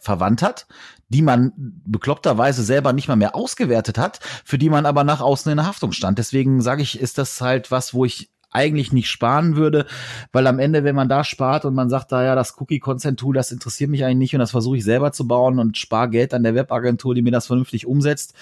verwandt 0.00 0.42
hat, 0.42 0.66
die 1.08 1.22
man 1.22 1.52
bekloppterweise 1.56 2.62
selber 2.62 2.92
nicht 2.92 3.08
mal 3.08 3.16
mehr 3.16 3.34
ausgewertet 3.34 3.98
hat, 3.98 4.20
für 4.44 4.58
die 4.58 4.70
man 4.70 4.86
aber 4.86 5.04
nach 5.04 5.20
außen 5.20 5.50
in 5.50 5.58
der 5.58 5.66
Haftung 5.66 5.92
stand. 5.92 6.18
Deswegen 6.18 6.60
sage 6.60 6.82
ich, 6.82 7.00
ist 7.00 7.18
das 7.18 7.40
halt 7.40 7.70
was, 7.70 7.94
wo 7.94 8.04
ich 8.04 8.30
eigentlich 8.52 8.92
nicht 8.92 9.08
sparen 9.08 9.56
würde, 9.56 9.86
weil 10.30 10.46
am 10.46 10.58
Ende, 10.58 10.84
wenn 10.84 10.94
man 10.94 11.08
da 11.08 11.24
spart 11.24 11.64
und 11.64 11.74
man 11.74 11.88
sagt, 11.88 12.12
da 12.12 12.22
ja, 12.22 12.34
das 12.34 12.60
Cookie 12.60 12.80
Consent 12.80 13.18
Tool, 13.18 13.34
das 13.34 13.50
interessiert 13.50 13.90
mich 13.90 14.04
eigentlich 14.04 14.18
nicht 14.18 14.34
und 14.34 14.40
das 14.40 14.50
versuche 14.50 14.76
ich 14.76 14.84
selber 14.84 15.12
zu 15.12 15.26
bauen 15.26 15.58
und 15.58 15.78
spare 15.78 16.10
Geld 16.10 16.34
an 16.34 16.42
der 16.42 16.54
Webagentur, 16.54 17.14
die 17.14 17.22
mir 17.22 17.32
das 17.32 17.46
vernünftig 17.46 17.86
umsetzt, 17.86 18.34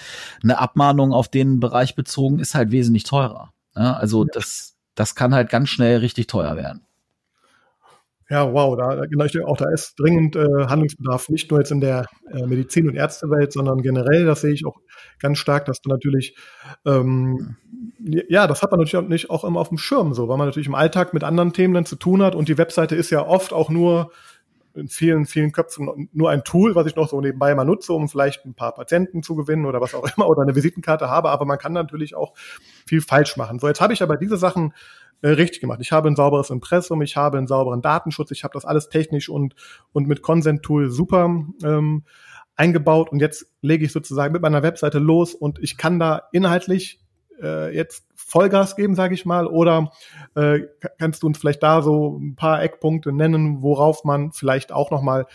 eine 0.43 0.59
Abmahnung 0.59 1.13
auf 1.13 1.29
den 1.29 1.59
Bereich 1.59 1.95
bezogen 1.95 2.39
ist 2.39 2.55
halt 2.55 2.71
wesentlich 2.71 3.03
teurer. 3.03 3.53
Ja, 3.75 3.93
also 3.93 4.23
ja. 4.23 4.29
das, 4.33 4.75
das 4.95 5.15
kann 5.15 5.33
halt 5.33 5.49
ganz 5.49 5.69
schnell 5.69 5.99
richtig 5.99 6.27
teuer 6.27 6.57
werden. 6.57 6.85
Ja, 8.31 8.53
wow, 8.53 8.77
da, 8.77 9.05
genau, 9.07 9.25
auch, 9.45 9.57
da 9.57 9.69
ist 9.71 9.99
dringend 9.99 10.37
äh, 10.37 10.45
Handlungsbedarf, 10.67 11.27
nicht 11.27 11.51
nur 11.51 11.59
jetzt 11.59 11.71
in 11.71 11.81
der 11.81 12.05
äh, 12.31 12.45
Medizin- 12.45 12.87
und 12.87 12.95
Ärztewelt, 12.95 13.51
sondern 13.51 13.81
generell, 13.81 14.23
das 14.23 14.39
sehe 14.39 14.53
ich 14.53 14.65
auch 14.65 14.77
ganz 15.19 15.37
stark, 15.37 15.65
dass 15.65 15.81
du 15.81 15.89
natürlich, 15.89 16.37
ähm, 16.85 17.57
ja, 17.99 18.47
das 18.47 18.61
hat 18.61 18.71
man 18.71 18.79
natürlich 18.79 18.95
auch 18.95 19.09
nicht 19.09 19.29
auch 19.29 19.43
immer 19.43 19.59
auf 19.59 19.67
dem 19.67 19.77
Schirm 19.77 20.13
so, 20.13 20.29
weil 20.29 20.37
man 20.37 20.47
natürlich 20.47 20.69
im 20.69 20.75
Alltag 20.75 21.13
mit 21.13 21.25
anderen 21.25 21.51
Themen 21.51 21.73
dann 21.73 21.85
zu 21.85 21.97
tun 21.97 22.23
hat 22.23 22.33
und 22.33 22.47
die 22.47 22.57
Webseite 22.57 22.95
ist 22.95 23.09
ja 23.09 23.27
oft 23.27 23.51
auch 23.51 23.69
nur 23.69 24.13
in 24.75 24.87
vielen, 24.87 25.25
vielen 25.25 25.51
Köpfen 25.51 26.09
nur 26.13 26.29
ein 26.29 26.45
Tool, 26.45 26.73
was 26.75 26.87
ich 26.87 26.95
noch 26.95 27.09
so 27.09 27.19
nebenbei 27.19 27.53
mal 27.53 27.65
nutze, 27.65 27.91
um 27.91 28.07
vielleicht 28.07 28.45
ein 28.45 28.53
paar 28.53 28.73
Patienten 28.73 29.23
zu 29.23 29.35
gewinnen 29.35 29.65
oder 29.65 29.81
was 29.81 29.93
auch 29.93 30.07
immer 30.15 30.29
oder 30.29 30.43
eine 30.43 30.55
Visitenkarte 30.55 31.09
habe, 31.09 31.31
aber 31.31 31.43
man 31.43 31.57
kann 31.57 31.73
natürlich 31.73 32.15
auch 32.15 32.33
viel 32.87 33.01
falsch 33.01 33.35
machen. 33.35 33.59
So, 33.59 33.67
jetzt 33.67 33.81
habe 33.81 33.91
ich 33.91 34.01
aber 34.01 34.15
diese 34.15 34.37
Sachen 34.37 34.73
äh, 35.21 35.29
richtig 35.29 35.61
gemacht. 35.61 35.79
Ich 35.81 35.91
habe 35.91 36.09
ein 36.09 36.15
sauberes 36.15 36.49
Impressum, 36.49 37.01
ich 37.01 37.17
habe 37.17 37.37
einen 37.37 37.47
sauberen 37.47 37.81
Datenschutz, 37.81 38.31
ich 38.31 38.43
habe 38.43 38.53
das 38.53 38.65
alles 38.65 38.89
technisch 38.89 39.29
und, 39.29 39.55
und 39.93 40.07
mit 40.07 40.21
Consent 40.21 40.63
Tool 40.63 40.89
super 40.89 41.25
ähm, 41.63 42.03
eingebaut 42.55 43.11
und 43.11 43.19
jetzt 43.19 43.47
lege 43.61 43.85
ich 43.85 43.91
sozusagen 43.91 44.33
mit 44.33 44.41
meiner 44.41 44.63
Webseite 44.63 44.99
los 44.99 45.33
und 45.33 45.59
ich 45.59 45.77
kann 45.77 45.99
da 45.99 46.23
inhaltlich 46.31 46.99
äh, 47.41 47.75
jetzt 47.75 48.05
Vollgas 48.15 48.75
geben, 48.75 48.95
sage 48.95 49.13
ich 49.13 49.25
mal, 49.25 49.47
oder 49.47 49.91
äh, 50.35 50.61
kannst 50.99 51.23
du 51.23 51.27
uns 51.27 51.37
vielleicht 51.37 51.63
da 51.63 51.81
so 51.81 52.17
ein 52.17 52.35
paar 52.35 52.61
Eckpunkte 52.61 53.11
nennen, 53.11 53.61
worauf 53.61 54.03
man 54.03 54.31
vielleicht 54.31 54.71
auch 54.71 54.91
noch 54.91 55.01
mal 55.01 55.25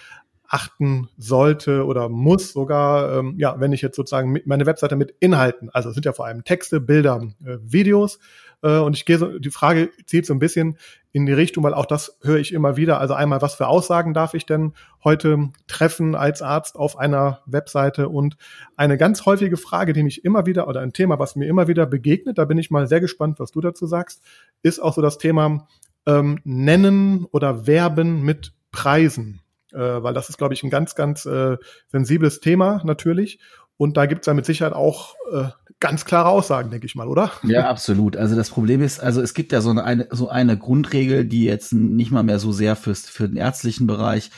achten 0.49 1.09
sollte 1.17 1.85
oder 1.85 2.09
muss 2.09 2.53
sogar, 2.53 3.19
ähm, 3.19 3.35
ja, 3.39 3.59
wenn 3.61 3.73
ich 3.73 3.83
jetzt 3.83 3.97
sozusagen 3.97 4.31
mit, 4.31 4.47
meine 4.47 4.67
Webseite 4.67 4.97
mit 4.97 5.15
Inhalten, 5.21 5.71
also 5.71 5.89
es 5.89 5.95
sind 5.95 6.05
ja 6.05 6.13
vor 6.13 6.27
allem 6.27 6.45
Texte, 6.45 6.81
Bilder, 6.81 7.23
äh, 7.45 7.59
Videos, 7.63 8.19
äh, 8.63 8.79
und 8.79 8.97
ich 8.97 9.05
gehe 9.05 9.19
so, 9.19 9.39
die 9.39 9.51
Frage 9.51 9.91
zielt 10.07 10.27
so 10.27 10.35
ein 10.35 10.39
bisschen 10.39 10.79
in 11.13 11.27
die 11.27 11.33
Richtung, 11.33 11.65
weil 11.65 11.75
auch 11.75 11.87
das 11.87 12.19
höre 12.23 12.39
ich 12.39 12.53
immer 12.53 12.77
wieder. 12.77 13.01
Also 13.01 13.15
einmal, 13.15 13.41
was 13.43 13.55
für 13.55 13.69
Aussagen 13.69 14.13
darf 14.13 14.35
ich 14.35 14.45
denn 14.45 14.73
heute 15.03 15.51
treffen 15.67 16.15
als 16.15 16.43
Arzt 16.43 16.77
auf 16.77 16.99
einer 16.99 17.41
Webseite? 17.47 18.09
Und 18.09 18.37
eine 18.77 18.99
ganz 18.99 19.25
häufige 19.25 19.57
Frage, 19.57 19.93
die 19.93 20.03
mich 20.03 20.25
immer 20.25 20.47
wieder, 20.47 20.69
oder 20.69 20.81
ein 20.81 20.93
Thema, 20.93 21.19
was 21.19 21.37
mir 21.37 21.47
immer 21.47 21.69
wieder 21.69 21.87
begegnet, 21.87 22.39
da 22.39 22.45
bin 22.45 22.59
ich 22.59 22.71
mal 22.71 22.87
sehr 22.87 23.01
gespannt, 23.01 23.39
was 23.41 23.53
du 23.53 23.61
dazu 23.61 23.87
sagst, 23.87 24.23
ist 24.63 24.81
auch 24.81 24.95
so 24.95 25.03
das 25.03 25.19
Thema 25.19 25.69
ähm, 26.07 26.41
Nennen 26.45 27.27
oder 27.31 27.67
Werben 27.67 28.23
mit 28.23 28.53
Preisen. 28.71 29.41
Äh, 29.73 29.79
weil 29.79 30.15
das 30.15 30.29
ist, 30.29 30.39
glaube 30.39 30.55
ich, 30.55 30.63
ein 30.63 30.71
ganz, 30.71 30.95
ganz 30.95 31.27
äh, 31.27 31.57
sensibles 31.89 32.41
Thema 32.41 32.83
natürlich. 32.85 33.41
Und 33.77 33.97
da 33.97 34.07
gibt 34.07 34.23
es 34.23 34.27
ja 34.27 34.35
mit 34.35 34.47
Sicherheit 34.47 34.73
auch 34.73 35.15
äh, 35.33 35.49
ganz 35.81 36.05
klare 36.05 36.29
Aussagen, 36.29 36.71
denke 36.71 36.87
ich 36.87 36.95
mal, 36.95 37.09
oder? 37.09 37.31
Ja, 37.43 37.69
absolut. 37.69 38.17
Also 38.17 38.35
das 38.35 38.49
Problem 38.51 38.81
ist, 38.81 39.01
also 39.01 39.21
es 39.21 39.35
gibt 39.35 39.53
ja 39.53 39.61
so 39.61 39.71
eine, 39.71 40.09
so 40.11 40.29
eine 40.29 40.57
Grundregel, 40.57 41.27
die 41.27 41.45
jetzt 41.45 41.73
nicht 41.73 42.11
mal 42.11 42.23
mehr 42.23 42.39
so 42.39 42.53
sehr 42.53 42.77
fürs, 42.77 43.09
für 43.09 43.29
den 43.29 43.37
ärztlichen 43.37 43.87
Bereich 43.87 44.31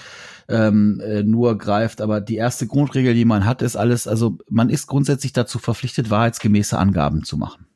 ähm, 0.48 1.00
äh, 1.00 1.22
nur 1.22 1.56
greift. 1.56 2.00
Aber 2.00 2.20
die 2.20 2.36
erste 2.36 2.66
Grundregel, 2.66 3.14
die 3.14 3.24
man 3.24 3.44
hat, 3.44 3.62
ist 3.62 3.76
alles, 3.76 4.08
also 4.08 4.38
man 4.48 4.70
ist 4.70 4.88
grundsätzlich 4.88 5.32
dazu 5.32 5.58
verpflichtet, 5.58 6.10
wahrheitsgemäße 6.10 6.76
Angaben 6.76 7.22
zu 7.22 7.36
machen. 7.36 7.66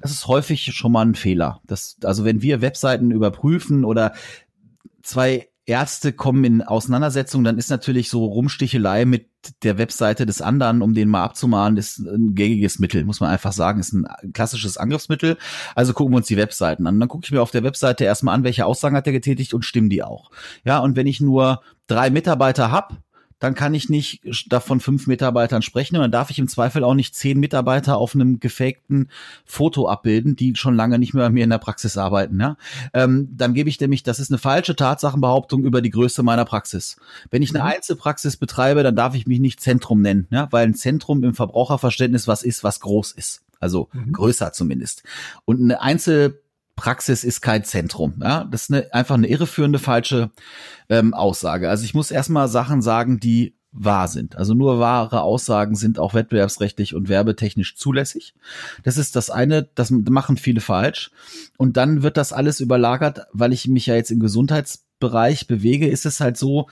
Das 0.00 0.10
ist 0.10 0.26
häufig 0.26 0.72
schon 0.74 0.92
mal 0.92 1.06
ein 1.06 1.14
Fehler. 1.14 1.60
Das, 1.64 1.96
also 2.04 2.24
wenn 2.24 2.42
wir 2.42 2.60
Webseiten 2.60 3.10
überprüfen 3.10 3.84
oder 3.84 4.14
zwei 5.02 5.48
Ärzte 5.72 6.12
kommen 6.12 6.44
in 6.44 6.60
Auseinandersetzungen, 6.60 7.44
dann 7.44 7.56
ist 7.56 7.70
natürlich 7.70 8.10
so 8.10 8.26
Rumstichelei 8.26 9.06
mit 9.06 9.26
der 9.62 9.78
Webseite 9.78 10.26
des 10.26 10.42
anderen, 10.42 10.82
um 10.82 10.92
den 10.92 11.08
mal 11.08 11.24
abzumahnen, 11.24 11.78
ist 11.78 11.98
ein 11.98 12.34
gängiges 12.34 12.78
Mittel, 12.78 13.04
muss 13.04 13.20
man 13.20 13.30
einfach 13.30 13.52
sagen, 13.52 13.80
ist 13.80 13.94
ein 13.94 14.06
klassisches 14.34 14.76
Angriffsmittel. 14.76 15.38
Also 15.74 15.94
gucken 15.94 16.12
wir 16.12 16.18
uns 16.18 16.26
die 16.26 16.36
Webseiten 16.36 16.86
an. 16.86 17.00
Dann 17.00 17.08
gucke 17.08 17.24
ich 17.24 17.32
mir 17.32 17.40
auf 17.40 17.50
der 17.50 17.64
Webseite 17.64 18.04
erstmal 18.04 18.34
an, 18.34 18.44
welche 18.44 18.66
Aussagen 18.66 18.94
hat 18.94 19.06
er 19.06 19.14
getätigt 19.14 19.54
und 19.54 19.64
stimmen 19.64 19.88
die 19.88 20.02
auch. 20.02 20.30
Ja, 20.62 20.78
und 20.80 20.94
wenn 20.94 21.06
ich 21.06 21.22
nur 21.22 21.62
drei 21.86 22.10
Mitarbeiter 22.10 22.70
hab, 22.70 23.02
dann 23.42 23.56
kann 23.56 23.74
ich 23.74 23.88
nicht 23.88 24.22
davon 24.46 24.78
fünf 24.78 25.08
Mitarbeitern 25.08 25.62
sprechen 25.62 25.96
und 25.96 26.02
dann 26.02 26.12
darf 26.12 26.30
ich 26.30 26.38
im 26.38 26.46
Zweifel 26.46 26.84
auch 26.84 26.94
nicht 26.94 27.16
zehn 27.16 27.40
Mitarbeiter 27.40 27.96
auf 27.96 28.14
einem 28.14 28.38
gefakten 28.38 29.10
Foto 29.44 29.88
abbilden, 29.88 30.36
die 30.36 30.54
schon 30.54 30.76
lange 30.76 30.96
nicht 31.00 31.12
mehr 31.12 31.24
bei 31.24 31.30
mir 31.30 31.42
in 31.42 31.50
der 31.50 31.58
Praxis 31.58 31.98
arbeiten. 31.98 32.38
Ja? 32.38 32.56
Ähm, 32.94 33.30
dann 33.32 33.52
gebe 33.52 33.68
ich 33.68 33.80
nämlich, 33.80 34.04
das 34.04 34.20
ist 34.20 34.30
eine 34.30 34.38
falsche 34.38 34.76
Tatsachenbehauptung 34.76 35.64
über 35.64 35.82
die 35.82 35.90
Größe 35.90 36.22
meiner 36.22 36.44
Praxis. 36.44 36.98
Wenn 37.32 37.42
ich 37.42 37.52
eine 37.52 37.64
mhm. 37.64 37.70
Einzelpraxis 37.70 38.36
betreibe, 38.36 38.84
dann 38.84 38.94
darf 38.94 39.16
ich 39.16 39.26
mich 39.26 39.40
nicht 39.40 39.60
Zentrum 39.60 40.02
nennen, 40.02 40.28
ja? 40.30 40.46
weil 40.52 40.64
ein 40.64 40.74
Zentrum 40.74 41.24
im 41.24 41.34
Verbraucherverständnis 41.34 42.28
was 42.28 42.44
ist, 42.44 42.62
was 42.62 42.78
groß 42.78 43.10
ist. 43.10 43.42
Also 43.58 43.88
mhm. 43.92 44.12
größer 44.12 44.52
zumindest. 44.52 45.02
Und 45.44 45.60
eine 45.60 45.80
Einzel 45.80 46.41
Praxis 46.76 47.24
ist 47.24 47.42
kein 47.42 47.64
Zentrum. 47.64 48.14
Ja, 48.22 48.44
das 48.44 48.64
ist 48.64 48.72
eine, 48.72 48.92
einfach 48.94 49.14
eine 49.14 49.28
irreführende 49.28 49.78
falsche 49.78 50.30
ähm, 50.88 51.14
Aussage. 51.14 51.68
Also 51.68 51.84
ich 51.84 51.94
muss 51.94 52.10
erstmal 52.10 52.48
Sachen 52.48 52.82
sagen, 52.82 53.20
die 53.20 53.56
wahr 53.72 54.06
sind. 54.06 54.36
Also 54.36 54.54
nur 54.54 54.78
wahre 54.78 55.22
Aussagen 55.22 55.74
sind 55.74 55.98
auch 55.98 56.12
wettbewerbsrechtlich 56.14 56.94
und 56.94 57.08
werbetechnisch 57.08 57.76
zulässig. 57.76 58.34
Das 58.82 58.98
ist 58.98 59.16
das 59.16 59.30
eine, 59.30 59.68
das 59.74 59.90
machen 59.90 60.36
viele 60.36 60.60
falsch. 60.60 61.10
Und 61.56 61.76
dann 61.78 62.02
wird 62.02 62.18
das 62.18 62.32
alles 62.32 62.60
überlagert, 62.60 63.26
weil 63.32 63.52
ich 63.52 63.68
mich 63.68 63.86
ja 63.86 63.94
jetzt 63.94 64.10
im 64.10 64.20
Gesundheitsbereich 64.20 65.46
bewege, 65.46 65.88
ist 65.88 66.04
es 66.04 66.20
halt 66.20 66.36
so, 66.36 66.68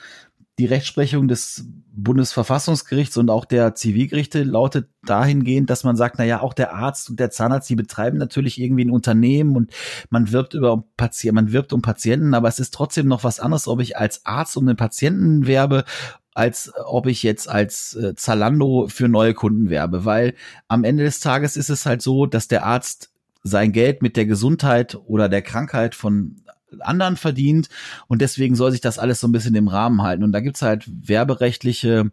die 0.61 0.67
Rechtsprechung 0.67 1.27
des 1.27 1.65
Bundesverfassungsgerichts 1.93 3.17
und 3.17 3.31
auch 3.31 3.47
der 3.47 3.75
Zivilgerichte 3.75 4.43
lautet 4.43 4.91
dahingehend, 5.07 5.71
dass 5.71 5.85
man 5.85 5.97
sagt, 5.97 6.17
na 6.19 6.25
ja, 6.25 6.43
auch 6.43 6.53
der 6.53 6.75
Arzt 6.75 7.09
und 7.09 7.19
der 7.19 7.31
Zahnarzt, 7.31 7.71
die 7.71 7.77
betreiben 7.77 8.19
natürlich 8.19 8.61
irgendwie 8.61 8.85
ein 8.85 8.91
Unternehmen 8.91 9.57
und 9.57 9.73
man 10.11 10.33
wirbt 10.33 10.53
über 10.53 10.85
Patienten, 10.99 11.35
man 11.37 11.53
wirbt 11.53 11.73
um 11.73 11.81
Patienten, 11.81 12.35
aber 12.35 12.49
es 12.49 12.59
ist 12.59 12.75
trotzdem 12.75 13.09
noch 13.09 13.25
was 13.25 13.41
anderes, 13.41 13.69
ob 13.69 13.81
ich 13.81 13.97
als 13.97 14.27
Arzt 14.27 14.55
um 14.59 14.67
den 14.67 14.77
Patienten 14.77 15.47
werbe 15.47 15.85
als 16.33 16.73
ob 16.85 17.07
ich 17.07 17.23
jetzt 17.23 17.49
als 17.49 17.95
äh, 17.95 18.15
Zalando 18.15 18.87
für 18.89 19.09
neue 19.09 19.35
Kunden 19.35 19.69
werbe, 19.69 20.05
weil 20.05 20.35
am 20.69 20.85
Ende 20.85 21.05
des 21.05 21.21
Tages 21.21 21.57
ist 21.57 21.71
es 21.71 21.87
halt 21.87 22.03
so, 22.03 22.27
dass 22.27 22.49
der 22.49 22.65
Arzt 22.65 23.11
sein 23.43 23.73
Geld 23.73 24.01
mit 24.01 24.17
der 24.17 24.27
Gesundheit 24.27 24.97
oder 25.07 25.29
der 25.29 25.43
Krankheit 25.43 25.95
von 25.95 26.37
anderen 26.79 27.17
verdient 27.17 27.69
und 28.07 28.21
deswegen 28.21 28.55
soll 28.55 28.71
sich 28.73 28.81
das 28.81 28.99
alles 28.99 29.21
so 29.21 29.29
ein 29.29 29.33
bisschen 29.33 29.55
im 29.55 29.69
Rahmen 29.69 30.03
halten. 30.03 30.25
Und 30.25 30.33
da 30.33 30.41
gibt's 30.41 30.63
halt 30.63 30.85
werberechtliche 30.89 32.11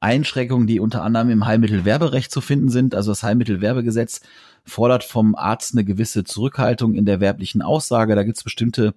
Einschränkungen, 0.00 0.66
die 0.66 0.80
unter 0.80 1.02
anderem 1.02 1.30
im 1.30 1.46
Heilmittelwerberecht 1.46 2.30
zu 2.30 2.40
finden 2.40 2.70
sind. 2.70 2.94
Also 2.94 3.10
das 3.12 3.22
Heilmittelwerbegesetz 3.22 4.22
fordert 4.64 5.04
vom 5.04 5.34
Arzt 5.34 5.74
eine 5.74 5.84
gewisse 5.84 6.24
Zurückhaltung 6.24 6.94
in 6.94 7.04
der 7.04 7.20
werblichen 7.20 7.62
Aussage. 7.62 8.14
Da 8.14 8.22
gibt's 8.22 8.42
bestimmte 8.42 8.94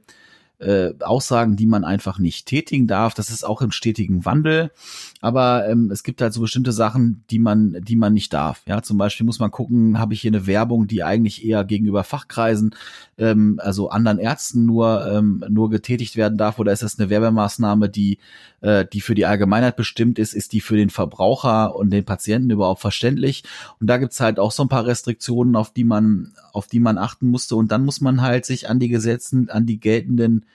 äh, 0.63 0.93
Aussagen, 1.01 1.55
die 1.55 1.65
man 1.65 1.83
einfach 1.83 2.19
nicht 2.19 2.45
tätigen 2.45 2.87
darf. 2.87 3.13
Das 3.13 3.29
ist 3.29 3.43
auch 3.43 3.61
im 3.61 3.71
stetigen 3.71 4.25
Wandel. 4.25 4.71
Aber 5.21 5.67
ähm, 5.67 5.89
es 5.91 6.03
gibt 6.03 6.21
halt 6.21 6.33
so 6.33 6.41
bestimmte 6.41 6.71
Sachen, 6.71 7.23
die 7.29 7.39
man, 7.39 7.77
die 7.81 7.95
man 7.95 8.13
nicht 8.13 8.33
darf. 8.33 8.61
Ja, 8.65 8.81
zum 8.81 8.97
Beispiel 8.97 9.25
muss 9.25 9.39
man 9.39 9.51
gucken, 9.51 9.99
habe 9.99 10.13
ich 10.13 10.21
hier 10.21 10.31
eine 10.31 10.47
Werbung, 10.47 10.87
die 10.87 11.03
eigentlich 11.03 11.45
eher 11.45 11.63
gegenüber 11.63 12.03
Fachkreisen, 12.03 12.75
ähm, 13.17 13.59
also 13.63 13.89
anderen 13.89 14.19
Ärzten 14.19 14.65
nur, 14.65 15.05
ähm, 15.07 15.43
nur 15.49 15.69
getätigt 15.69 16.15
werden 16.15 16.37
darf, 16.37 16.59
oder 16.59 16.73
ist 16.73 16.83
das 16.83 16.99
eine 16.99 17.09
Werbemaßnahme, 17.09 17.89
die, 17.89 18.17
äh, 18.61 18.85
die 18.91 19.01
für 19.01 19.15
die 19.15 19.25
Allgemeinheit 19.25 19.75
bestimmt 19.75 20.19
ist, 20.19 20.33
ist 20.33 20.53
die 20.53 20.61
für 20.61 20.75
den 20.75 20.89
Verbraucher 20.89 21.75
und 21.75 21.89
den 21.91 22.05
Patienten 22.05 22.49
überhaupt 22.49 22.81
verständlich? 22.81 23.43
Und 23.79 23.87
da 23.87 23.97
gibt's 23.97 24.19
halt 24.19 24.39
auch 24.39 24.51
so 24.51 24.63
ein 24.63 24.69
paar 24.69 24.85
Restriktionen, 24.85 25.55
auf 25.55 25.71
die 25.71 25.83
man, 25.83 26.33
auf 26.53 26.67
die 26.67 26.79
man 26.79 26.97
achten 26.97 27.27
musste. 27.27 27.57
Und 27.57 27.71
dann 27.71 27.83
muss 27.83 27.99
man 27.99 28.21
halt 28.21 28.45
sich 28.45 28.69
an 28.69 28.79
die 28.79 28.87
Gesetzen, 28.87 29.49
an 29.49 29.65
die 29.65 29.79
geltenden 29.79 30.45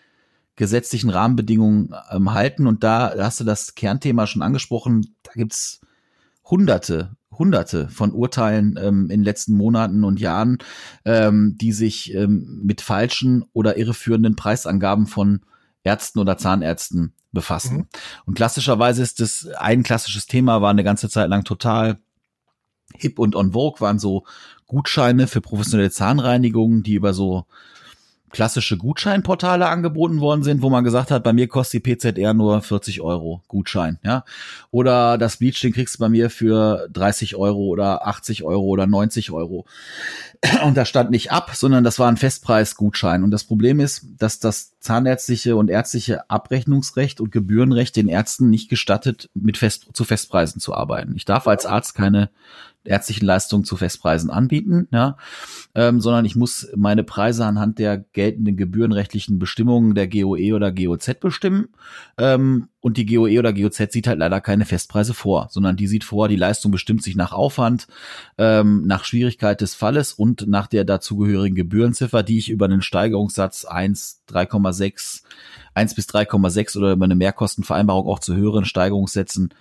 gesetzlichen 0.56 1.10
Rahmenbedingungen 1.10 1.94
ähm, 2.10 2.32
halten. 2.32 2.66
Und 2.66 2.82
da, 2.82 3.14
da 3.14 3.24
hast 3.24 3.40
du 3.40 3.44
das 3.44 3.74
Kernthema 3.74 4.26
schon 4.26 4.42
angesprochen. 4.42 5.14
Da 5.22 5.32
gibt's 5.34 5.80
hunderte, 6.44 7.16
hunderte 7.30 7.88
von 7.88 8.12
Urteilen 8.12 8.78
ähm, 8.82 9.02
in 9.04 9.20
den 9.20 9.24
letzten 9.24 9.54
Monaten 9.54 10.04
und 10.04 10.18
Jahren, 10.18 10.58
ähm, 11.04 11.56
die 11.60 11.72
sich 11.72 12.14
ähm, 12.14 12.60
mit 12.64 12.80
falschen 12.80 13.44
oder 13.52 13.76
irreführenden 13.76 14.34
Preisangaben 14.34 15.06
von 15.06 15.42
Ärzten 15.84 16.18
oder 16.18 16.38
Zahnärzten 16.38 17.12
befassen. 17.32 17.76
Mhm. 17.76 17.86
Und 18.26 18.34
klassischerweise 18.34 19.02
ist 19.02 19.20
das 19.20 19.46
ein 19.58 19.82
klassisches 19.82 20.26
Thema, 20.26 20.60
war 20.60 20.70
eine 20.70 20.84
ganze 20.84 21.08
Zeit 21.08 21.28
lang 21.28 21.44
total 21.44 21.98
hip 22.96 23.18
und 23.18 23.36
on 23.36 23.52
vogue, 23.52 23.80
waren 23.80 23.98
so 23.98 24.24
Gutscheine 24.68 25.26
für 25.26 25.40
professionelle 25.40 25.90
Zahnreinigungen, 25.90 26.82
die 26.82 26.94
über 26.94 27.12
so 27.12 27.46
klassische 28.30 28.76
Gutscheinportale 28.76 29.66
angeboten 29.68 30.20
worden 30.20 30.42
sind, 30.42 30.62
wo 30.62 30.70
man 30.70 30.84
gesagt 30.84 31.10
hat, 31.10 31.24
bei 31.24 31.32
mir 31.32 31.48
kostet 31.48 31.86
die 31.86 31.94
PZR 31.94 32.34
nur 32.34 32.60
40 32.60 33.00
Euro 33.00 33.42
Gutschein, 33.48 33.98
ja. 34.04 34.24
Oder 34.70 35.18
das 35.18 35.38
Bleach, 35.38 35.60
den 35.60 35.72
kriegst 35.72 35.94
du 35.96 36.00
bei 36.00 36.08
mir 36.08 36.30
für 36.30 36.88
30 36.92 37.36
Euro 37.36 37.66
oder 37.66 38.06
80 38.06 38.44
Euro 38.44 38.64
oder 38.64 38.86
90 38.86 39.30
Euro. 39.30 39.66
Und 40.64 40.76
da 40.76 40.84
stand 40.84 41.10
nicht 41.10 41.32
ab, 41.32 41.52
sondern 41.54 41.84
das 41.84 41.98
war 41.98 42.08
ein 42.08 42.16
Festpreisgutschein. 42.16 43.24
Und 43.24 43.30
das 43.30 43.44
Problem 43.44 43.80
ist, 43.80 44.06
dass 44.18 44.38
das 44.38 44.78
zahnärztliche 44.78 45.56
und 45.56 45.70
ärztliche 45.70 46.30
Abrechnungsrecht 46.30 47.20
und 47.20 47.32
Gebührenrecht 47.32 47.96
den 47.96 48.08
Ärzten 48.08 48.50
nicht 48.50 48.68
gestattet, 48.68 49.30
mit 49.34 49.56
Fest, 49.56 49.88
zu 49.94 50.04
Festpreisen 50.04 50.60
zu 50.60 50.74
arbeiten. 50.74 51.14
Ich 51.16 51.24
darf 51.24 51.48
als 51.48 51.66
Arzt 51.66 51.94
keine 51.94 52.30
ärztlichen 52.84 53.26
Leistungen 53.26 53.64
zu 53.64 53.76
Festpreisen 53.76 54.30
anbieten, 54.30 54.88
ja, 54.92 55.16
ähm, 55.74 56.00
sondern 56.00 56.24
ich 56.24 56.36
muss 56.36 56.68
meine 56.76 57.04
Preise 57.04 57.44
anhand 57.44 57.78
der 57.78 57.98
geltenden 57.98 58.56
gebührenrechtlichen 58.56 59.38
Bestimmungen 59.38 59.94
der 59.94 60.08
GOE 60.08 60.54
oder 60.54 60.72
GOZ 60.72 61.20
bestimmen. 61.20 61.68
Ähm, 62.16 62.68
und 62.80 62.96
die 62.96 63.06
GOE 63.06 63.38
oder 63.38 63.52
GOZ 63.52 63.92
sieht 63.92 64.06
halt 64.06 64.20
leider 64.20 64.40
keine 64.40 64.64
Festpreise 64.64 65.12
vor, 65.12 65.48
sondern 65.50 65.76
die 65.76 65.86
sieht 65.86 66.04
vor, 66.04 66.28
die 66.28 66.36
Leistung 66.36 66.70
bestimmt 66.70 67.02
sich 67.02 67.16
nach 67.16 67.32
Aufwand, 67.32 67.88
ähm, 68.38 68.86
nach 68.86 69.04
Schwierigkeit 69.04 69.60
des 69.60 69.74
Falles 69.74 70.12
und 70.12 70.46
nach 70.46 70.68
der 70.68 70.84
dazugehörigen 70.84 71.56
Gebührenziffer, 71.56 72.22
die 72.22 72.38
ich 72.38 72.50
über 72.50 72.66
einen 72.66 72.82
Steigerungssatz 72.82 73.64
1, 73.64 74.22
3,6, 74.28 75.22
1 75.74 75.94
bis 75.94 76.06
3,6 76.08 76.78
oder 76.78 76.92
über 76.92 77.04
eine 77.04 77.16
Mehrkostenvereinbarung 77.16 78.06
auch 78.06 78.20
zu 78.20 78.34
höheren 78.36 78.64
Steigerungssätzen 78.64 79.52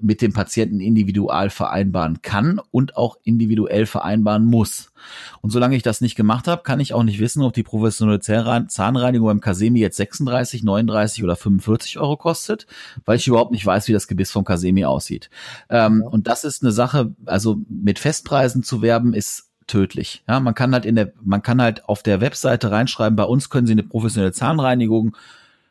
mit 0.00 0.22
dem 0.22 0.32
Patienten 0.32 0.80
individual 0.80 1.50
vereinbaren 1.50 2.22
kann 2.22 2.60
und 2.70 2.96
auch 2.96 3.18
individuell 3.22 3.86
vereinbaren 3.86 4.44
muss. 4.44 4.92
Und 5.40 5.50
solange 5.50 5.76
ich 5.76 5.82
das 5.82 6.00
nicht 6.00 6.14
gemacht 6.14 6.48
habe, 6.48 6.62
kann 6.62 6.80
ich 6.80 6.94
auch 6.94 7.02
nicht 7.02 7.18
wissen, 7.18 7.42
ob 7.42 7.52
die 7.52 7.62
professionelle 7.62 8.20
Zahnreinigung 8.20 9.26
beim 9.26 9.40
Kasemi 9.40 9.80
jetzt 9.80 9.96
36, 9.96 10.62
39 10.62 11.24
oder 11.24 11.36
45 11.36 11.98
Euro 11.98 12.16
kostet, 12.16 12.66
weil 13.04 13.16
ich 13.16 13.26
überhaupt 13.26 13.52
nicht 13.52 13.66
weiß, 13.66 13.88
wie 13.88 13.92
das 13.92 14.06
Gebiss 14.06 14.30
vom 14.30 14.44
Kasemi 14.44 14.84
aussieht. 14.84 15.30
Ähm, 15.68 16.02
und 16.02 16.26
das 16.26 16.44
ist 16.44 16.62
eine 16.62 16.72
Sache, 16.72 17.14
also 17.26 17.58
mit 17.68 17.98
Festpreisen 17.98 18.62
zu 18.62 18.82
werben, 18.82 19.14
ist 19.14 19.50
tödlich. 19.66 20.22
Ja, 20.28 20.40
man 20.40 20.54
kann 20.54 20.72
halt 20.72 20.84
in 20.84 20.96
der, 20.96 21.12
man 21.22 21.42
kann 21.42 21.60
halt 21.60 21.88
auf 21.88 22.02
der 22.02 22.20
Webseite 22.20 22.70
reinschreiben, 22.70 23.16
bei 23.16 23.24
uns 23.24 23.50
können 23.50 23.66
Sie 23.66 23.72
eine 23.72 23.82
professionelle 23.82 24.32
Zahnreinigung 24.32 25.16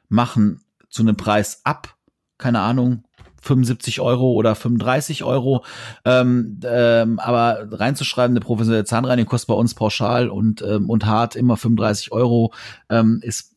machen 0.09 0.61
zu 0.89 1.03
einem 1.03 1.15
Preis 1.15 1.61
ab, 1.63 1.95
keine 2.37 2.59
Ahnung, 2.59 3.03
75 3.41 3.99
Euro 3.99 4.31
oder 4.31 4.55
35 4.55 5.23
Euro. 5.23 5.65
Ähm, 6.05 6.59
ähm, 6.63 7.19
aber 7.19 7.67
reinzuschreiben, 7.71 8.35
eine 8.35 8.43
professionelle 8.43 8.85
Zahnreinigung 8.85 9.29
kostet 9.29 9.47
bei 9.47 9.53
uns 9.53 9.73
pauschal 9.73 10.29
und, 10.29 10.61
ähm, 10.61 10.89
und 10.89 11.05
hart 11.05 11.35
immer 11.35 11.57
35 11.57 12.11
Euro, 12.11 12.53
ähm, 12.89 13.19
ist 13.23 13.55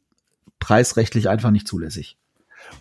preisrechtlich 0.58 1.28
einfach 1.28 1.50
nicht 1.50 1.68
zulässig. 1.68 2.16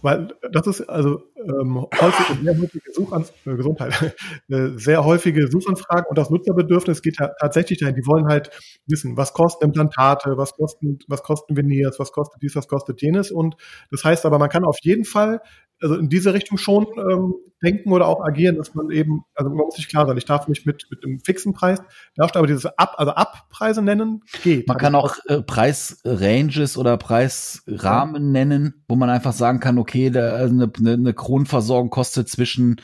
Weil 0.02 0.30
das 0.52 0.68
ist 0.68 0.82
also 0.90 1.24
ähm, 1.38 1.86
häufig 2.00 2.26
sehr 2.42 2.58
häufige 2.58 2.92
Suchanfragen, 2.94 3.54
äh, 3.54 3.56
Gesundheit, 3.56 4.16
sehr 4.80 5.04
häufige 5.04 5.50
Suchanfragen 5.50 6.06
und 6.10 6.18
das 6.18 6.30
Nutzerbedürfnis 6.30 7.02
geht 7.02 7.20
ja 7.20 7.32
tatsächlich 7.40 7.80
dahin. 7.80 7.96
Die 7.96 8.06
wollen 8.06 8.28
halt 8.28 8.50
wissen, 8.86 9.18
was 9.18 9.34
kosten 9.34 9.66
Implantate, 9.66 10.38
was 10.38 10.54
kosten, 10.54 11.00
was 11.08 11.24
kosten 11.24 11.58
Veneers, 11.58 12.00
was 12.00 12.12
kostet 12.12 12.42
dies, 12.42 12.56
was 12.56 12.68
kostet 12.68 13.02
jenes. 13.02 13.32
Und 13.32 13.56
das 13.92 14.04
heißt 14.04 14.26
aber, 14.26 14.40
man 14.40 14.50
kann 14.50 14.64
auf 14.64 14.78
jeden 14.82 15.06
Fall 15.06 15.42
also 15.82 15.96
in 15.96 16.10
diese 16.10 16.34
Richtung 16.34 16.58
schon 16.58 16.88
ähm, 16.98 17.34
denken 17.64 17.92
oder 17.92 18.08
auch 18.08 18.24
agieren, 18.24 18.58
dass 18.58 18.76
man 18.76 18.92
eben, 18.92 19.24
also 19.36 19.50
man 19.50 19.66
muss 19.66 19.76
sich 19.76 19.88
klar 19.88 20.06
sein, 20.06 20.18
ich 20.18 20.26
darf 20.26 20.48
nicht 20.48 20.66
mit, 20.66 20.88
mit 20.92 21.04
einem 21.04 21.20
fixen 21.20 21.54
Preis, 21.54 21.82
darfst 22.16 22.36
aber 22.36 22.48
diese 22.48 22.78
Ab, 22.78 22.96
also 22.98 23.14
Abpreise 23.14 23.82
nennen, 23.82 24.24
geht. 24.44 24.68
Man 24.68 24.78
kann 24.78 24.96
auch 24.96 25.16
äh, 25.28 25.42
Preisranges 25.42 26.78
oder 26.78 26.98
Preisrahmen 26.98 28.24
ja. 28.26 28.32
nennen, 28.32 28.84
wo 28.88 28.96
man 28.96 29.10
einfach 29.10 29.34
sagen 29.34 29.60
kann, 29.60 29.78
okay, 29.78 30.10
der, 30.10 30.34
also 30.34 30.54
eine, 30.54 30.94
eine 30.94 31.14
Kronversorgung 31.14 31.90
kostet 31.90 32.30
zwischen 32.30 32.82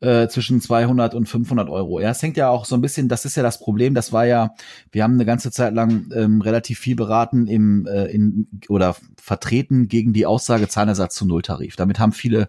äh, 0.00 0.28
zwischen 0.28 0.60
200 0.60 1.14
und 1.14 1.28
500 1.28 1.68
Euro. 1.68 2.00
Ja, 2.00 2.10
es 2.10 2.22
hängt 2.22 2.36
ja 2.36 2.48
auch 2.48 2.64
so 2.64 2.74
ein 2.74 2.80
bisschen, 2.80 3.08
das 3.08 3.24
ist 3.24 3.36
ja 3.36 3.42
das 3.42 3.58
Problem, 3.58 3.94
das 3.94 4.12
war 4.12 4.24
ja, 4.24 4.54
wir 4.92 5.02
haben 5.02 5.14
eine 5.14 5.26
ganze 5.26 5.50
Zeit 5.50 5.74
lang 5.74 6.10
ähm, 6.14 6.40
relativ 6.40 6.78
viel 6.78 6.96
beraten 6.96 7.46
im, 7.46 7.86
äh, 7.86 8.06
in, 8.06 8.48
oder 8.68 8.96
vertreten 9.20 9.88
gegen 9.88 10.12
die 10.12 10.26
Aussage 10.26 10.68
Zahnersatz 10.68 11.14
zu 11.14 11.26
Nulltarif. 11.26 11.76
Damit 11.76 11.98
haben 11.98 12.12
viele 12.12 12.48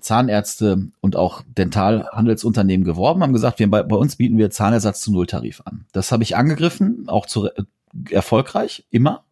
Zahnärzte 0.00 0.88
und 1.00 1.16
auch 1.16 1.42
Dentalhandelsunternehmen 1.46 2.84
geworben, 2.84 3.22
haben 3.22 3.32
gesagt, 3.32 3.58
wir, 3.58 3.70
bei, 3.70 3.82
bei 3.82 3.96
uns 3.96 4.16
bieten 4.16 4.38
wir 4.38 4.50
Zahnersatz 4.50 5.00
zu 5.00 5.12
Nulltarif 5.12 5.62
an. 5.64 5.86
Das 5.92 6.12
habe 6.12 6.22
ich 6.22 6.36
angegriffen, 6.36 7.04
auch 7.08 7.26
zu, 7.26 7.46
äh, 7.46 7.64
erfolgreich, 8.10 8.86
immer, 8.90 9.24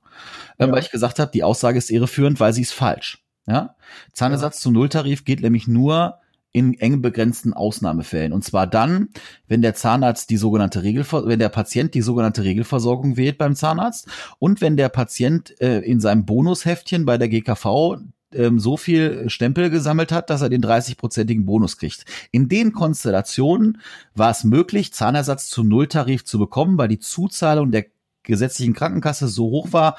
äh, 0.58 0.66
ja. 0.66 0.72
weil 0.72 0.82
ich 0.82 0.90
gesagt 0.90 1.18
habe, 1.20 1.30
die 1.30 1.44
Aussage 1.44 1.78
ist 1.78 1.90
irreführend, 1.90 2.40
weil 2.40 2.52
sie 2.52 2.62
ist 2.62 2.74
falsch. 2.74 3.24
Ja? 3.46 3.76
Zahnersatz 4.12 4.56
ja. 4.56 4.62
zu 4.62 4.70
Nulltarif 4.72 5.24
geht 5.24 5.40
nämlich 5.40 5.68
nur 5.68 6.18
in 6.52 6.74
eng 6.74 7.02
begrenzten 7.02 7.52
Ausnahmefällen. 7.52 8.32
Und 8.32 8.44
zwar 8.44 8.66
dann, 8.66 9.08
wenn 9.46 9.62
der 9.62 9.74
Zahnarzt 9.74 10.30
die 10.30 10.36
sogenannte 10.36 10.82
Regelver 10.82 11.26
wenn 11.26 11.38
der 11.38 11.48
Patient 11.48 11.94
die 11.94 12.02
sogenannte 12.02 12.44
Regelversorgung 12.44 13.16
wählt 13.16 13.38
beim 13.38 13.54
Zahnarzt 13.54 14.08
und 14.38 14.60
wenn 14.60 14.76
der 14.76 14.88
Patient 14.88 15.60
äh, 15.60 15.80
in 15.80 16.00
seinem 16.00 16.24
Bonusheftchen 16.24 17.04
bei 17.04 17.18
der 17.18 17.28
GKV 17.28 17.98
ähm, 18.32 18.58
so 18.58 18.76
viel 18.76 19.28
Stempel 19.30 19.70
gesammelt 19.70 20.12
hat, 20.12 20.30
dass 20.30 20.42
er 20.42 20.48
den 20.48 20.62
30-prozentigen 20.62 21.44
Bonus 21.44 21.78
kriegt. 21.78 22.04
In 22.30 22.48
den 22.48 22.72
Konstellationen 22.72 23.80
war 24.14 24.30
es 24.30 24.44
möglich, 24.44 24.92
Zahnersatz 24.92 25.48
zu 25.48 25.64
Nulltarif 25.64 26.24
zu 26.24 26.38
bekommen, 26.38 26.78
weil 26.78 26.88
die 26.88 26.98
Zuzahlung 26.98 27.70
der 27.70 27.86
gesetzlichen 28.22 28.74
Krankenkasse 28.74 29.26
so 29.26 29.46
hoch 29.46 29.72
war, 29.72 29.96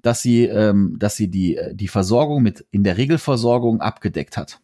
dass 0.00 0.22
sie, 0.22 0.44
ähm, 0.44 0.96
dass 0.98 1.16
sie 1.16 1.28
die, 1.28 1.58
die 1.72 1.88
Versorgung 1.88 2.42
mit 2.42 2.64
in 2.70 2.84
der 2.84 2.96
Regelversorgung 2.96 3.80
abgedeckt 3.80 4.36
hat. 4.36 4.61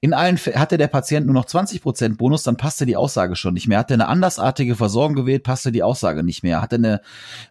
In 0.00 0.14
allen 0.14 0.38
Fällen 0.38 0.58
hatte 0.58 0.78
der 0.78 0.88
Patient 0.88 1.26
nur 1.26 1.34
noch 1.34 1.44
20 1.44 1.82
Prozent 1.82 2.18
Bonus, 2.18 2.42
dann 2.42 2.56
passte 2.56 2.86
die 2.86 2.96
Aussage 2.96 3.36
schon 3.36 3.54
nicht 3.54 3.68
mehr. 3.68 3.78
Hatte 3.78 3.94
eine 3.94 4.08
andersartige 4.08 4.76
Versorgung 4.76 5.14
gewählt, 5.14 5.42
passte 5.42 5.72
die 5.72 5.82
Aussage 5.82 6.22
nicht 6.22 6.42
mehr. 6.42 6.62
Hatte 6.62 6.76
eine, 6.76 7.00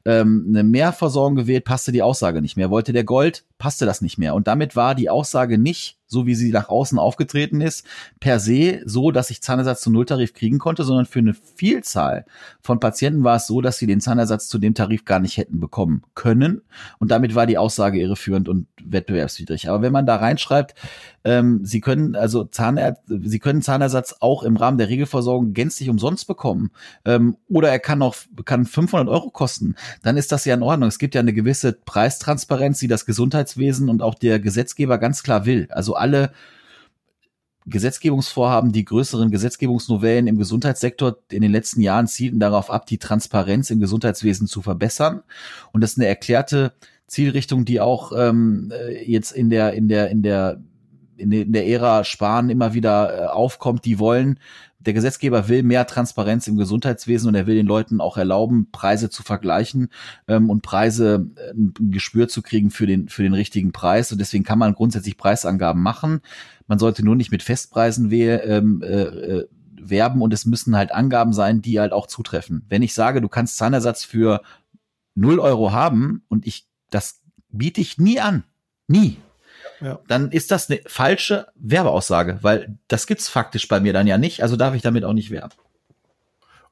ähm, 0.05 0.45
eine 0.49 0.63
Mehrversorgung 0.63 1.35
gewählt, 1.35 1.65
passte 1.65 1.91
die 1.91 2.01
Aussage 2.01 2.41
nicht 2.41 2.57
mehr. 2.57 2.69
Wollte 2.69 2.93
der 2.93 3.03
Gold, 3.03 3.45
passte 3.57 3.85
das 3.85 4.01
nicht 4.01 4.17
mehr. 4.17 4.35
Und 4.35 4.47
damit 4.47 4.75
war 4.75 4.95
die 4.95 5.09
Aussage 5.09 5.57
nicht 5.57 5.99
so 6.09 6.25
wie 6.25 6.35
sie 6.35 6.51
nach 6.51 6.69
außen 6.69 6.97
aufgetreten 6.97 7.61
ist, 7.61 7.85
per 8.19 8.39
se 8.39 8.81
so, 8.83 9.11
dass 9.11 9.29
ich 9.29 9.41
Zahnersatz 9.41 9.81
zu 9.81 9.91
Nulltarif 9.91 10.33
kriegen 10.33 10.57
konnte, 10.57 10.83
sondern 10.83 11.05
für 11.05 11.19
eine 11.19 11.35
Vielzahl 11.55 12.25
von 12.61 12.79
Patienten 12.79 13.23
war 13.23 13.37
es 13.37 13.47
so, 13.47 13.61
dass 13.61 13.77
sie 13.77 13.85
den 13.85 14.01
Zahnersatz 14.01 14.49
zu 14.49 14.57
dem 14.57 14.73
Tarif 14.73 15.05
gar 15.05 15.19
nicht 15.19 15.37
hätten 15.37 15.59
bekommen 15.59 16.03
können. 16.15 16.63
Und 16.97 17.11
damit 17.11 17.35
war 17.35 17.45
die 17.45 17.59
Aussage 17.59 17.99
irreführend 17.99 18.49
und 18.49 18.67
wettbewerbswidrig. 18.83 19.69
Aber 19.69 19.83
wenn 19.83 19.93
man 19.93 20.07
da 20.07 20.15
reinschreibt, 20.15 20.73
ähm, 21.23 21.63
sie 21.63 21.79
können 21.79 21.98
also 22.15 22.43
Zahnärzte, 22.43 23.19
sie 23.23 23.39
können 23.39 23.61
Zahnersatz 23.61 24.15
auch 24.19 24.43
im 24.43 24.57
Rahmen 24.57 24.77
der 24.77 24.89
Regelversorgung 24.89 25.53
gänzlich 25.53 25.89
umsonst 25.89 26.27
bekommen, 26.27 26.71
ähm, 27.05 27.37
oder 27.47 27.69
er 27.69 27.79
kann 27.79 28.01
auch 28.01 28.15
kann 28.45 28.65
500 28.65 29.07
Euro 29.07 29.29
kosten, 29.29 29.75
dann 30.03 30.17
ist 30.17 30.31
das 30.31 30.45
ja 30.45 30.53
in 30.53 30.63
Ordnung. 30.63 30.89
Es 30.89 30.99
gibt 30.99 31.15
ja 31.15 31.21
eine 31.21 31.33
gewisse 31.33 31.73
Preistransparenz, 31.73 32.79
die 32.79 32.87
das 32.87 33.05
Gesundheitswesen 33.05 33.89
und 33.89 34.01
auch 34.01 34.15
der 34.15 34.39
Gesetzgeber 34.39 34.97
ganz 34.97 35.23
klar 35.23 35.45
will. 35.45 35.67
Also 35.71 35.95
alle 35.95 36.31
Gesetzgebungsvorhaben, 37.65 38.71
die 38.71 38.85
größeren 38.85 39.31
Gesetzgebungsnovellen 39.31 40.27
im 40.27 40.37
Gesundheitssektor 40.37 41.17
in 41.31 41.41
den 41.41 41.51
letzten 41.51 41.81
Jahren 41.81 42.07
zielten 42.07 42.39
darauf 42.39 42.71
ab, 42.71 42.85
die 42.85 42.97
Transparenz 42.97 43.69
im 43.69 43.79
Gesundheitswesen 43.79 44.47
zu 44.47 44.61
verbessern. 44.61 45.21
Und 45.71 45.81
das 45.81 45.91
ist 45.91 45.97
eine 45.97 46.07
erklärte 46.07 46.73
Zielrichtung, 47.07 47.65
die 47.65 47.81
auch 47.81 48.11
ähm, 48.15 48.71
äh, 48.71 49.03
jetzt 49.03 49.31
in 49.31 49.49
der 49.49 49.73
in 49.73 49.87
der 49.87 50.09
in 50.09 50.21
der 50.21 50.61
in 51.19 51.51
der 51.51 51.67
Ära 51.67 52.03
Sparen 52.03 52.49
immer 52.49 52.73
wieder 52.73 53.13
äh, 53.13 53.25
aufkommt, 53.27 53.85
die 53.85 53.99
wollen, 53.99 54.39
der 54.79 54.93
Gesetzgeber 54.93 55.49
will 55.49 55.63
mehr 55.63 55.85
Transparenz 55.85 56.47
im 56.47 56.55
Gesundheitswesen 56.55 57.27
und 57.27 57.35
er 57.35 57.47
will 57.47 57.55
den 57.55 57.65
Leuten 57.65 57.99
auch 57.99 58.17
erlauben, 58.17 58.69
Preise 58.71 59.09
zu 59.09 59.23
vergleichen 59.23 59.89
ähm, 60.27 60.49
und 60.49 60.61
Preise 60.61 61.27
äh, 61.35 61.51
ein 61.51 61.91
Gespür 61.91 62.29
zu 62.29 62.41
kriegen 62.41 62.71
für 62.71 62.87
den, 62.87 63.09
für 63.09 63.21
den 63.21 63.33
richtigen 63.33 63.73
Preis. 63.73 64.11
Und 64.11 64.19
deswegen 64.19 64.45
kann 64.45 64.57
man 64.57 64.73
grundsätzlich 64.73 65.17
Preisangaben 65.17 65.81
machen. 65.81 66.21
Man 66.67 66.79
sollte 66.79 67.03
nur 67.03 67.15
nicht 67.15 67.31
mit 67.31 67.43
Festpreisen 67.43 68.09
weh, 68.09 68.29
ähm, 68.29 68.81
äh, 68.81 69.01
äh, 69.01 69.47
werben 69.81 70.21
und 70.21 70.33
es 70.33 70.45
müssen 70.45 70.75
halt 70.75 70.93
Angaben 70.93 71.33
sein, 71.33 71.61
die 71.61 71.79
halt 71.79 71.91
auch 71.91 72.07
zutreffen. 72.07 72.65
Wenn 72.69 72.81
ich 72.81 72.93
sage, 72.93 73.21
du 73.21 73.27
kannst 73.27 73.57
Zahnersatz 73.57 74.05
für 74.05 74.41
0 75.15 75.39
Euro 75.39 75.73
haben 75.73 76.23
und 76.29 76.47
ich, 76.47 76.67
das 76.89 77.21
biete 77.49 77.81
ich 77.81 77.97
nie 77.97 78.19
an. 78.19 78.43
Nie 78.87 79.17
ja. 79.81 79.99
dann 80.07 80.31
ist 80.31 80.51
das 80.51 80.69
eine 80.69 80.79
falsche 80.85 81.47
Werbeaussage, 81.55 82.39
weil 82.41 82.77
das 82.87 83.07
gibt's 83.07 83.29
faktisch 83.29 83.67
bei 83.67 83.79
mir 83.79 83.93
dann 83.93 84.07
ja 84.07 84.17
nicht, 84.17 84.43
also 84.43 84.55
darf 84.55 84.75
ich 84.75 84.81
damit 84.81 85.03
auch 85.05 85.13
nicht 85.13 85.31
werben. 85.31 85.53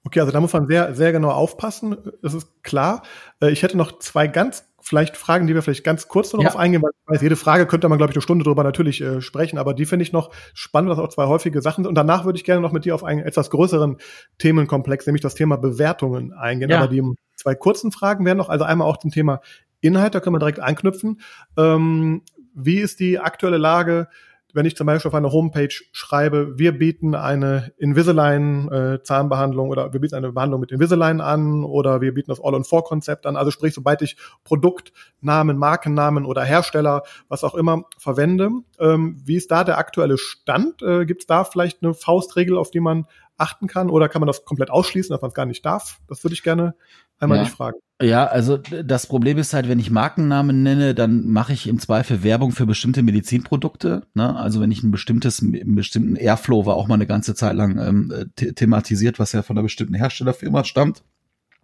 Okay, 0.04 0.22
also 0.22 0.32
da 0.32 0.40
muss 0.40 0.54
man 0.54 0.68
sehr, 0.68 0.96
sehr 0.96 1.12
genau 1.12 1.32
aufpassen, 1.32 1.98
das 2.22 2.34
ist 2.34 2.64
klar. 2.64 3.04
Äh, 3.42 3.52
ich 3.52 3.64
hätte 3.64 3.78
noch 3.78 4.00
zwei 4.00 4.28
ganz 4.28 4.64
vielleicht 4.88 5.18
Fragen, 5.18 5.48
die 5.48 5.54
wir 5.54 5.62
vielleicht 5.62 5.84
ganz 5.84 6.08
kurz 6.08 6.30
darauf 6.30 6.54
ja. 6.54 6.56
eingehen, 6.56 6.82
weil 6.82 6.92
ich 6.92 7.14
weiß, 7.14 7.22
jede 7.22 7.36
Frage 7.36 7.66
könnte 7.66 7.90
man, 7.90 7.98
glaube 7.98 8.12
ich, 8.12 8.16
eine 8.16 8.22
Stunde 8.22 8.46
drüber 8.46 8.64
natürlich 8.64 9.02
äh, 9.02 9.22
sprechen, 9.22 9.58
aber 9.58 9.74
die 9.74 9.86
finde 9.86 10.04
ich 10.04 10.14
noch 10.14 10.32
spannend, 10.54 10.90
was 10.90 10.98
auch 10.98 11.10
zwei 11.10 11.26
häufige 11.26 11.62
Sachen 11.62 11.84
sind. 11.84 11.90
Und 11.90 11.96
danach 11.96 12.24
würde 12.24 12.38
ich 12.38 12.46
gerne 12.46 12.62
noch 12.62 12.72
mit 12.72 12.86
dir 12.86 12.96
auf 12.96 13.04
einen 13.04 13.20
etwas 13.20 13.50
größeren 13.50 13.98
Themenkomplex, 14.38 15.06
nämlich 15.06 15.22
das 15.22 15.36
Thema 15.36 15.58
Bewertungen 15.58 16.32
eingehen. 16.32 16.70
Ja. 16.70 16.78
Aber 16.78 16.88
die 16.88 17.04
zwei 17.36 17.54
kurzen 17.54 17.92
Fragen 17.92 18.26
wären 18.26 18.38
noch, 18.38 18.48
also 18.48 18.64
einmal 18.64 18.88
auch 18.88 18.98
zum 18.98 19.12
Thema 19.12 19.42
Inhalt, 19.82 20.16
da 20.16 20.22
können 20.22 20.36
wir 20.36 20.40
direkt 20.40 20.60
anknüpfen. 20.60 21.22
Ähm, 21.58 22.22
wie 22.58 22.80
ist 22.80 23.00
die 23.00 23.20
aktuelle 23.20 23.58
Lage, 23.58 24.08
wenn 24.54 24.66
ich 24.66 24.76
zum 24.76 24.88
Beispiel 24.88 25.10
auf 25.10 25.16
eine 25.16 25.32
Homepage 25.32 25.74
schreibe, 25.92 26.58
wir 26.58 26.78
bieten 26.78 27.14
eine 27.14 27.72
Invisalign-Zahnbehandlung 27.78 29.68
äh, 29.68 29.72
oder 29.72 29.94
wir 29.94 30.00
bieten 30.00 30.16
eine 30.16 30.32
Behandlung 30.32 30.62
mit 30.62 30.72
Invisalign 30.72 31.22
an 31.22 31.64
oder 31.64 32.02
wir 32.02 32.14
bieten 32.14 32.32
das 32.32 32.42
All-on-4-Konzept 32.42 33.28
an. 33.28 33.36
Also 33.36 33.52
sprich, 33.52 33.74
sobald 33.74 34.02
ich 34.02 34.18
Produktnamen, 34.46 35.58
Markennamen 35.58 36.26
oder 36.26 36.44
Hersteller, 36.44 37.04
was 37.28 37.44
auch 37.44 37.56
immer 37.56 37.84
verwende, 38.00 38.50
ähm, 38.80 39.22
wie 39.24 39.36
ist 39.36 39.52
da 39.52 39.64
der 39.64 39.78
aktuelle 39.78 40.18
Stand? 40.18 40.82
Äh, 40.82 41.06
Gibt 41.06 41.22
es 41.22 41.28
da 41.28 41.44
vielleicht 41.44 41.84
eine 41.84 41.94
Faustregel, 41.94 42.58
auf 42.58 42.72
die 42.72 42.80
man 42.80 43.06
achten 43.38 43.68
kann 43.68 43.90
oder 43.92 44.10
kann 44.10 44.22
man 44.22 44.28
das 44.28 44.46
komplett 44.46 44.72
ausschließen, 44.72 45.14
dass 45.14 45.22
man 45.22 45.30
es 45.30 45.36
gar 45.36 45.46
nicht 45.46 45.66
darf? 45.66 46.00
Das 46.08 46.24
würde 46.24 46.34
ich 46.34 46.42
gerne 46.42 46.74
einmal 47.20 47.40
ja. 47.40 47.44
dich 47.44 47.54
fragen. 47.54 47.78
Ja, 48.00 48.28
also 48.28 48.58
das 48.58 49.08
Problem 49.08 49.40
ist 49.40 49.56
halt, 49.56 49.68
wenn 49.68 49.80
ich 49.80 49.90
Markennamen 49.90 50.62
nenne, 50.62 50.94
dann 50.94 51.28
mache 51.30 51.54
ich 51.54 51.68
im 51.68 51.80
Zweifel 51.80 52.22
Werbung 52.22 52.52
für 52.52 52.68
bestimmte 52.68 53.02
Medizinprodukte. 53.02 54.04
Ne? 54.14 54.36
Also 54.36 54.62
wenn 54.62 54.70
ich 54.70 54.84
ein 54.84 54.92
bestimmtes, 54.92 55.42
einen 55.42 55.76
bestimmten 55.76 56.16
Airflow 56.16 56.68
war 56.68 56.76
auch 56.76 56.88
mal 56.88 56.94
eine 56.94 57.08
ganze 57.08 57.34
Zeit 57.34 57.56
lang 57.56 57.80
ähm, 57.80 58.32
thematisiert, 58.36 59.18
was 59.18 59.32
ja 59.32 59.42
von 59.42 59.58
einer 59.58 59.64
bestimmten 59.64 59.96
Herstellerfirma 59.96 60.64
stammt. 60.64 61.02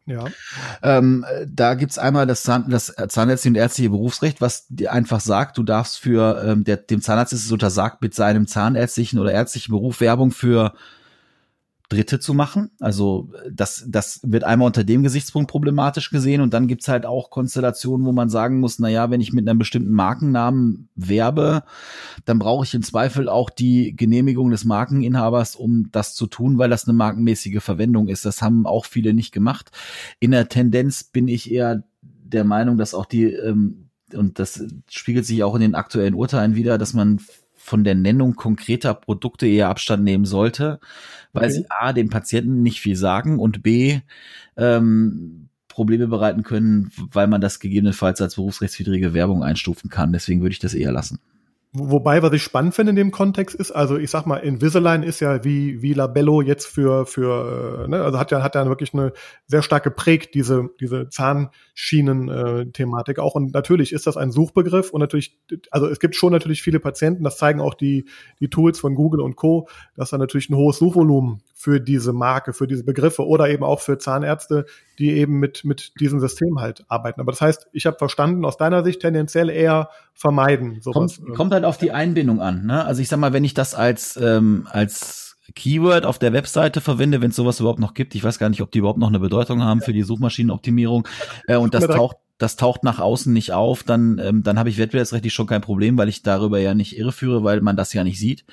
Ja. 0.06 0.26
Ähm, 0.82 1.24
da 1.48 1.76
gibt's 1.76 2.00
einmal 2.00 2.26
das, 2.26 2.44
Zahn, 2.44 2.70
das 2.70 2.94
Zahnärztliche 3.08 3.52
und 3.52 3.56
ärztliche 3.56 3.90
Berufsrecht, 3.92 4.42
was 4.42 4.66
dir 4.68 4.92
einfach 4.92 5.20
sagt, 5.20 5.58
du 5.58 5.64
darfst 5.64 6.00
für 6.00 6.44
ähm, 6.46 6.64
der, 6.64 6.78
dem 6.78 7.02
Zahnarzt 7.02 7.32
ist 7.32 7.46
es 7.46 7.52
untersagt, 7.52 8.02
mit 8.02 8.14
seinem 8.14 8.48
zahnärztlichen 8.48 9.20
oder 9.20 9.32
ärztlichen 9.32 9.72
Beruf 9.72 10.02
Werbung 10.02 10.32
für 10.32 10.74
Dritte 11.94 12.20
zu 12.20 12.34
machen. 12.34 12.72
Also 12.80 13.30
das, 13.52 13.86
das 13.88 14.20
wird 14.24 14.44
einmal 14.44 14.68
unter 14.68 14.84
dem 14.84 15.04
Gesichtspunkt 15.04 15.50
problematisch 15.50 16.10
gesehen 16.10 16.42
und 16.42 16.54
dann 16.54 16.68
gibt's 16.68 16.88
halt 16.88 17.06
auch 17.06 17.30
Konstellationen, 17.30 18.06
wo 18.06 18.12
man 18.12 18.30
sagen 18.30 18.60
muss, 18.60 18.80
na 18.80 18.90
ja, 18.90 19.12
wenn 19.12 19.22
ich 19.22 19.32
mit 19.32 19.48
einem 19.48 19.60
bestimmten 19.60 19.92
Markennamen 19.92 20.90
werbe, 20.96 21.64
dann 22.26 22.40
brauche 22.40 22.66
ich 22.66 22.74
im 22.74 22.82
Zweifel 22.82 23.30
auch 23.30 23.50
die 23.50 23.96
Genehmigung 23.96 24.50
des 24.50 24.66
Markeninhabers, 24.66 25.56
um 25.56 25.90
das 25.92 26.16
zu 26.16 26.26
tun, 26.26 26.58
weil 26.58 26.70
das 26.70 26.88
eine 26.88 26.98
markenmäßige 26.98 27.62
Verwendung 27.62 28.08
ist. 28.08 28.26
Das 28.26 28.42
haben 28.42 28.66
auch 28.66 28.86
viele 28.86 29.14
nicht 29.14 29.32
gemacht. 29.32 29.72
In 30.20 30.32
der 30.32 30.50
Tendenz 30.50 31.04
bin 31.04 31.28
ich 31.28 31.52
eher 31.52 31.84
der 32.02 32.44
Meinung, 32.44 32.78
dass 32.78 32.94
auch 32.96 33.06
die, 33.06 33.26
ähm, 33.26 33.90
und 34.14 34.40
das 34.40 34.64
spiegelt 34.90 35.26
sich 35.26 35.44
auch 35.44 35.56
in 35.56 35.62
den 35.62 35.76
aktuellen 35.76 36.16
Urteilen 36.16 36.56
wieder, 36.56 36.78
dass 36.78 36.94
man 36.94 37.20
von 37.64 37.86
der 37.86 37.96
Nennung 37.96 38.36
konkreter 38.36 38.94
Produkte 38.94 39.48
eher 39.48 39.70
Abstand 39.70 40.04
nehmen 40.04 40.26
sollte, 40.26 40.82
weil 41.32 41.46
okay. 41.46 41.54
sie 41.54 41.66
A, 41.70 41.94
dem 41.94 42.10
Patienten 42.10 42.62
nicht 42.62 42.82
viel 42.82 42.98
sagen 42.98 43.40
und 43.40 43.64
B, 43.64 44.02
ähm, 44.58 45.48
Probleme 45.70 46.08
bereiten 46.08 46.44
können, 46.44 46.92
weil 46.98 47.28
man 47.28 47.40
das 47.40 47.62
gegebenenfalls 47.62 48.20
als 48.20 48.36
berufsrechtswidrige 48.36 49.14
Werbung 49.14 49.44
einstufen 49.44 49.90
kann. 49.90 50.12
Deswegen 50.12 50.42
würde 50.42 50.52
ich 50.52 50.60
das 50.60 50.74
eher 50.74 50.92
lassen. 50.92 51.20
Wobei, 51.76 52.22
was 52.22 52.32
ich 52.34 52.44
spannend 52.44 52.76
finde 52.76 52.92
in 52.92 52.96
dem 52.96 53.10
Kontext 53.10 53.56
ist, 53.56 53.72
also 53.72 53.98
ich 53.98 54.12
sag 54.12 54.28
mal, 54.28 54.38
Invisalign 54.38 55.02
ist 55.02 55.22
ja 55.22 55.44
wie, 55.44 55.82
wie 55.82 55.94
Labello 55.94 56.44
jetzt 56.44 56.68
für, 56.68 57.08
für, 57.08 57.88
ne, 57.88 58.04
also 58.04 58.20
hat 58.20 58.30
ja, 58.30 58.44
hat 58.44 58.54
ja 58.54 58.64
wirklich 58.68 58.94
eine 58.94 59.12
sehr 59.48 59.64
stark 59.64 59.84
geprägt, 59.84 60.36
diese, 60.36 60.70
diese 60.80 61.10
Zahnschienen-Thematik 61.10 63.18
auch. 63.18 63.34
Und 63.34 63.56
natürlich 63.56 63.92
ist 63.92 64.06
das 64.06 64.18
ein 64.18 64.32
Suchbegriff 64.32 64.92
und 64.92 65.02
natürlich, 65.02 65.40
also 65.72 65.88
es 65.88 66.00
gibt 66.00 66.16
schon 66.16 66.32
natürlich 66.32 66.62
viele 66.62 66.80
Patienten, 66.80 67.24
das 67.24 67.38
zeigen 67.38 67.60
auch 67.60 67.74
die, 67.74 68.08
die 68.40 68.52
Tools 68.52 68.80
von 68.80 68.94
Google 68.94 69.22
und 69.22 69.36
Co., 69.36 69.68
dass 69.96 70.12
da 70.12 70.20
natürlich 70.20 70.52
ein 70.52 70.56
hohes 70.56 70.78
Suchvolumen 70.78 71.42
für 71.54 71.80
diese 71.80 72.14
Marke, 72.14 72.52
für 72.52 72.68
diese 72.68 72.84
Begriffe 72.84 73.26
oder 73.26 73.50
eben 73.50 73.64
auch 73.64 73.80
für 73.80 73.98
Zahnärzte, 73.98 74.66
die 75.00 75.12
eben 75.12 75.40
mit, 75.40 75.64
mit 75.64 75.94
diesem 76.00 76.20
System 76.20 76.60
halt 76.60 76.84
arbeiten. 76.88 77.22
Aber 77.22 77.32
das 77.32 77.42
heißt, 77.42 77.68
ich 77.72 77.86
habe 77.86 77.98
verstanden, 77.98 78.44
aus 78.44 78.58
deiner 78.58 78.84
Sicht 78.84 79.02
tendenziell 79.02 79.50
eher 79.50 79.90
vermeiden. 80.14 80.82
Sowas. 80.82 81.18
Kommt, 81.18 81.36
kommt 81.36 81.54
halt 81.54 81.66
auf 81.66 81.78
die 81.78 81.92
Einbindung 81.92 82.42
an. 82.42 82.66
Ne? 82.66 82.84
Also 82.84 83.02
ich 83.02 83.08
sag 83.08 83.20
mal, 83.20 83.34
wenn 83.34 83.44
ich 83.44 83.54
das 83.54 83.76
als, 83.76 84.18
ähm, 84.18 84.68
als 84.70 85.38
Keyword 85.56 86.06
auf 86.06 86.20
der 86.20 86.34
Webseite 86.34 86.82
verwende, 86.82 87.22
wenn 87.22 87.30
es 87.30 87.36
sowas 87.36 87.60
überhaupt 87.60 87.80
noch 87.80 87.94
gibt. 87.94 88.16
Ich 88.16 88.24
weiß 88.24 88.40
gar 88.40 88.50
nicht, 88.50 88.62
ob 88.62 88.72
die 88.72 88.80
überhaupt 88.80 89.00
noch 89.00 89.10
eine 89.10 89.20
Bedeutung 89.20 89.62
haben 89.62 89.82
für 89.82 89.94
die 89.94 90.04
Suchmaschinenoptimierung. 90.04 91.08
Äh, 91.48 91.58
und 91.58 91.74
das 91.74 91.86
taucht 91.88 92.18
das 92.38 92.56
taucht 92.56 92.84
nach 92.84 93.00
außen 93.00 93.32
nicht 93.32 93.52
auf, 93.54 93.84
dann, 93.84 94.20
ähm, 94.20 94.44
dann 94.44 94.58
habe 94.58 94.70
ich 94.70 94.78
wettbewerbsrechtlich 94.78 95.34
schon 95.34 95.48
kein 95.48 95.62
Problem, 95.62 95.98
weil 95.98 96.10
ich 96.10 96.24
darüber 96.24 96.60
ja 96.60 96.74
nicht 96.74 96.98
irreführe, 96.98 97.44
weil 97.44 97.62
man 97.62 97.78
das 97.78 97.94
ja 97.94 98.04
nicht 98.04 98.20
sieht, 98.20 98.44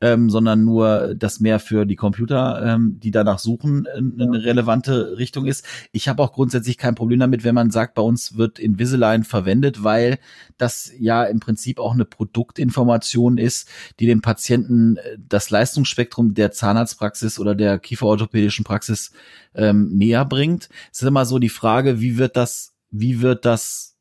ähm, 0.00 0.30
sondern 0.30 0.64
nur 0.64 1.14
das 1.16 1.40
mehr 1.40 1.58
für 1.58 1.84
die 1.84 1.96
Computer, 1.96 2.62
ähm, 2.64 3.00
die 3.00 3.10
danach 3.10 3.38
suchen, 3.38 3.86
eine 3.86 4.44
relevante 4.44 5.18
Richtung 5.18 5.46
ist. 5.46 5.66
Ich 5.92 6.08
habe 6.08 6.22
auch 6.22 6.32
grundsätzlich 6.32 6.78
kein 6.78 6.94
Problem 6.94 7.18
damit, 7.18 7.44
wenn 7.44 7.54
man 7.54 7.70
sagt, 7.70 7.94
bei 7.94 8.02
uns 8.02 8.36
wird 8.36 8.58
Invisalign 8.58 9.24
verwendet, 9.24 9.82
weil 9.82 10.18
das 10.56 10.92
ja 10.98 11.24
im 11.24 11.40
Prinzip 11.40 11.80
auch 11.80 11.92
eine 11.92 12.04
Produktinformation 12.04 13.38
ist, 13.38 13.68
die 13.98 14.06
dem 14.06 14.22
Patienten 14.22 14.96
äh, 14.96 15.18
das 15.18 15.50
Leistungsspektrum 15.50 16.34
der 16.34 16.52
Zahnarztpraxis 16.52 17.40
oder 17.40 17.54
der 17.54 17.80
kieferorthopädischen 17.80 18.64
Praxis 18.64 19.12
ähm, 19.54 19.90
näher 19.96 20.24
bringt. 20.24 20.68
Es 20.92 21.02
ist 21.02 21.08
immer 21.08 21.24
so 21.24 21.38
die 21.38 21.48
Frage, 21.48 22.00
wie 22.00 22.16
wird 22.16 22.36
das 22.36 22.73
wie 22.94 23.20
wird 23.20 23.44
das 23.44 23.96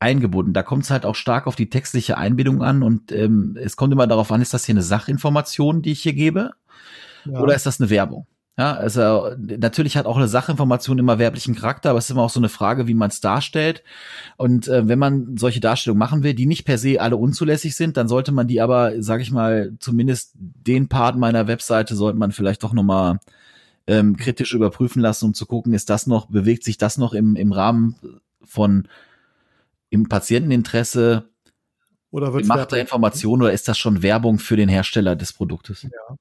eingebunden? 0.00 0.54
Da 0.54 0.62
kommt 0.62 0.84
es 0.84 0.90
halt 0.90 1.04
auch 1.04 1.14
stark 1.14 1.46
auf 1.46 1.56
die 1.56 1.70
textliche 1.70 2.16
Einbindung 2.16 2.62
an 2.62 2.82
und 2.82 3.12
ähm, 3.12 3.58
es 3.60 3.76
kommt 3.76 3.92
immer 3.92 4.06
darauf 4.06 4.32
an, 4.32 4.40
ist 4.40 4.54
das 4.54 4.64
hier 4.64 4.72
eine 4.72 4.82
Sachinformation, 4.82 5.82
die 5.82 5.92
ich 5.92 6.00
hier 6.00 6.14
gebe? 6.14 6.52
Ja. 7.24 7.40
Oder 7.40 7.54
ist 7.54 7.66
das 7.66 7.80
eine 7.80 7.90
Werbung? 7.90 8.26
Ja, 8.56 8.74
also 8.74 9.28
natürlich 9.38 9.96
hat 9.96 10.06
auch 10.06 10.16
eine 10.16 10.26
Sachinformation 10.26 10.98
immer 10.98 11.20
werblichen 11.20 11.54
Charakter, 11.54 11.90
aber 11.90 12.00
es 12.00 12.06
ist 12.06 12.10
immer 12.10 12.22
auch 12.22 12.30
so 12.30 12.40
eine 12.40 12.48
Frage, 12.48 12.88
wie 12.88 12.94
man 12.94 13.10
es 13.10 13.20
darstellt. 13.20 13.84
Und 14.36 14.66
äh, 14.66 14.88
wenn 14.88 14.98
man 14.98 15.36
solche 15.36 15.60
Darstellungen 15.60 15.98
machen 15.98 16.24
will, 16.24 16.34
die 16.34 16.46
nicht 16.46 16.64
per 16.64 16.76
se 16.76 17.00
alle 17.00 17.16
unzulässig 17.16 17.76
sind, 17.76 17.96
dann 17.96 18.08
sollte 18.08 18.32
man 18.32 18.48
die 18.48 18.60
aber, 18.60 19.00
sage 19.00 19.22
ich 19.22 19.30
mal, 19.30 19.76
zumindest 19.78 20.32
den 20.34 20.88
Part 20.88 21.16
meiner 21.16 21.46
Webseite 21.46 21.94
sollte 21.94 22.18
man 22.18 22.32
vielleicht 22.32 22.64
doch 22.64 22.72
nochmal 22.72 23.20
ähm, 23.86 24.16
kritisch 24.16 24.54
überprüfen 24.54 25.00
lassen, 25.00 25.26
um 25.26 25.34
zu 25.34 25.46
gucken, 25.46 25.72
ist 25.72 25.88
das 25.88 26.08
noch, 26.08 26.26
bewegt 26.26 26.64
sich 26.64 26.78
das 26.78 26.98
noch 26.98 27.14
im, 27.14 27.36
im 27.36 27.52
Rahmen 27.52 27.94
von 28.44 28.88
im 29.90 30.08
Patienteninteresse 30.08 31.28
oder 32.10 32.32
gemachter 32.32 32.78
Information 32.78 33.42
oder 33.42 33.52
ist 33.52 33.68
das 33.68 33.78
schon 33.78 34.02
Werbung 34.02 34.38
für 34.38 34.56
den 34.56 34.68
Hersteller 34.68 35.16
des 35.16 35.32
Produktes? 35.32 35.82
Ja. 35.82 36.16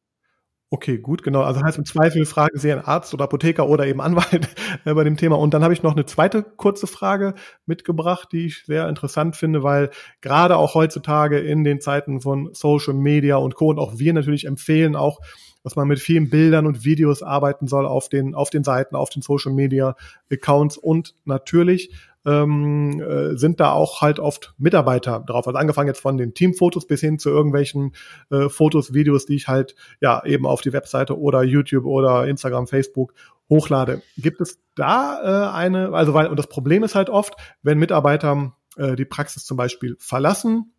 Okay, 0.69 0.97
gut, 0.97 1.23
genau. 1.23 1.43
Also 1.43 1.63
heißt 1.63 1.77
im 1.77 1.85
Zweifel 1.85 2.25
fragen 2.25 2.59
Sie 2.59 2.69
einen 2.69 2.81
Arzt 2.81 3.13
oder 3.13 3.23
Apotheker 3.23 3.69
oder 3.69 3.87
eben 3.87 4.01
Anwalt 4.01 4.49
bei 4.83 5.03
dem 5.05 5.15
Thema. 5.15 5.37
Und 5.37 5.53
dann 5.53 5.63
habe 5.63 5.73
ich 5.73 5.81
noch 5.81 5.93
eine 5.93 6.05
zweite 6.05 6.43
kurze 6.43 6.87
Frage 6.87 7.35
mitgebracht, 7.65 8.27
die 8.33 8.47
ich 8.47 8.65
sehr 8.65 8.89
interessant 8.89 9.37
finde, 9.37 9.63
weil 9.63 9.91
gerade 10.19 10.57
auch 10.57 10.75
heutzutage 10.75 11.39
in 11.39 11.63
den 11.63 11.79
Zeiten 11.79 12.19
von 12.19 12.49
Social 12.53 12.95
Media 12.95 13.37
und 13.37 13.55
Co. 13.55 13.69
und 13.69 13.79
auch 13.79 13.97
wir 13.97 14.11
natürlich 14.11 14.45
empfehlen 14.45 14.97
auch, 14.97 15.19
dass 15.63 15.77
man 15.77 15.87
mit 15.87 15.99
vielen 15.99 16.29
Bildern 16.29 16.67
und 16.67 16.83
Videos 16.83 17.23
arbeiten 17.23 17.67
soll 17.67 17.85
auf 17.85 18.09
den, 18.09 18.35
auf 18.35 18.49
den 18.49 18.65
Seiten, 18.65 18.97
auf 18.97 19.09
den 19.09 19.21
Social 19.21 19.53
Media 19.53 19.95
Accounts 20.29 20.75
und 20.75 21.15
natürlich 21.23 21.93
ähm, 22.25 22.99
äh, 22.99 23.35
sind 23.37 23.59
da 23.59 23.71
auch 23.71 24.01
halt 24.01 24.19
oft 24.19 24.53
Mitarbeiter 24.57 25.23
drauf. 25.25 25.47
Also 25.47 25.57
angefangen 25.57 25.87
jetzt 25.87 26.01
von 26.01 26.17
den 26.17 26.33
Teamfotos 26.33 26.87
bis 26.87 27.01
hin 27.01 27.19
zu 27.19 27.29
irgendwelchen 27.29 27.93
äh, 28.31 28.49
Fotos, 28.49 28.93
Videos, 28.93 29.25
die 29.25 29.35
ich 29.35 29.47
halt 29.47 29.75
ja 30.01 30.23
eben 30.25 30.45
auf 30.45 30.61
die 30.61 30.73
Webseite 30.73 31.17
oder 31.19 31.43
YouTube 31.43 31.85
oder 31.85 32.27
Instagram, 32.27 32.67
Facebook 32.67 33.13
hochlade. 33.49 34.01
Gibt 34.17 34.41
es 34.41 34.59
da 34.75 35.49
äh, 35.51 35.55
eine, 35.55 35.93
also 35.93 36.13
weil, 36.13 36.27
und 36.27 36.37
das 36.37 36.47
Problem 36.47 36.83
ist 36.83 36.95
halt 36.95 37.09
oft, 37.09 37.35
wenn 37.63 37.79
Mitarbeiter 37.79 38.53
äh, 38.77 38.95
die 38.95 39.05
Praxis 39.05 39.45
zum 39.45 39.57
Beispiel 39.57 39.95
verlassen, 39.99 40.73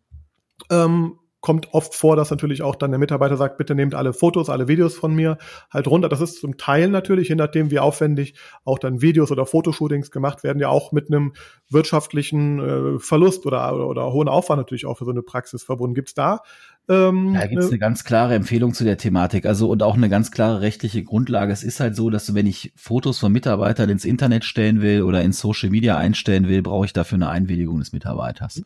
ähm, 0.69 1.19
kommt 1.41 1.73
oft 1.73 1.95
vor, 1.95 2.15
dass 2.15 2.31
natürlich 2.31 2.61
auch 2.61 2.75
dann 2.75 2.91
der 2.91 2.99
Mitarbeiter 2.99 3.37
sagt, 3.37 3.57
bitte 3.57 3.75
nehmt 3.75 3.95
alle 3.95 4.13
Fotos, 4.13 4.49
alle 4.49 4.67
Videos 4.67 4.95
von 4.95 5.13
mir 5.13 5.37
halt 5.69 5.87
runter. 5.87 6.09
Das 6.09 6.21
ist 6.21 6.39
zum 6.41 6.57
Teil 6.57 6.89
natürlich, 6.89 7.29
je 7.29 7.35
nachdem 7.35 7.71
wie 7.71 7.79
aufwendig 7.79 8.35
auch 8.65 8.79
dann 8.79 9.01
Videos 9.01 9.31
oder 9.31 9.45
Fotoshootings 9.45 10.11
gemacht 10.11 10.43
werden, 10.43 10.59
ja 10.59 10.69
auch 10.69 10.91
mit 10.91 11.07
einem 11.09 11.33
wirtschaftlichen 11.69 12.59
äh, 12.59 12.99
Verlust 12.99 13.45
oder, 13.45 13.73
oder, 13.73 13.87
oder 13.87 14.11
hohen 14.11 14.27
Aufwand 14.27 14.59
natürlich 14.59 14.85
auch 14.85 14.97
für 14.97 15.05
so 15.05 15.11
eine 15.11 15.21
Praxis 15.21 15.63
verbunden. 15.63 15.95
Gibt's 15.95 16.13
da 16.13 16.41
ähm, 16.89 17.35
da 17.35 17.45
gibt 17.45 17.61
es 17.61 17.69
eine 17.69 17.77
ganz 17.77 18.03
klare 18.03 18.33
Empfehlung 18.33 18.73
zu 18.73 18.83
der 18.83 18.97
Thematik, 18.97 19.45
also 19.45 19.69
und 19.69 19.83
auch 19.83 19.95
eine 19.95 20.09
ganz 20.09 20.31
klare 20.31 20.61
rechtliche 20.61 21.03
Grundlage. 21.03 21.53
Es 21.53 21.63
ist 21.63 21.79
halt 21.79 21.95
so, 21.95 22.09
dass 22.09 22.33
wenn 22.33 22.47
ich 22.47 22.73
Fotos 22.75 23.19
von 23.19 23.31
Mitarbeitern 23.31 23.89
ins 23.89 24.05
Internet 24.05 24.43
stellen 24.43 24.81
will 24.81 25.03
oder 25.03 25.21
in 25.21 25.31
Social 25.31 25.69
Media 25.69 25.97
einstellen 25.97 26.47
will, 26.47 26.63
brauche 26.63 26.85
ich 26.85 26.93
dafür 26.93 27.17
eine 27.17 27.29
Einwilligung 27.29 27.79
des 27.79 27.93
Mitarbeiters. 27.93 28.63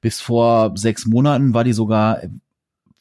Bis 0.00 0.20
vor 0.20 0.72
sechs 0.76 1.04
Monaten 1.06 1.52
war 1.52 1.64
die 1.64 1.74
sogar 1.74 2.22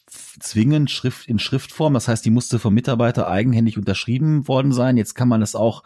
zwingend 0.08 0.90
Schrift 0.90 1.28
in 1.28 1.40
Schriftform. 1.40 1.94
Das 1.94 2.08
heißt, 2.08 2.24
die 2.24 2.30
musste 2.30 2.60
vom 2.60 2.74
Mitarbeiter 2.74 3.28
eigenhändig 3.28 3.78
unterschrieben 3.78 4.48
worden 4.48 4.72
sein. 4.72 4.98
Jetzt 4.98 5.16
kann 5.16 5.28
man 5.28 5.42
das 5.42 5.56
auch 5.56 5.84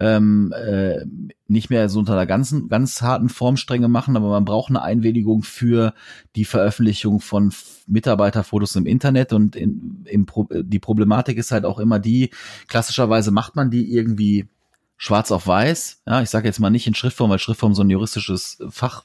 ähm, 0.00 0.52
äh, 0.52 1.04
nicht 1.46 1.68
mehr 1.68 1.88
so 1.88 1.98
unter 1.98 2.14
einer 2.14 2.26
ganzen, 2.26 2.68
ganz 2.68 3.02
harten 3.02 3.28
Formstrenge 3.28 3.88
machen, 3.88 4.16
aber 4.16 4.30
man 4.30 4.44
braucht 4.44 4.70
eine 4.70 4.82
Einwilligung 4.82 5.42
für 5.42 5.92
die 6.34 6.44
Veröffentlichung 6.44 7.20
von 7.20 7.52
Mitarbeiterfotos 7.86 8.76
im 8.76 8.86
Internet. 8.86 9.32
Und 9.32 9.54
in, 9.54 10.04
im 10.06 10.26
Pro 10.26 10.48
die 10.50 10.78
Problematik 10.78 11.36
ist 11.36 11.52
halt 11.52 11.64
auch 11.64 11.78
immer 11.78 11.98
die, 11.98 12.30
klassischerweise 12.68 13.30
macht 13.30 13.56
man 13.56 13.70
die 13.70 13.92
irgendwie 13.92 14.48
schwarz 14.96 15.30
auf 15.30 15.46
weiß. 15.46 16.02
Ja, 16.06 16.22
ich 16.22 16.30
sage 16.30 16.48
jetzt 16.48 16.58
mal 16.58 16.70
nicht 16.70 16.86
in 16.86 16.94
Schriftform, 16.94 17.30
weil 17.30 17.38
Schriftform 17.38 17.74
so 17.74 17.82
ein 17.82 17.90
juristisches 17.90 18.58
Fach 18.70 19.04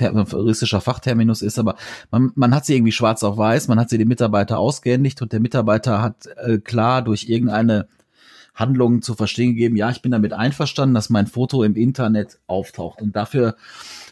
juristischer 0.00 0.80
Fachterminus 0.80 1.42
ist, 1.42 1.58
aber 1.58 1.76
man, 2.10 2.32
man 2.34 2.54
hat 2.54 2.66
sie 2.66 2.74
irgendwie 2.74 2.92
schwarz 2.92 3.22
auf 3.22 3.36
weiß, 3.36 3.68
man 3.68 3.78
hat 3.78 3.90
sie 3.90 3.98
dem 3.98 4.08
Mitarbeiter 4.08 4.58
ausgehändigt 4.58 5.22
und 5.22 5.32
der 5.32 5.40
Mitarbeiter 5.40 6.02
hat 6.02 6.26
äh, 6.36 6.58
klar 6.58 7.02
durch 7.02 7.28
irgendeine 7.28 7.88
Handlung 8.58 9.02
zu 9.02 9.14
verstehen 9.14 9.50
gegeben, 9.50 9.76
ja, 9.76 9.90
ich 9.90 10.02
bin 10.02 10.10
damit 10.10 10.32
einverstanden, 10.32 10.94
dass 10.94 11.10
mein 11.10 11.28
Foto 11.28 11.62
im 11.62 11.76
Internet 11.76 12.40
auftaucht. 12.48 13.00
Und 13.00 13.14
dafür 13.14 13.56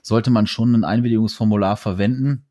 sollte 0.03 0.31
man 0.31 0.47
schon 0.47 0.75
ein 0.75 0.85
Einwilligungsformular 0.85 1.77
verwenden. 1.77 2.45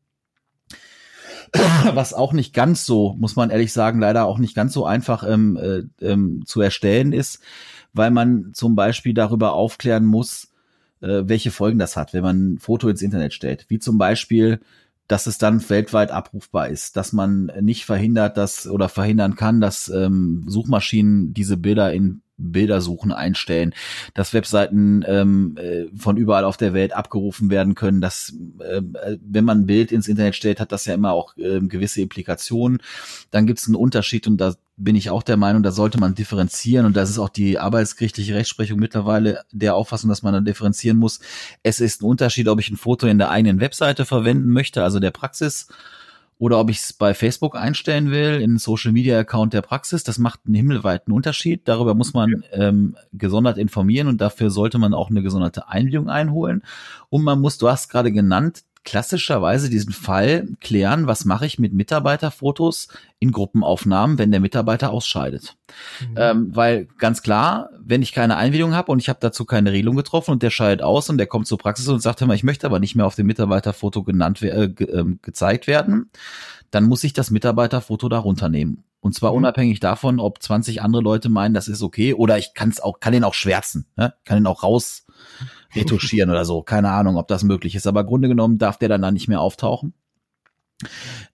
Was 1.94 2.12
auch 2.12 2.34
nicht 2.34 2.52
ganz 2.52 2.84
so, 2.84 3.14
muss 3.18 3.36
man 3.36 3.50
ehrlich 3.50 3.72
sagen, 3.72 3.98
leider 3.98 4.26
auch 4.26 4.38
nicht 4.38 4.54
ganz 4.54 4.74
so 4.74 4.84
einfach 4.84 5.24
ähm, 5.26 5.56
äh, 5.56 5.82
ähm, 6.04 6.42
zu 6.44 6.60
erstellen 6.60 7.12
ist, 7.12 7.40
weil 7.94 8.10
man 8.10 8.50
zum 8.52 8.74
Beispiel 8.74 9.14
darüber 9.14 9.54
aufklären 9.54 10.04
muss, 10.04 10.45
äh, 11.00 11.22
welche 11.26 11.50
Folgen 11.50 11.78
das 11.78 11.96
hat, 11.96 12.12
wenn 12.12 12.22
man 12.22 12.54
ein 12.54 12.58
Foto 12.58 12.88
ins 12.88 13.02
Internet 13.02 13.32
stellt. 13.32 13.66
Wie 13.68 13.78
zum 13.78 13.98
Beispiel, 13.98 14.60
dass 15.08 15.26
es 15.26 15.38
dann 15.38 15.68
weltweit 15.68 16.10
abrufbar 16.10 16.68
ist, 16.68 16.96
dass 16.96 17.12
man 17.12 17.52
nicht 17.60 17.84
verhindert, 17.84 18.36
dass 18.36 18.66
oder 18.66 18.88
verhindern 18.88 19.36
kann, 19.36 19.60
dass 19.60 19.88
ähm, 19.88 20.44
Suchmaschinen 20.48 21.32
diese 21.32 21.56
Bilder 21.56 21.92
in 21.92 22.22
Bildersuchen 22.38 23.12
einstellen, 23.12 23.74
dass 24.14 24.34
Webseiten 24.34 25.02
ähm, 25.06 25.56
äh, 25.58 25.86
von 25.96 26.16
überall 26.16 26.44
auf 26.44 26.56
der 26.56 26.74
Welt 26.74 26.92
abgerufen 26.92 27.50
werden 27.50 27.74
können, 27.74 28.00
dass 28.00 28.34
äh, 28.58 28.82
wenn 29.22 29.44
man 29.44 29.60
ein 29.60 29.66
Bild 29.66 29.90
ins 29.90 30.08
Internet 30.08 30.34
stellt, 30.34 30.60
hat 30.60 30.72
das 30.72 30.84
ja 30.84 30.94
immer 30.94 31.12
auch 31.12 31.36
äh, 31.38 31.60
gewisse 31.60 32.02
Implikationen. 32.02 32.82
Dann 33.30 33.46
gibt 33.46 33.60
es 33.60 33.66
einen 33.66 33.76
Unterschied 33.76 34.26
und 34.26 34.38
da 34.38 34.54
bin 34.76 34.94
ich 34.94 35.10
auch 35.10 35.22
der 35.22 35.36
Meinung, 35.36 35.62
da 35.62 35.72
sollte 35.72 35.98
man 35.98 36.14
differenzieren 36.14 36.84
und 36.84 36.96
das 36.96 37.08
ist 37.08 37.18
auch 37.18 37.30
die 37.30 37.58
arbeitsgerichtliche 37.58 38.34
Rechtsprechung 38.34 38.78
mittlerweile 38.78 39.44
der 39.50 39.74
Auffassung, 39.74 40.10
dass 40.10 40.22
man 40.22 40.34
da 40.34 40.40
differenzieren 40.40 40.98
muss. 40.98 41.20
Es 41.62 41.80
ist 41.80 42.02
ein 42.02 42.06
Unterschied, 42.06 42.48
ob 42.48 42.60
ich 42.60 42.70
ein 42.70 42.76
Foto 42.76 43.06
in 43.06 43.18
der 43.18 43.30
eigenen 43.30 43.60
Webseite 43.60 44.04
verwenden 44.04 44.50
möchte, 44.50 44.82
also 44.82 45.00
der 45.00 45.12
Praxis 45.12 45.68
oder 46.38 46.60
ob 46.60 46.68
ich 46.68 46.78
es 46.80 46.92
bei 46.92 47.14
Facebook 47.14 47.56
einstellen 47.56 48.10
will, 48.10 48.40
in 48.42 48.58
Social 48.58 48.92
Media 48.92 49.18
Account 49.18 49.54
der 49.54 49.62
Praxis. 49.62 50.04
Das 50.04 50.18
macht 50.18 50.40
einen 50.44 50.54
himmelweiten 50.54 51.12
Unterschied. 51.12 51.62
Darüber 51.66 51.94
muss 51.94 52.12
man 52.12 52.44
ähm, 52.52 52.94
gesondert 53.14 53.56
informieren 53.56 54.06
und 54.06 54.20
dafür 54.20 54.50
sollte 54.50 54.78
man 54.78 54.92
auch 54.92 55.08
eine 55.08 55.22
gesonderte 55.22 55.68
Einwilligung 55.68 56.10
einholen. 56.10 56.62
Und 57.08 57.24
man 57.24 57.40
muss, 57.40 57.56
du 57.56 57.70
hast 57.70 57.88
gerade 57.88 58.12
genannt, 58.12 58.64
klassischerweise 58.86 59.68
diesen 59.68 59.92
Fall 59.92 60.46
klären, 60.60 61.08
was 61.08 61.24
mache 61.24 61.44
ich 61.44 61.58
mit 61.58 61.74
Mitarbeiterfotos 61.74 62.88
in 63.18 63.32
Gruppenaufnahmen, 63.32 64.16
wenn 64.16 64.30
der 64.30 64.40
Mitarbeiter 64.40 64.90
ausscheidet. 64.90 65.56
Mhm. 66.00 66.14
Ähm, 66.16 66.50
weil 66.54 66.86
ganz 66.96 67.20
klar, 67.20 67.70
wenn 67.80 68.00
ich 68.00 68.12
keine 68.12 68.36
Einwilligung 68.36 68.74
habe 68.74 68.92
und 68.92 69.00
ich 69.00 69.08
habe 69.08 69.18
dazu 69.20 69.44
keine 69.44 69.72
Regelung 69.72 69.96
getroffen 69.96 70.30
und 70.30 70.42
der 70.42 70.50
scheidet 70.50 70.82
aus 70.82 71.10
und 71.10 71.18
der 71.18 71.26
kommt 71.26 71.48
zur 71.48 71.58
Praxis 71.58 71.88
und 71.88 72.00
sagt, 72.00 72.20
hör 72.20 72.28
mal, 72.28 72.34
ich 72.34 72.44
möchte 72.44 72.64
aber 72.64 72.78
nicht 72.78 72.94
mehr 72.94 73.06
auf 73.06 73.16
dem 73.16 73.26
Mitarbeiterfoto 73.26 74.04
genannt 74.04 74.40
äh, 74.42 74.68
ge 74.68 74.86
äh, 74.88 75.04
gezeigt 75.20 75.66
werden, 75.66 76.10
dann 76.70 76.84
muss 76.84 77.02
ich 77.02 77.12
das 77.12 77.32
Mitarbeiterfoto 77.32 78.08
da 78.08 78.18
runternehmen. 78.18 78.84
Und 79.00 79.14
zwar 79.14 79.32
mhm. 79.32 79.38
unabhängig 79.38 79.80
davon, 79.80 80.20
ob 80.20 80.40
20 80.40 80.80
andere 80.80 81.02
Leute 81.02 81.28
meinen, 81.28 81.54
das 81.54 81.66
ist 81.66 81.82
okay, 81.82 82.14
oder 82.14 82.38
ich 82.38 82.54
kann 82.54 82.68
es 82.68 82.80
auch, 82.80 83.00
kann 83.00 83.12
den 83.12 83.24
auch 83.24 83.34
schwärzen, 83.34 83.86
ne? 83.96 84.14
kann 84.24 84.38
ihn 84.38 84.46
auch 84.46 84.62
raus 84.62 85.05
retuschieren 85.74 86.30
oder 86.30 86.44
so. 86.44 86.62
Keine 86.62 86.90
Ahnung, 86.90 87.16
ob 87.16 87.28
das 87.28 87.44
möglich 87.44 87.74
ist. 87.74 87.86
Aber 87.86 88.04
Grunde 88.04 88.28
genommen 88.28 88.58
darf 88.58 88.78
der 88.78 88.88
dann 88.88 89.02
da 89.02 89.10
nicht 89.10 89.28
mehr 89.28 89.40
auftauchen. 89.40 89.94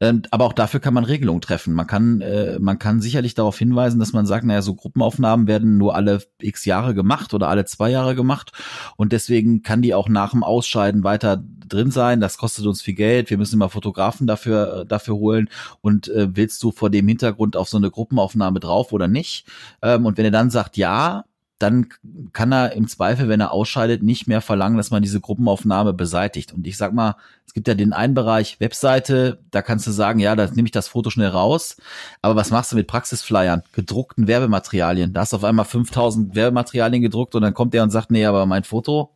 Ähm, 0.01 0.23
aber 0.31 0.45
auch 0.45 0.53
dafür 0.53 0.79
kann 0.79 0.95
man 0.95 1.03
Regelungen 1.05 1.41
treffen. 1.41 1.75
Man 1.75 1.89
kann, 1.89 2.21
äh, 2.21 2.61
man 2.61 2.79
kann 2.79 3.01
sicherlich 3.01 3.35
darauf 3.35 3.59
hinweisen, 3.59 3.99
dass 3.99 4.13
man 4.13 4.25
sagt, 4.25 4.45
naja, 4.45 4.63
so 4.63 4.75
Gruppenaufnahmen 4.75 5.49
werden 5.49 5.79
nur 5.79 5.97
alle 5.97 6.23
x 6.41 6.65
Jahre 6.65 6.95
gemacht 6.95 7.35
oder 7.35 7.49
alle 7.49 7.65
zwei 7.65 7.91
Jahre 7.91 8.15
gemacht 8.15 8.53
und 8.97 9.11
deswegen 9.11 9.63
kann 9.63 9.83
die 9.83 9.95
auch 9.95 10.09
nach 10.09 10.31
dem 10.31 10.45
Ausscheiden 10.45 11.03
weiter 11.03 11.43
drin 11.73 11.91
sein. 11.91 12.21
Das 12.21 12.39
kostet 12.39 12.67
uns 12.67 12.83
viel 12.83 12.95
Geld. 12.95 13.31
Wir 13.31 13.39
müssen 13.39 13.57
immer 13.57 13.69
Fotografen 13.69 14.29
dafür, 14.29 14.83
äh, 14.83 14.87
dafür 14.87 15.17
holen. 15.17 15.49
Und 15.81 16.09
äh, 16.09 16.37
willst 16.37 16.63
du 16.63 16.71
vor 16.71 16.91
dem 16.91 17.09
Hintergrund 17.09 17.57
auf 17.57 17.69
so 17.69 17.79
eine 17.79 17.91
Gruppenaufnahme 17.91 18.61
drauf 18.61 18.93
oder 18.93 19.09
nicht? 19.09 19.47
Ähm, 19.81 20.07
und 20.07 20.19
wenn 20.19 20.25
er 20.25 20.31
dann 20.31 20.51
sagt, 20.51 20.77
ja, 20.77 21.25
dann 21.63 21.89
kann 22.33 22.53
er 22.53 22.73
im 22.73 22.89
Zweifel, 22.89 23.29
wenn 23.29 23.41
er 23.41 23.53
ausscheidet, 23.53 24.03
nicht 24.03 24.27
mehr 24.27 24.41
verlangen, 24.41 24.77
dass 24.77 24.91
man 24.91 25.03
diese 25.03 25.21
Gruppenaufnahme 25.21 25.93
beseitigt. 25.93 26.53
Und 26.53 26.67
ich 26.67 26.77
sag 26.77 26.93
mal, 26.93 27.17
es 27.47 27.55
gibt 27.55 27.69
ja 27.69 27.75
den 27.75 27.93
einen 27.93 28.15
Bereich 28.15 28.59
Webseite, 28.61 29.39
da 29.51 29.63
kannst 29.63 29.87
du 29.87 29.93
sagen, 29.93 30.19
ja, 30.19 30.35
da 30.35 30.47
nehme 30.47 30.67
ich 30.67 30.73
das 30.73 30.89
Foto 30.89 31.11
schnell 31.11 31.29
raus. 31.29 31.77
Aber 32.21 32.37
was 32.37 32.51
machst 32.51 32.73
du 32.73 32.77
mit 32.77 32.89
Praxisflyern, 32.89 33.63
gedruckten 33.73 34.27
Werbematerialien? 34.27 35.13
Da 35.13 35.21
hast 35.21 35.33
du 35.33 35.37
auf 35.37 35.45
einmal 35.45 35.65
5000 35.65 36.35
Werbematerialien 36.35 37.03
gedruckt 37.03 37.35
und 37.35 37.43
dann 37.43 37.55
kommt 37.55 37.75
der 37.75 37.85
und 37.85 37.91
sagt, 37.91 38.11
nee, 38.11 38.27
aber 38.27 38.45
mein 38.47 38.65
Foto 38.65 39.13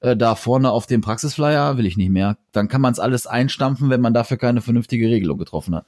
äh, 0.00 0.16
da 0.16 0.34
vorne 0.34 0.70
auf 0.70 0.86
dem 0.86 1.00
Praxisflyer 1.00 1.78
will 1.78 1.86
ich 1.86 1.96
nicht 1.96 2.10
mehr. 2.10 2.36
Dann 2.52 2.68
kann 2.68 2.80
man 2.80 2.92
es 2.92 3.00
alles 3.00 3.26
einstampfen, 3.26 3.90
wenn 3.90 4.00
man 4.00 4.14
dafür 4.14 4.36
keine 4.36 4.60
vernünftige 4.60 5.08
Regelung 5.08 5.38
getroffen 5.38 5.74
hat. 5.74 5.86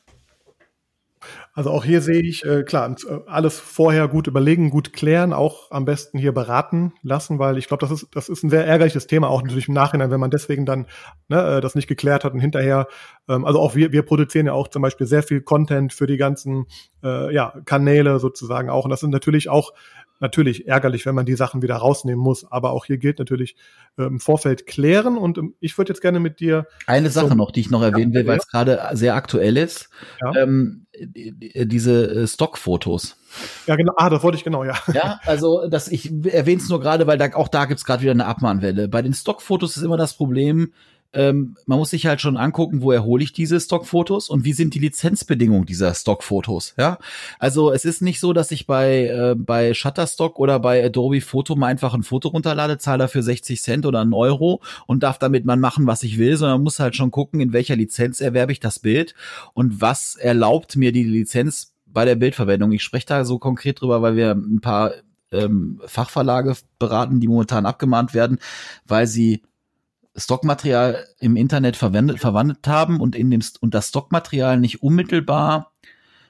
Also 1.58 1.72
auch 1.72 1.84
hier 1.84 2.02
sehe 2.02 2.22
ich, 2.22 2.44
äh, 2.44 2.62
klar, 2.62 2.88
äh, 2.88 3.18
alles 3.26 3.58
vorher 3.58 4.06
gut 4.06 4.28
überlegen, 4.28 4.70
gut 4.70 4.92
klären, 4.92 5.32
auch 5.32 5.72
am 5.72 5.86
besten 5.86 6.16
hier 6.16 6.30
beraten 6.30 6.92
lassen, 7.02 7.40
weil 7.40 7.58
ich 7.58 7.66
glaube, 7.66 7.80
das 7.80 7.90
ist, 7.90 8.06
das 8.14 8.28
ist 8.28 8.44
ein 8.44 8.48
sehr 8.48 8.64
ärgerliches 8.64 9.08
Thema, 9.08 9.28
auch 9.28 9.42
natürlich 9.42 9.66
im 9.66 9.74
Nachhinein, 9.74 10.12
wenn 10.12 10.20
man 10.20 10.30
deswegen 10.30 10.66
dann 10.66 10.86
ne, 11.26 11.56
äh, 11.56 11.60
das 11.60 11.74
nicht 11.74 11.88
geklärt 11.88 12.22
hat 12.22 12.32
und 12.32 12.38
hinterher, 12.38 12.86
ähm, 13.28 13.44
also 13.44 13.58
auch 13.58 13.74
wir, 13.74 13.90
wir 13.90 14.02
produzieren 14.02 14.46
ja 14.46 14.52
auch 14.52 14.68
zum 14.68 14.82
Beispiel 14.82 15.08
sehr 15.08 15.24
viel 15.24 15.40
Content 15.40 15.92
für 15.92 16.06
die 16.06 16.16
ganzen 16.16 16.66
äh, 17.02 17.34
ja, 17.34 17.52
Kanäle 17.64 18.20
sozusagen 18.20 18.70
auch. 18.70 18.84
Und 18.84 18.90
das 18.90 19.00
sind 19.00 19.10
natürlich 19.10 19.48
auch 19.48 19.72
natürlich 20.20 20.66
ärgerlich, 20.66 21.06
wenn 21.06 21.14
man 21.14 21.26
die 21.26 21.34
Sachen 21.34 21.62
wieder 21.62 21.76
rausnehmen 21.76 22.22
muss. 22.22 22.50
Aber 22.50 22.72
auch 22.72 22.84
hier 22.84 22.98
gilt 22.98 23.18
natürlich 23.18 23.56
äh, 23.96 24.04
im 24.04 24.20
Vorfeld 24.20 24.66
klären. 24.66 25.16
Und 25.16 25.38
ähm, 25.38 25.54
ich 25.60 25.76
würde 25.78 25.92
jetzt 25.92 26.00
gerne 26.00 26.20
mit 26.20 26.40
dir. 26.40 26.66
Eine 26.86 27.10
Sache 27.10 27.36
noch, 27.36 27.50
die 27.50 27.60
ich 27.60 27.70
noch 27.70 27.82
erwähnen 27.82 28.12
will, 28.14 28.26
weil 28.26 28.38
es 28.38 28.48
gerade 28.48 28.80
sehr 28.92 29.14
aktuell 29.14 29.56
ist. 29.56 29.90
Ja. 30.20 30.42
Ähm, 30.42 30.86
diese 31.00 32.22
äh, 32.22 32.26
Stockfotos. 32.26 33.16
Ja, 33.66 33.76
genau. 33.76 33.92
Ah, 33.96 34.10
das 34.10 34.22
wollte 34.22 34.38
ich 34.38 34.44
genau, 34.44 34.64
ja. 34.64 34.74
Ja, 34.92 35.20
also 35.24 35.68
das, 35.68 35.88
ich 35.88 36.10
erwähne 36.26 36.60
es 36.60 36.68
nur 36.68 36.80
gerade, 36.80 37.06
weil 37.06 37.18
da, 37.18 37.34
auch 37.34 37.48
da 37.48 37.66
gibt's 37.66 37.84
gerade 37.84 38.02
wieder 38.02 38.12
eine 38.12 38.26
Abmahnwelle. 38.26 38.88
Bei 38.88 39.02
den 39.02 39.14
Stockfotos 39.14 39.76
ist 39.76 39.82
immer 39.82 39.96
das 39.96 40.16
Problem, 40.16 40.72
ähm, 41.14 41.56
man 41.66 41.78
muss 41.78 41.90
sich 41.90 42.06
halt 42.06 42.20
schon 42.20 42.36
angucken, 42.36 42.82
wo 42.82 42.92
erhole 42.92 43.24
ich 43.24 43.32
diese 43.32 43.58
Stockfotos 43.58 44.28
und 44.28 44.44
wie 44.44 44.52
sind 44.52 44.74
die 44.74 44.78
Lizenzbedingungen 44.78 45.64
dieser 45.64 45.94
Stockfotos. 45.94 46.74
Ja, 46.76 46.98
also 47.38 47.72
es 47.72 47.84
ist 47.86 48.02
nicht 48.02 48.20
so, 48.20 48.34
dass 48.34 48.50
ich 48.50 48.66
bei 48.66 49.06
äh, 49.06 49.34
bei 49.34 49.72
Shutterstock 49.72 50.38
oder 50.38 50.60
bei 50.60 50.84
Adobe 50.84 51.22
Photo 51.22 51.56
mal 51.56 51.68
einfach 51.68 51.94
ein 51.94 52.02
Foto 52.02 52.28
runterlade, 52.28 52.76
zahle 52.78 52.98
dafür 52.98 53.22
60 53.22 53.62
Cent 53.62 53.86
oder 53.86 54.00
einen 54.00 54.12
Euro 54.12 54.60
und 54.86 55.02
darf 55.02 55.18
damit 55.18 55.46
man 55.46 55.60
machen, 55.60 55.86
was 55.86 56.02
ich 56.02 56.18
will, 56.18 56.36
sondern 56.36 56.58
man 56.58 56.64
muss 56.64 56.78
halt 56.78 56.94
schon 56.94 57.10
gucken, 57.10 57.40
in 57.40 57.54
welcher 57.54 57.76
Lizenz 57.76 58.20
erwerbe 58.20 58.52
ich 58.52 58.60
das 58.60 58.78
Bild 58.78 59.14
und 59.54 59.80
was 59.80 60.14
erlaubt 60.14 60.76
mir 60.76 60.92
die 60.92 61.04
Lizenz 61.04 61.74
bei 61.86 62.04
der 62.04 62.16
Bildverwendung. 62.16 62.72
Ich 62.72 62.82
spreche 62.82 63.06
da 63.06 63.24
so 63.24 63.38
konkret 63.38 63.80
drüber, 63.80 64.02
weil 64.02 64.16
wir 64.16 64.32
ein 64.32 64.60
paar 64.60 64.92
ähm, 65.32 65.80
Fachverlage 65.86 66.54
beraten, 66.78 67.20
die 67.20 67.28
momentan 67.28 67.66
abgemahnt 67.66 68.14
werden, 68.14 68.38
weil 68.86 69.06
sie 69.06 69.42
Stockmaterial 70.18 71.06
im 71.20 71.36
Internet 71.36 71.76
verwendet, 71.76 72.18
verwandelt 72.18 72.66
haben 72.66 73.00
und 73.00 73.16
in 73.16 73.30
dem 73.30 73.42
und 73.60 73.74
das 73.74 73.88
Stockmaterial 73.88 74.58
nicht 74.58 74.82
unmittelbar 74.82 75.72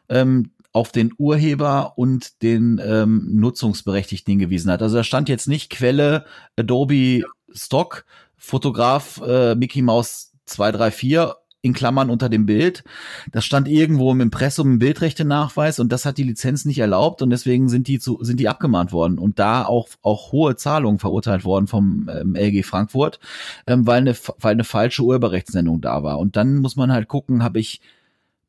ähm, 0.09 0.51
auf 0.73 0.93
den 0.93 1.13
Urheber 1.17 1.95
und 1.97 2.43
den 2.43 2.81
ähm, 2.85 3.27
Nutzungsberechtigten 3.33 4.33
hingewiesen 4.33 4.71
hat. 4.71 4.83
Also 4.83 4.97
da 4.97 5.05
stand 5.05 5.29
jetzt 5.29 5.49
nicht 5.49 5.71
Quelle 5.71 6.25
Adobe 6.57 7.23
Stock, 7.53 8.05
Fotograf 8.37 9.21
äh, 9.27 9.55
Mickey 9.55 9.83
Mouse 9.83 10.33
234 10.47 11.35
in 11.61 11.73
Klammern 11.73 12.11
unter 12.11 12.29
dem 12.29 12.47
Bild. 12.47 12.85
Das 13.33 13.45
stand 13.45 13.69
irgendwo 13.69 14.13
im 14.13 14.21
Impressum 14.21 14.73
im 14.73 14.79
Bildrechte-Nachweis 14.79 15.81
und 15.81 15.91
das 15.91 16.05
hat 16.05 16.17
die 16.17 16.23
Lizenz 16.23 16.65
nicht 16.65 16.79
erlaubt 16.79 17.21
und 17.21 17.31
deswegen 17.31 17.69
sind 17.69 17.89
die 17.89 17.99
zu, 17.99 18.19
sind 18.23 18.39
die 18.39 18.49
abgemahnt 18.49 18.93
worden 18.93 19.19
und 19.19 19.39
da 19.39 19.65
auch, 19.65 19.89
auch 20.03 20.33
hohe 20.33 20.57
Zahlungen 20.57 20.99
verurteilt 20.99 21.45
worden 21.45 21.67
vom 21.67 22.09
ähm, 22.13 22.37
LG 22.37 22.65
Frankfurt, 22.65 23.19
ähm, 23.67 23.87
weil 23.87 23.99
eine, 23.99 24.15
weil 24.39 24.53
eine 24.53 24.65
falsche 24.65 25.03
Urheberrechtsnennung 25.03 25.81
da 25.81 26.03
war. 26.03 26.19
Und 26.19 26.37
dann 26.37 26.57
muss 26.59 26.77
man 26.77 26.93
halt 26.93 27.09
gucken, 27.09 27.43
habe 27.43 27.59
ich 27.59 27.81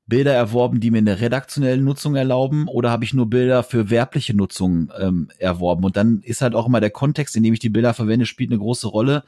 Bilder 0.05 0.33
erworben, 0.33 0.79
die 0.79 0.89
mir 0.89 0.97
eine 0.97 1.21
redaktionelle 1.21 1.81
Nutzung 1.81 2.15
erlauben, 2.15 2.67
oder 2.67 2.89
habe 2.89 3.05
ich 3.05 3.13
nur 3.13 3.29
Bilder 3.29 3.61
für 3.61 3.91
werbliche 3.91 4.35
Nutzung 4.35 4.91
ähm, 4.99 5.29
erworben? 5.37 5.83
Und 5.83 5.97
dann 5.97 6.21
ist 6.23 6.41
halt 6.41 6.55
auch 6.55 6.65
immer 6.65 6.79
der 6.81 6.89
Kontext, 6.89 7.35
in 7.35 7.43
dem 7.43 7.53
ich 7.53 7.59
die 7.59 7.69
Bilder 7.69 7.93
verwende, 7.93 8.25
spielt 8.25 8.49
eine 8.49 8.59
große 8.59 8.87
Rolle. 8.87 9.23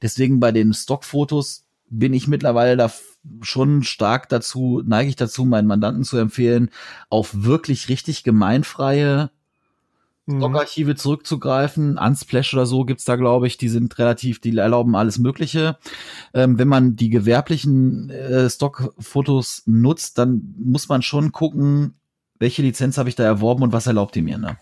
Deswegen 0.00 0.40
bei 0.40 0.50
den 0.50 0.72
Stockfotos 0.72 1.66
bin 1.90 2.14
ich 2.14 2.28
mittlerweile 2.28 2.78
da 2.78 2.90
schon 3.42 3.82
stark 3.82 4.28
dazu, 4.28 4.82
neige 4.84 5.08
ich 5.08 5.16
dazu, 5.16 5.44
meinen 5.44 5.68
Mandanten 5.68 6.04
zu 6.04 6.16
empfehlen, 6.16 6.70
auf 7.08 7.30
wirklich 7.32 7.88
richtig 7.88 8.24
gemeinfreie 8.24 9.30
mhm. 10.26 10.38
Stockarchive 10.38 10.94
zurückzugreifen. 10.96 11.98
Unsplash 11.98 12.52
oder 12.54 12.66
so 12.66 12.84
gibt's 12.84 13.04
da, 13.04 13.16
glaube 13.16 13.46
ich, 13.46 13.56
die 13.56 13.68
sind 13.68 13.98
relativ, 13.98 14.40
die 14.40 14.56
erlauben 14.56 14.96
alles 14.96 15.18
Mögliche. 15.18 15.78
Ähm, 16.34 16.58
wenn 16.58 16.68
man 16.68 16.96
die 16.96 17.10
gewerblichen 17.10 18.10
äh, 18.10 18.48
Stockfotos 18.50 19.62
nutzt, 19.66 20.18
dann 20.18 20.54
muss 20.58 20.88
man 20.88 21.02
schon 21.02 21.32
gucken, 21.32 21.94
welche 22.38 22.62
Lizenz 22.62 22.98
habe 22.98 23.08
ich 23.08 23.14
da 23.14 23.24
erworben 23.24 23.62
und 23.62 23.72
was 23.72 23.86
erlaubt 23.86 24.14
die 24.14 24.22
mir, 24.22 24.38
ne? 24.38 24.58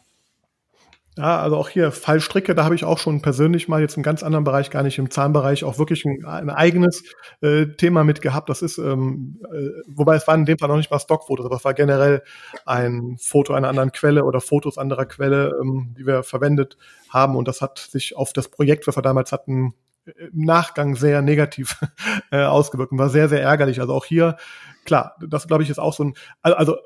Ja, 1.20 1.38
also 1.38 1.58
auch 1.58 1.68
hier 1.68 1.92
Fallstricke, 1.92 2.54
da 2.54 2.64
habe 2.64 2.74
ich 2.74 2.86
auch 2.86 2.98
schon 2.98 3.20
persönlich 3.20 3.68
mal 3.68 3.82
jetzt 3.82 3.94
im 3.98 4.02
ganz 4.02 4.22
anderen 4.22 4.42
Bereich, 4.42 4.70
gar 4.70 4.82
nicht 4.82 4.96
im 4.96 5.10
Zahnbereich, 5.10 5.64
auch 5.64 5.78
wirklich 5.78 6.06
ein, 6.06 6.24
ein 6.24 6.48
eigenes 6.48 7.04
äh, 7.42 7.66
Thema 7.66 8.04
mit 8.04 8.22
gehabt. 8.22 8.48
Das 8.48 8.62
ist, 8.62 8.78
ähm, 8.78 9.38
äh, 9.52 9.82
wobei 9.86 10.16
es 10.16 10.26
war 10.26 10.34
in 10.34 10.46
dem 10.46 10.56
Fall 10.56 10.70
noch 10.70 10.78
nicht 10.78 10.90
mal 10.90 10.98
Stockfotos, 10.98 11.44
aber 11.44 11.56
es 11.56 11.64
war 11.66 11.74
generell 11.74 12.22
ein 12.64 13.18
Foto 13.20 13.52
einer 13.52 13.68
anderen 13.68 13.92
Quelle 13.92 14.24
oder 14.24 14.40
Fotos 14.40 14.78
anderer 14.78 15.04
Quelle, 15.04 15.58
ähm, 15.60 15.94
die 15.98 16.06
wir 16.06 16.22
verwendet 16.22 16.78
haben. 17.10 17.36
Und 17.36 17.48
das 17.48 17.60
hat 17.60 17.76
sich 17.78 18.16
auf 18.16 18.32
das 18.32 18.48
Projekt, 18.48 18.86
was 18.86 18.96
wir 18.96 19.02
damals 19.02 19.30
hatten, 19.30 19.74
im 20.06 20.44
Nachgang 20.46 20.96
sehr 20.96 21.20
negativ 21.20 21.76
äh, 22.32 22.44
ausgewirkt 22.44 22.92
und 22.92 22.98
war 22.98 23.10
sehr, 23.10 23.28
sehr 23.28 23.42
ärgerlich. 23.42 23.82
Also 23.82 23.92
auch 23.92 24.06
hier, 24.06 24.38
klar, 24.86 25.16
das 25.28 25.46
glaube 25.46 25.64
ich 25.64 25.68
ist 25.68 25.80
auch 25.80 25.92
so 25.92 26.04
ein, 26.04 26.14
also 26.40 26.78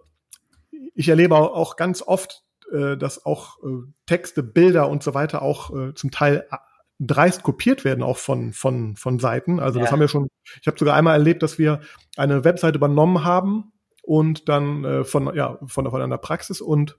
ich 0.97 1.09
erlebe 1.09 1.37
auch 1.37 1.77
ganz 1.77 2.03
oft 2.03 2.43
äh, 2.73 2.97
dass 2.97 3.25
auch 3.25 3.59
äh, 3.63 3.69
Texte, 4.07 4.43
Bilder 4.43 4.89
und 4.89 5.03
so 5.03 5.15
weiter 5.15 5.43
auch 5.43 5.75
äh, 5.75 5.95
zum 5.95 6.11
Teil 6.11 6.47
dreist 7.01 7.43
kopiert 7.43 7.85
werden 7.85 8.03
auch 8.03 8.19
von 8.19 8.53
von 8.53 8.97
von 8.97 9.19
Seiten. 9.19 9.61
Also 9.61 9.79
ja. 9.79 9.85
das 9.85 9.93
haben 9.93 10.01
wir 10.01 10.09
schon. 10.09 10.29
Ich 10.61 10.67
habe 10.67 10.79
sogar 10.79 10.95
einmal 10.95 11.15
erlebt, 11.15 11.43
dass 11.43 11.59
wir 11.59 11.81
eine 12.17 12.45
Webseite 12.45 12.79
übernommen 12.79 13.25
haben 13.25 13.73
und 14.03 14.49
dann 14.49 14.85
äh, 14.85 15.05
von 15.05 15.35
ja 15.35 15.59
von, 15.67 15.91
von 15.91 16.03
einer 16.03 16.19
Praxis 16.19 16.61
und 16.61 16.99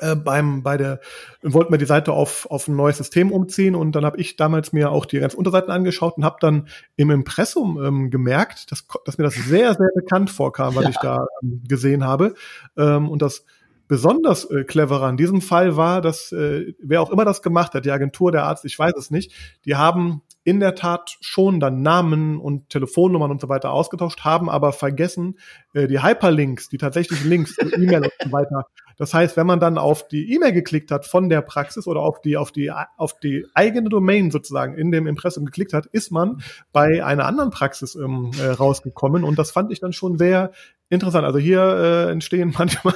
äh, 0.00 0.16
beim 0.16 0.62
bei 0.64 0.76
der 0.76 1.00
wollten 1.42 1.72
wir 1.72 1.78
die 1.78 1.84
Seite 1.84 2.12
auf 2.12 2.50
auf 2.50 2.66
ein 2.66 2.74
neues 2.74 2.98
System 2.98 3.30
umziehen 3.30 3.76
und 3.76 3.92
dann 3.92 4.04
habe 4.04 4.18
ich 4.18 4.34
damals 4.36 4.72
mir 4.72 4.90
auch 4.90 5.06
die 5.06 5.20
ganzen 5.20 5.36
Unterseiten 5.36 5.70
angeschaut 5.70 6.16
und 6.16 6.24
habe 6.24 6.36
dann 6.40 6.68
im 6.96 7.10
Impressum 7.10 7.80
ähm, 7.82 8.10
gemerkt, 8.10 8.72
dass 8.72 8.86
dass 9.04 9.18
mir 9.18 9.24
das 9.24 9.34
sehr 9.34 9.74
sehr 9.74 9.90
bekannt 9.94 10.30
vorkam, 10.30 10.74
was 10.74 10.84
ja. 10.84 10.90
ich 10.90 10.96
da 10.96 11.26
ähm, 11.42 11.62
gesehen 11.68 12.04
habe 12.04 12.34
ähm, 12.76 13.08
und 13.08 13.22
das 13.22 13.44
besonders 13.88 14.44
äh, 14.50 14.64
cleverer 14.64 15.08
in 15.10 15.16
diesem 15.16 15.40
Fall 15.40 15.76
war, 15.76 16.00
dass 16.00 16.32
äh, 16.32 16.74
wer 16.78 17.02
auch 17.02 17.10
immer 17.10 17.24
das 17.24 17.42
gemacht 17.42 17.74
hat, 17.74 17.84
die 17.84 17.90
Agentur, 17.90 18.32
der 18.32 18.44
Arzt, 18.44 18.64
ich 18.64 18.78
weiß 18.78 18.94
es 18.96 19.10
nicht, 19.10 19.32
die 19.64 19.76
haben 19.76 20.22
in 20.44 20.60
der 20.60 20.74
Tat 20.74 21.16
schon 21.20 21.58
dann 21.58 21.80
Namen 21.80 22.38
und 22.38 22.68
Telefonnummern 22.68 23.30
und 23.30 23.40
so 23.40 23.48
weiter 23.48 23.72
ausgetauscht, 23.72 24.24
haben 24.24 24.50
aber 24.50 24.72
vergessen, 24.72 25.38
äh, 25.72 25.86
die 25.86 26.02
Hyperlinks, 26.02 26.68
die 26.68 26.78
tatsächlichen 26.78 27.28
Links, 27.28 27.56
E-Mail 27.58 28.04
und 28.04 28.12
so 28.22 28.32
weiter. 28.32 28.66
Das 28.96 29.12
heißt, 29.12 29.36
wenn 29.36 29.46
man 29.46 29.58
dann 29.58 29.78
auf 29.78 30.06
die 30.06 30.32
E-Mail 30.34 30.52
geklickt 30.52 30.90
hat 30.90 31.06
von 31.06 31.28
der 31.28 31.40
Praxis 31.40 31.86
oder 31.86 32.00
auf 32.00 32.20
die, 32.20 32.36
auf 32.36 32.52
die, 32.52 32.70
auf 32.70 33.18
die 33.18 33.46
eigene 33.54 33.88
Domain 33.88 34.30
sozusagen 34.30 34.76
in 34.76 34.92
dem 34.92 35.06
Impressum 35.06 35.46
geklickt 35.46 35.72
hat, 35.72 35.86
ist 35.86 36.12
man 36.12 36.42
bei 36.72 37.04
einer 37.04 37.24
anderen 37.24 37.50
Praxis 37.50 37.96
ähm, 37.96 38.30
äh, 38.38 38.50
rausgekommen. 38.50 39.24
Und 39.24 39.38
das 39.38 39.50
fand 39.50 39.72
ich 39.72 39.80
dann 39.80 39.92
schon 39.92 40.18
sehr 40.18 40.52
interessant. 40.90 41.24
Also 41.24 41.38
hier 41.38 41.60
äh, 41.60 42.10
entstehen 42.10 42.54
manchmal 42.58 42.94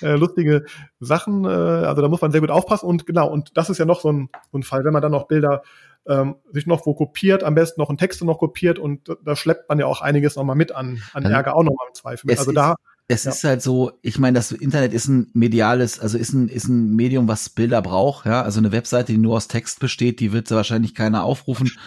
äh, 0.00 0.16
lustige 0.16 0.64
Sachen. 1.00 1.44
Äh, 1.44 1.48
also 1.48 2.02
da 2.02 2.08
muss 2.08 2.20
man 2.20 2.32
sehr 2.32 2.40
gut 2.40 2.50
aufpassen. 2.50 2.86
Und 2.86 3.06
genau, 3.06 3.28
und 3.28 3.56
das 3.56 3.70
ist 3.70 3.78
ja 3.78 3.84
noch 3.84 4.00
so 4.00 4.12
ein, 4.12 4.28
so 4.50 4.58
ein 4.58 4.62
Fall, 4.62 4.84
wenn 4.84 4.92
man 4.92 5.02
dann 5.02 5.12
noch 5.12 5.26
Bilder 5.26 5.62
ähm, 6.06 6.36
sich 6.50 6.66
noch 6.66 6.84
wo 6.86 6.94
kopiert, 6.94 7.44
am 7.44 7.54
besten 7.54 7.80
noch 7.80 7.90
ein 7.90 7.96
Texte 7.96 8.24
noch 8.24 8.38
kopiert 8.38 8.78
und 8.78 9.16
da 9.24 9.36
schleppt 9.36 9.68
man 9.68 9.78
ja 9.78 9.86
auch 9.86 10.00
einiges 10.00 10.34
nochmal 10.34 10.56
mit 10.56 10.72
an, 10.72 11.00
an 11.12 11.24
Ärger 11.24 11.54
auch 11.54 11.62
nochmal 11.62 11.86
im 11.88 11.94
Zweifel. 11.94 12.28
Also 12.30 12.50
da 12.50 12.74
es 13.14 13.24
ja. 13.24 13.30
ist 13.32 13.44
halt 13.44 13.62
so, 13.62 13.92
ich 14.02 14.18
meine, 14.18 14.36
das 14.36 14.52
Internet 14.52 14.92
ist 14.92 15.08
ein 15.08 15.28
mediales, 15.34 16.00
also 16.00 16.18
ist 16.18 16.32
ein, 16.32 16.48
ist 16.48 16.68
ein 16.68 16.94
Medium, 16.94 17.28
was 17.28 17.48
Bilder 17.48 17.82
braucht, 17.82 18.26
ja. 18.26 18.42
Also 18.42 18.58
eine 18.58 18.72
Webseite, 18.72 19.12
die 19.12 19.18
nur 19.18 19.36
aus 19.36 19.48
Text 19.48 19.80
besteht, 19.80 20.20
die 20.20 20.32
wird 20.32 20.50
wahrscheinlich 20.50 20.94
keiner 20.94 21.24
aufrufen. 21.24 21.70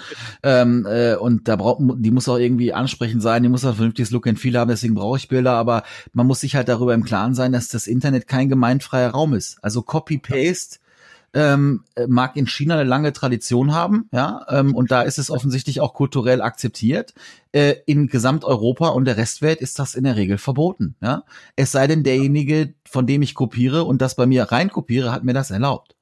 Ähm, 0.44 0.86
äh, 0.86 1.16
und 1.16 1.48
da 1.48 1.56
braucht, 1.56 1.82
die 1.98 2.12
muss 2.12 2.30
auch 2.30 2.38
irgendwie 2.38 2.72
ansprechend 2.72 3.22
sein, 3.22 3.42
die 3.42 3.50
muss 3.50 3.66
auch 3.66 3.70
ein 3.70 3.76
vernünftiges 3.76 4.12
Look 4.12 4.28
and 4.28 4.40
Feel 4.40 4.58
haben, 4.58 4.70
deswegen 4.70 4.94
brauche 4.94 5.18
ich 5.18 5.28
Bilder, 5.28 5.54
aber 5.54 5.84
man 6.14 6.28
muss 6.28 6.42
sich 6.42 6.56
halt 6.56 6.68
darüber 6.68 6.94
im 6.94 7.04
Klaren 7.04 7.34
sein, 7.34 7.52
dass 7.52 7.68
das 7.68 7.88
Internet 7.88 8.28
kein 8.28 8.50
gemeinfreier 8.50 9.12
Raum 9.12 9.34
ist. 9.34 9.58
Also 9.62 9.82
Copy-Paste 9.82 10.80
ähm, 11.36 11.84
mag 12.08 12.36
in 12.38 12.48
China 12.48 12.76
eine 12.76 12.86
lange 12.86 13.14
Tradition 13.14 13.74
haben, 13.74 14.10
ja, 14.12 14.46
ähm, 14.50 14.74
und 14.74 14.90
da 14.90 15.02
ist 15.02 15.20
es 15.20 15.30
offensichtlich 15.30 15.82
auch 15.82 15.94
kulturell 15.94 16.42
akzeptiert. 16.42 17.14
Äh, 17.52 17.76
in 17.86 18.08
Gesamteuropa 18.08 18.88
und 18.88 19.06
der 19.06 19.18
Restwelt 19.18 19.62
ist 19.62 19.78
das 19.78 19.96
in 19.96 20.06
der 20.06 20.16
Regel 20.16 20.38
verboten, 20.38 20.96
ja. 21.02 21.24
Es 21.56 21.72
sei 21.72 21.88
denn, 21.88 22.04
derjenige, 22.04 22.74
von 22.88 23.06
dem 23.06 23.22
ich 23.22 23.36
kopiere 23.36 23.84
und 23.84 24.02
das 24.02 24.16
bei 24.16 24.26
mir 24.26 24.44
rein 24.46 24.70
kopiere, 24.70 25.12
hat 25.12 25.24
mir 25.24 25.34
das 25.34 25.52
erlaubt. 25.52 25.95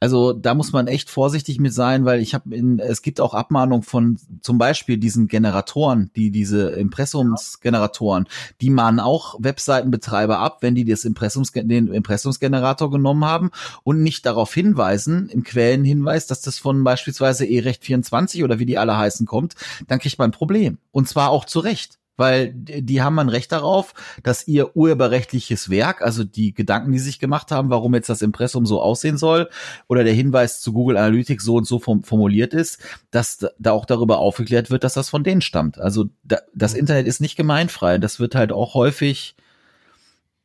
Also 0.00 0.32
da 0.32 0.54
muss 0.54 0.72
man 0.72 0.86
echt 0.86 1.10
vorsichtig 1.10 1.58
mit 1.58 1.72
sein, 1.72 2.04
weil 2.04 2.20
ich 2.20 2.34
habe 2.34 2.54
in, 2.54 2.78
es 2.78 3.02
gibt 3.02 3.20
auch 3.20 3.34
Abmahnungen 3.34 3.82
von 3.82 4.18
zum 4.40 4.58
Beispiel 4.58 4.98
diesen 4.98 5.28
Generatoren, 5.28 6.10
die 6.16 6.30
diese 6.30 6.70
Impressumsgeneratoren, 6.70 8.26
die 8.60 8.70
mahnen 8.70 9.00
auch 9.00 9.36
Webseitenbetreiber 9.38 10.38
ab, 10.38 10.58
wenn 10.60 10.74
die 10.74 10.84
das 10.84 11.04
Impressums, 11.04 11.52
den 11.52 11.88
Impressumsgenerator 11.88 12.90
genommen 12.90 13.24
haben 13.24 13.50
und 13.84 14.02
nicht 14.02 14.26
darauf 14.26 14.52
hinweisen, 14.52 15.28
im 15.28 15.44
Quellenhinweis, 15.44 16.26
dass 16.26 16.40
das 16.40 16.58
von 16.58 16.82
beispielsweise 16.84 17.46
E-Recht 17.46 17.84
24 17.84 18.44
oder 18.44 18.58
wie 18.58 18.66
die 18.66 18.78
alle 18.78 18.96
heißen 18.96 19.26
kommt, 19.26 19.54
dann 19.86 19.98
kriegt 19.98 20.18
man 20.18 20.30
ein 20.30 20.32
Problem. 20.32 20.78
Und 20.90 21.08
zwar 21.08 21.30
auch 21.30 21.44
zu 21.44 21.60
Recht 21.60 21.99
weil 22.20 22.52
die 22.52 23.00
haben 23.00 23.18
ein 23.18 23.30
Recht 23.30 23.50
darauf, 23.50 23.94
dass 24.22 24.46
ihr 24.46 24.76
urheberrechtliches 24.76 25.70
Werk, 25.70 26.02
also 26.02 26.22
die 26.22 26.52
Gedanken, 26.52 26.92
die 26.92 26.98
sich 26.98 27.18
gemacht 27.18 27.50
haben, 27.50 27.70
warum 27.70 27.94
jetzt 27.94 28.10
das 28.10 28.20
Impressum 28.20 28.66
so 28.66 28.82
aussehen 28.82 29.16
soll 29.16 29.48
oder 29.88 30.04
der 30.04 30.12
Hinweis 30.12 30.60
zu 30.60 30.74
Google 30.74 30.98
Analytics 30.98 31.42
so 31.42 31.54
und 31.54 31.66
so 31.66 31.78
formuliert 31.78 32.52
ist, 32.52 32.78
dass 33.10 33.46
da 33.58 33.72
auch 33.72 33.86
darüber 33.86 34.18
aufgeklärt 34.18 34.70
wird, 34.70 34.84
dass 34.84 34.92
das 34.92 35.08
von 35.08 35.24
denen 35.24 35.40
stammt. 35.40 35.80
Also 35.80 36.10
da, 36.22 36.40
das 36.54 36.74
Internet 36.74 37.06
ist 37.06 37.22
nicht 37.22 37.36
gemeinfrei. 37.36 37.96
Das 37.96 38.20
wird 38.20 38.34
halt 38.34 38.52
auch 38.52 38.74
häufig 38.74 39.34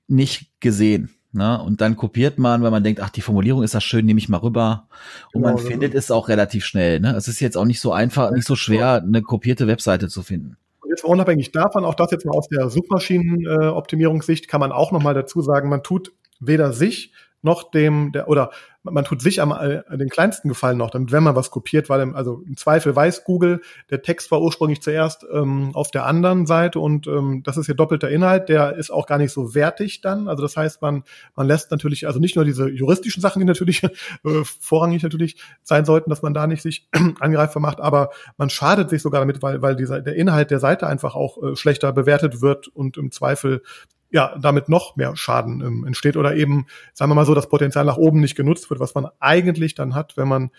nicht 0.07 0.49
gesehen. 0.61 1.13
Ne? 1.33 1.61
Und 1.61 1.81
dann 1.81 1.97
kopiert 1.97 2.39
man, 2.39 2.63
weil 2.63 2.71
man 2.71 2.85
denkt, 2.85 3.01
ach, 3.01 3.09
die 3.09 3.19
Formulierung 3.19 3.63
ist 3.63 3.73
das 3.73 3.83
schön, 3.83 4.05
nehme 4.05 4.19
ich 4.19 4.29
mal 4.29 4.37
rüber. 4.37 4.87
Und 5.33 5.41
genau, 5.41 5.55
man 5.55 5.57
findet 5.61 5.93
es 5.93 6.09
auch 6.09 6.29
relativ 6.29 6.63
schnell. 6.63 7.01
Ne? 7.01 7.13
Es 7.17 7.27
ist 7.27 7.41
jetzt 7.41 7.57
auch 7.57 7.65
nicht 7.65 7.81
so 7.81 7.91
einfach, 7.91 8.31
nicht 8.31 8.47
so 8.47 8.55
schwer, 8.55 9.03
eine 9.03 9.21
kopierte 9.21 9.67
Webseite 9.67 10.07
zu 10.07 10.23
finden 10.23 10.55
jetzt 10.89 11.03
unabhängig 11.03 11.51
davon, 11.51 11.85
auch 11.85 11.95
das 11.95 12.11
jetzt 12.11 12.25
mal 12.25 12.35
aus 12.37 12.47
der 12.47 12.69
Suchmaschinenoptimierungssicht, 12.69 14.47
kann 14.47 14.59
man 14.59 14.71
auch 14.71 14.91
nochmal 14.91 15.13
dazu 15.13 15.41
sagen, 15.41 15.69
man 15.69 15.83
tut 15.83 16.13
weder 16.39 16.73
sich 16.73 17.13
noch 17.41 17.71
dem, 17.71 18.11
der, 18.11 18.27
oder 18.27 18.51
man 18.91 19.03
tut 19.03 19.21
sich 19.21 19.41
am 19.41 19.51
äh, 19.51 19.97
den 19.97 20.09
kleinsten 20.09 20.49
Gefallen 20.49 20.77
noch, 20.77 20.91
damit 20.91 21.11
wenn 21.11 21.23
man 21.23 21.35
was 21.35 21.51
kopiert, 21.51 21.89
weil 21.89 22.01
im, 22.01 22.15
also 22.15 22.43
im 22.45 22.57
Zweifel 22.57 22.95
weiß 22.95 23.23
Google, 23.23 23.61
der 23.89 24.01
Text 24.01 24.31
war 24.31 24.41
ursprünglich 24.41 24.81
zuerst 24.81 25.25
ähm, 25.31 25.71
auf 25.73 25.91
der 25.91 26.05
anderen 26.05 26.45
Seite 26.45 26.79
und 26.79 27.07
ähm, 27.07 27.41
das 27.43 27.57
ist 27.57 27.65
hier 27.65 27.75
doppelter 27.75 28.09
Inhalt, 28.09 28.49
der 28.49 28.75
ist 28.75 28.91
auch 28.91 29.07
gar 29.07 29.17
nicht 29.17 29.31
so 29.31 29.55
wertig 29.55 30.01
dann. 30.01 30.27
Also 30.27 30.41
das 30.41 30.55
heißt, 30.55 30.81
man 30.81 31.03
man 31.35 31.47
lässt 31.47 31.71
natürlich 31.71 32.07
also 32.07 32.19
nicht 32.19 32.35
nur 32.35 32.45
diese 32.45 32.69
juristischen 32.69 33.21
Sachen, 33.21 33.39
die 33.39 33.45
natürlich 33.45 33.83
äh, 33.83 33.89
vorrangig 34.59 35.03
natürlich 35.03 35.37
sein 35.63 35.85
sollten, 35.85 36.09
dass 36.09 36.21
man 36.21 36.33
da 36.33 36.47
nicht 36.47 36.61
sich 36.61 36.87
angreifbar 37.19 37.61
macht, 37.61 37.81
aber 37.81 38.11
man 38.37 38.49
schadet 38.49 38.89
sich 38.89 39.01
sogar 39.01 39.21
damit, 39.21 39.41
weil 39.41 39.61
weil 39.61 39.75
dieser 39.75 40.01
der 40.01 40.15
Inhalt 40.15 40.51
der 40.51 40.59
Seite 40.59 40.87
einfach 40.87 41.15
auch 41.15 41.41
äh, 41.41 41.55
schlechter 41.55 41.91
bewertet 41.91 42.41
wird 42.41 42.67
und 42.67 42.97
im 42.97 43.11
Zweifel 43.11 43.61
ja, 44.15 44.33
damit 44.39 44.69
noch 44.69 44.95
mehr 44.95 45.17
Schaden 45.17 45.59
ähm, 45.59 45.85
entsteht 45.85 46.15
oder 46.15 46.37
eben, 46.37 46.67
sagen 46.93 47.11
wir 47.11 47.15
mal 47.15 47.25
so, 47.25 47.35
das 47.35 47.49
Potenzial 47.49 47.83
nach 47.83 47.97
oben 47.97 48.21
nicht 48.21 48.37
genutzt 48.37 48.69
wird, 48.69 48.79
was 48.79 48.95
man 48.95 49.09
eigentlich 49.19 49.75
dann 49.75 49.93
hat, 49.93 50.15
wenn 50.15 50.29
man 50.29 50.51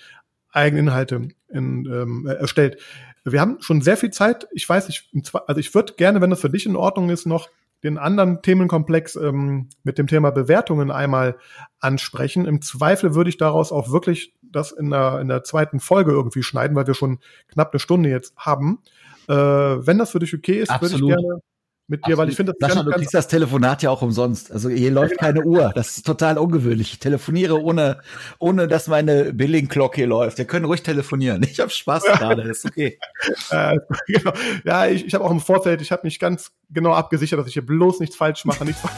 eigene 0.50 0.80
Inhalte 0.80 1.28
in, 1.48 1.86
ähm, 1.86 2.26
erstellt. 2.26 2.78
Wir 3.24 3.40
haben 3.40 3.56
schon 3.60 3.80
sehr 3.80 3.96
viel 3.96 4.10
Zeit. 4.10 4.46
Ich 4.52 4.68
weiß, 4.68 4.90
ich, 4.90 5.08
also 5.46 5.58
ich 5.58 5.74
würde 5.74 5.94
gerne, 5.94 6.20
wenn 6.20 6.28
das 6.28 6.42
für 6.42 6.50
dich 6.50 6.66
in 6.66 6.76
Ordnung 6.76 7.08
ist, 7.08 7.24
noch 7.24 7.48
den 7.82 7.96
anderen 7.96 8.42
Themenkomplex 8.42 9.16
ähm, 9.16 9.70
mit 9.84 9.96
dem 9.96 10.06
Thema 10.06 10.32
Bewertungen 10.32 10.90
einmal 10.90 11.38
ansprechen. 11.80 12.44
Im 12.44 12.60
Zweifel 12.60 13.14
würde 13.14 13.30
ich 13.30 13.38
daraus 13.38 13.72
auch 13.72 13.90
wirklich 13.90 14.34
das 14.42 14.70
in 14.70 14.90
der, 14.90 15.18
in 15.20 15.28
der 15.28 15.44
zweiten 15.44 15.80
Folge 15.80 16.12
irgendwie 16.12 16.42
schneiden, 16.42 16.76
weil 16.76 16.86
wir 16.86 16.94
schon 16.94 17.20
knapp 17.48 17.72
eine 17.72 17.80
Stunde 17.80 18.10
jetzt 18.10 18.36
haben. 18.36 18.80
Äh, 19.28 19.34
wenn 19.34 19.96
das 19.96 20.10
für 20.10 20.18
dich 20.18 20.34
okay 20.34 20.60
ist, 20.60 20.70
würde 20.78 20.94
ich 20.94 21.00
gerne 21.00 21.40
mit 21.88 22.00
dir, 22.00 22.14
Absolut. 22.14 22.18
weil 22.18 22.28
ich 22.30 22.36
finde, 22.36 22.52
das 22.58 22.72
Sascha, 22.72 22.82
du 22.82 22.90
kriegst 22.90 23.14
das 23.14 23.28
Telefonat 23.28 23.82
ja 23.82 23.90
auch 23.90 24.02
umsonst. 24.02 24.50
Also 24.50 24.68
hier 24.68 24.90
läuft 24.90 25.18
keine 25.18 25.44
Uhr. 25.44 25.70
Das 25.74 25.96
ist 25.96 26.04
total 26.04 26.36
ungewöhnlich. 26.36 26.94
Ich 26.94 26.98
telefoniere 26.98 27.62
ohne, 27.62 28.00
ohne 28.40 28.66
dass 28.66 28.88
meine 28.88 29.32
Billing-Clock 29.32 29.94
hier 29.94 30.08
läuft. 30.08 30.38
Wir 30.38 30.46
können 30.46 30.64
ruhig 30.64 30.82
telefonieren. 30.82 31.44
Ich 31.48 31.60
habe 31.60 31.70
Spaß 31.70 32.02
gerade. 32.04 32.42
Ist 32.42 32.64
okay. 32.64 32.98
äh, 33.50 33.76
genau. 34.08 34.32
Ja, 34.64 34.86
ich, 34.86 35.06
ich 35.06 35.14
habe 35.14 35.24
auch 35.24 35.30
im 35.30 35.38
Vorfeld, 35.40 35.80
ich 35.80 35.92
habe 35.92 36.02
mich 36.04 36.18
ganz 36.18 36.50
genau 36.70 36.92
abgesichert, 36.92 37.38
dass 37.38 37.46
ich 37.46 37.52
hier 37.52 37.64
bloß 37.64 38.00
nichts 38.00 38.16
falsch 38.16 38.44
mache. 38.44 38.64
Nichts 38.64 38.82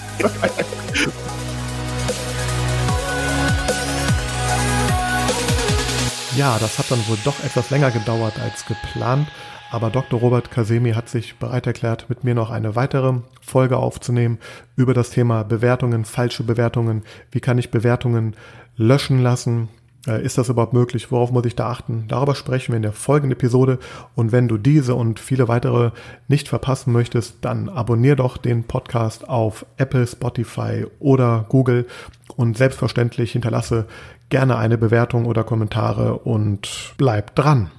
ja, 6.39 6.59
das 6.59 6.79
hat 6.79 6.91
dann 6.91 7.07
wohl 7.07 7.19
doch 7.25 7.39
etwas 7.45 7.69
länger 7.69 7.91
gedauert 7.91 8.39
als 8.41 8.65
geplant. 8.65 9.29
Aber 9.71 9.91
Dr. 9.91 10.21
Robert 10.21 10.51
Kasemi 10.51 10.93
hat 10.93 11.09
sich 11.09 11.37
bereit 11.37 11.67
erklärt, 11.67 12.07
mit 12.09 12.25
mir 12.25 12.35
noch 12.35 12.51
eine 12.51 12.75
weitere 12.75 13.15
Folge 13.41 13.77
aufzunehmen 13.77 14.39
über 14.77 14.95
das 14.95 15.11
Thema 15.11 15.43
Bewertungen, 15.43 16.05
falsche 16.07 16.43
Bewertungen. 16.43 17.03
Wie 17.31 17.41
kann 17.41 17.59
ich 17.59 17.71
Bewertungen 17.71 18.35
löschen 18.77 19.23
lassen? 19.23 19.69
Äh, 20.07 20.25
ist 20.25 20.39
das 20.39 20.49
überhaupt 20.49 20.73
möglich? 20.73 21.13
Worauf 21.13 21.33
muss 21.33 21.45
ich 21.45 21.55
da 21.55 21.69
achten? 21.69 22.05
Darüber 22.09 22.35
sprechen 22.35 22.73
wir 22.73 22.77
in 22.77 22.83
der 22.83 22.93
folgenden 22.93 23.37
Episode. 23.37 23.79
Und 24.15 24.33
wenn 24.33 24.49
du 24.49 24.57
diese 24.57 24.95
und 24.95 25.21
viele 25.21 25.49
weitere 25.49 25.91
nicht 26.29 26.49
verpassen 26.49 26.93
möchtest, 26.93 27.37
dann 27.43 27.69
abonnier 27.69 28.17
doch 28.17 28.39
den 28.39 28.65
Podcast 28.65 29.29
auf 29.29 29.67
Apple, 29.77 30.07
Spotify 30.07 30.87
oder 30.99 31.45
Google 31.51 31.87
und 32.37 32.57
selbstverständlich 32.57 33.33
hinterlasse 33.33 33.87
gerne 34.31 34.57
eine 34.57 34.79
Bewertung 34.79 35.27
oder 35.27 35.45
Kommentare 35.45 36.19
und 36.19 36.95
bleib 36.97 37.35
dran. 37.35 37.71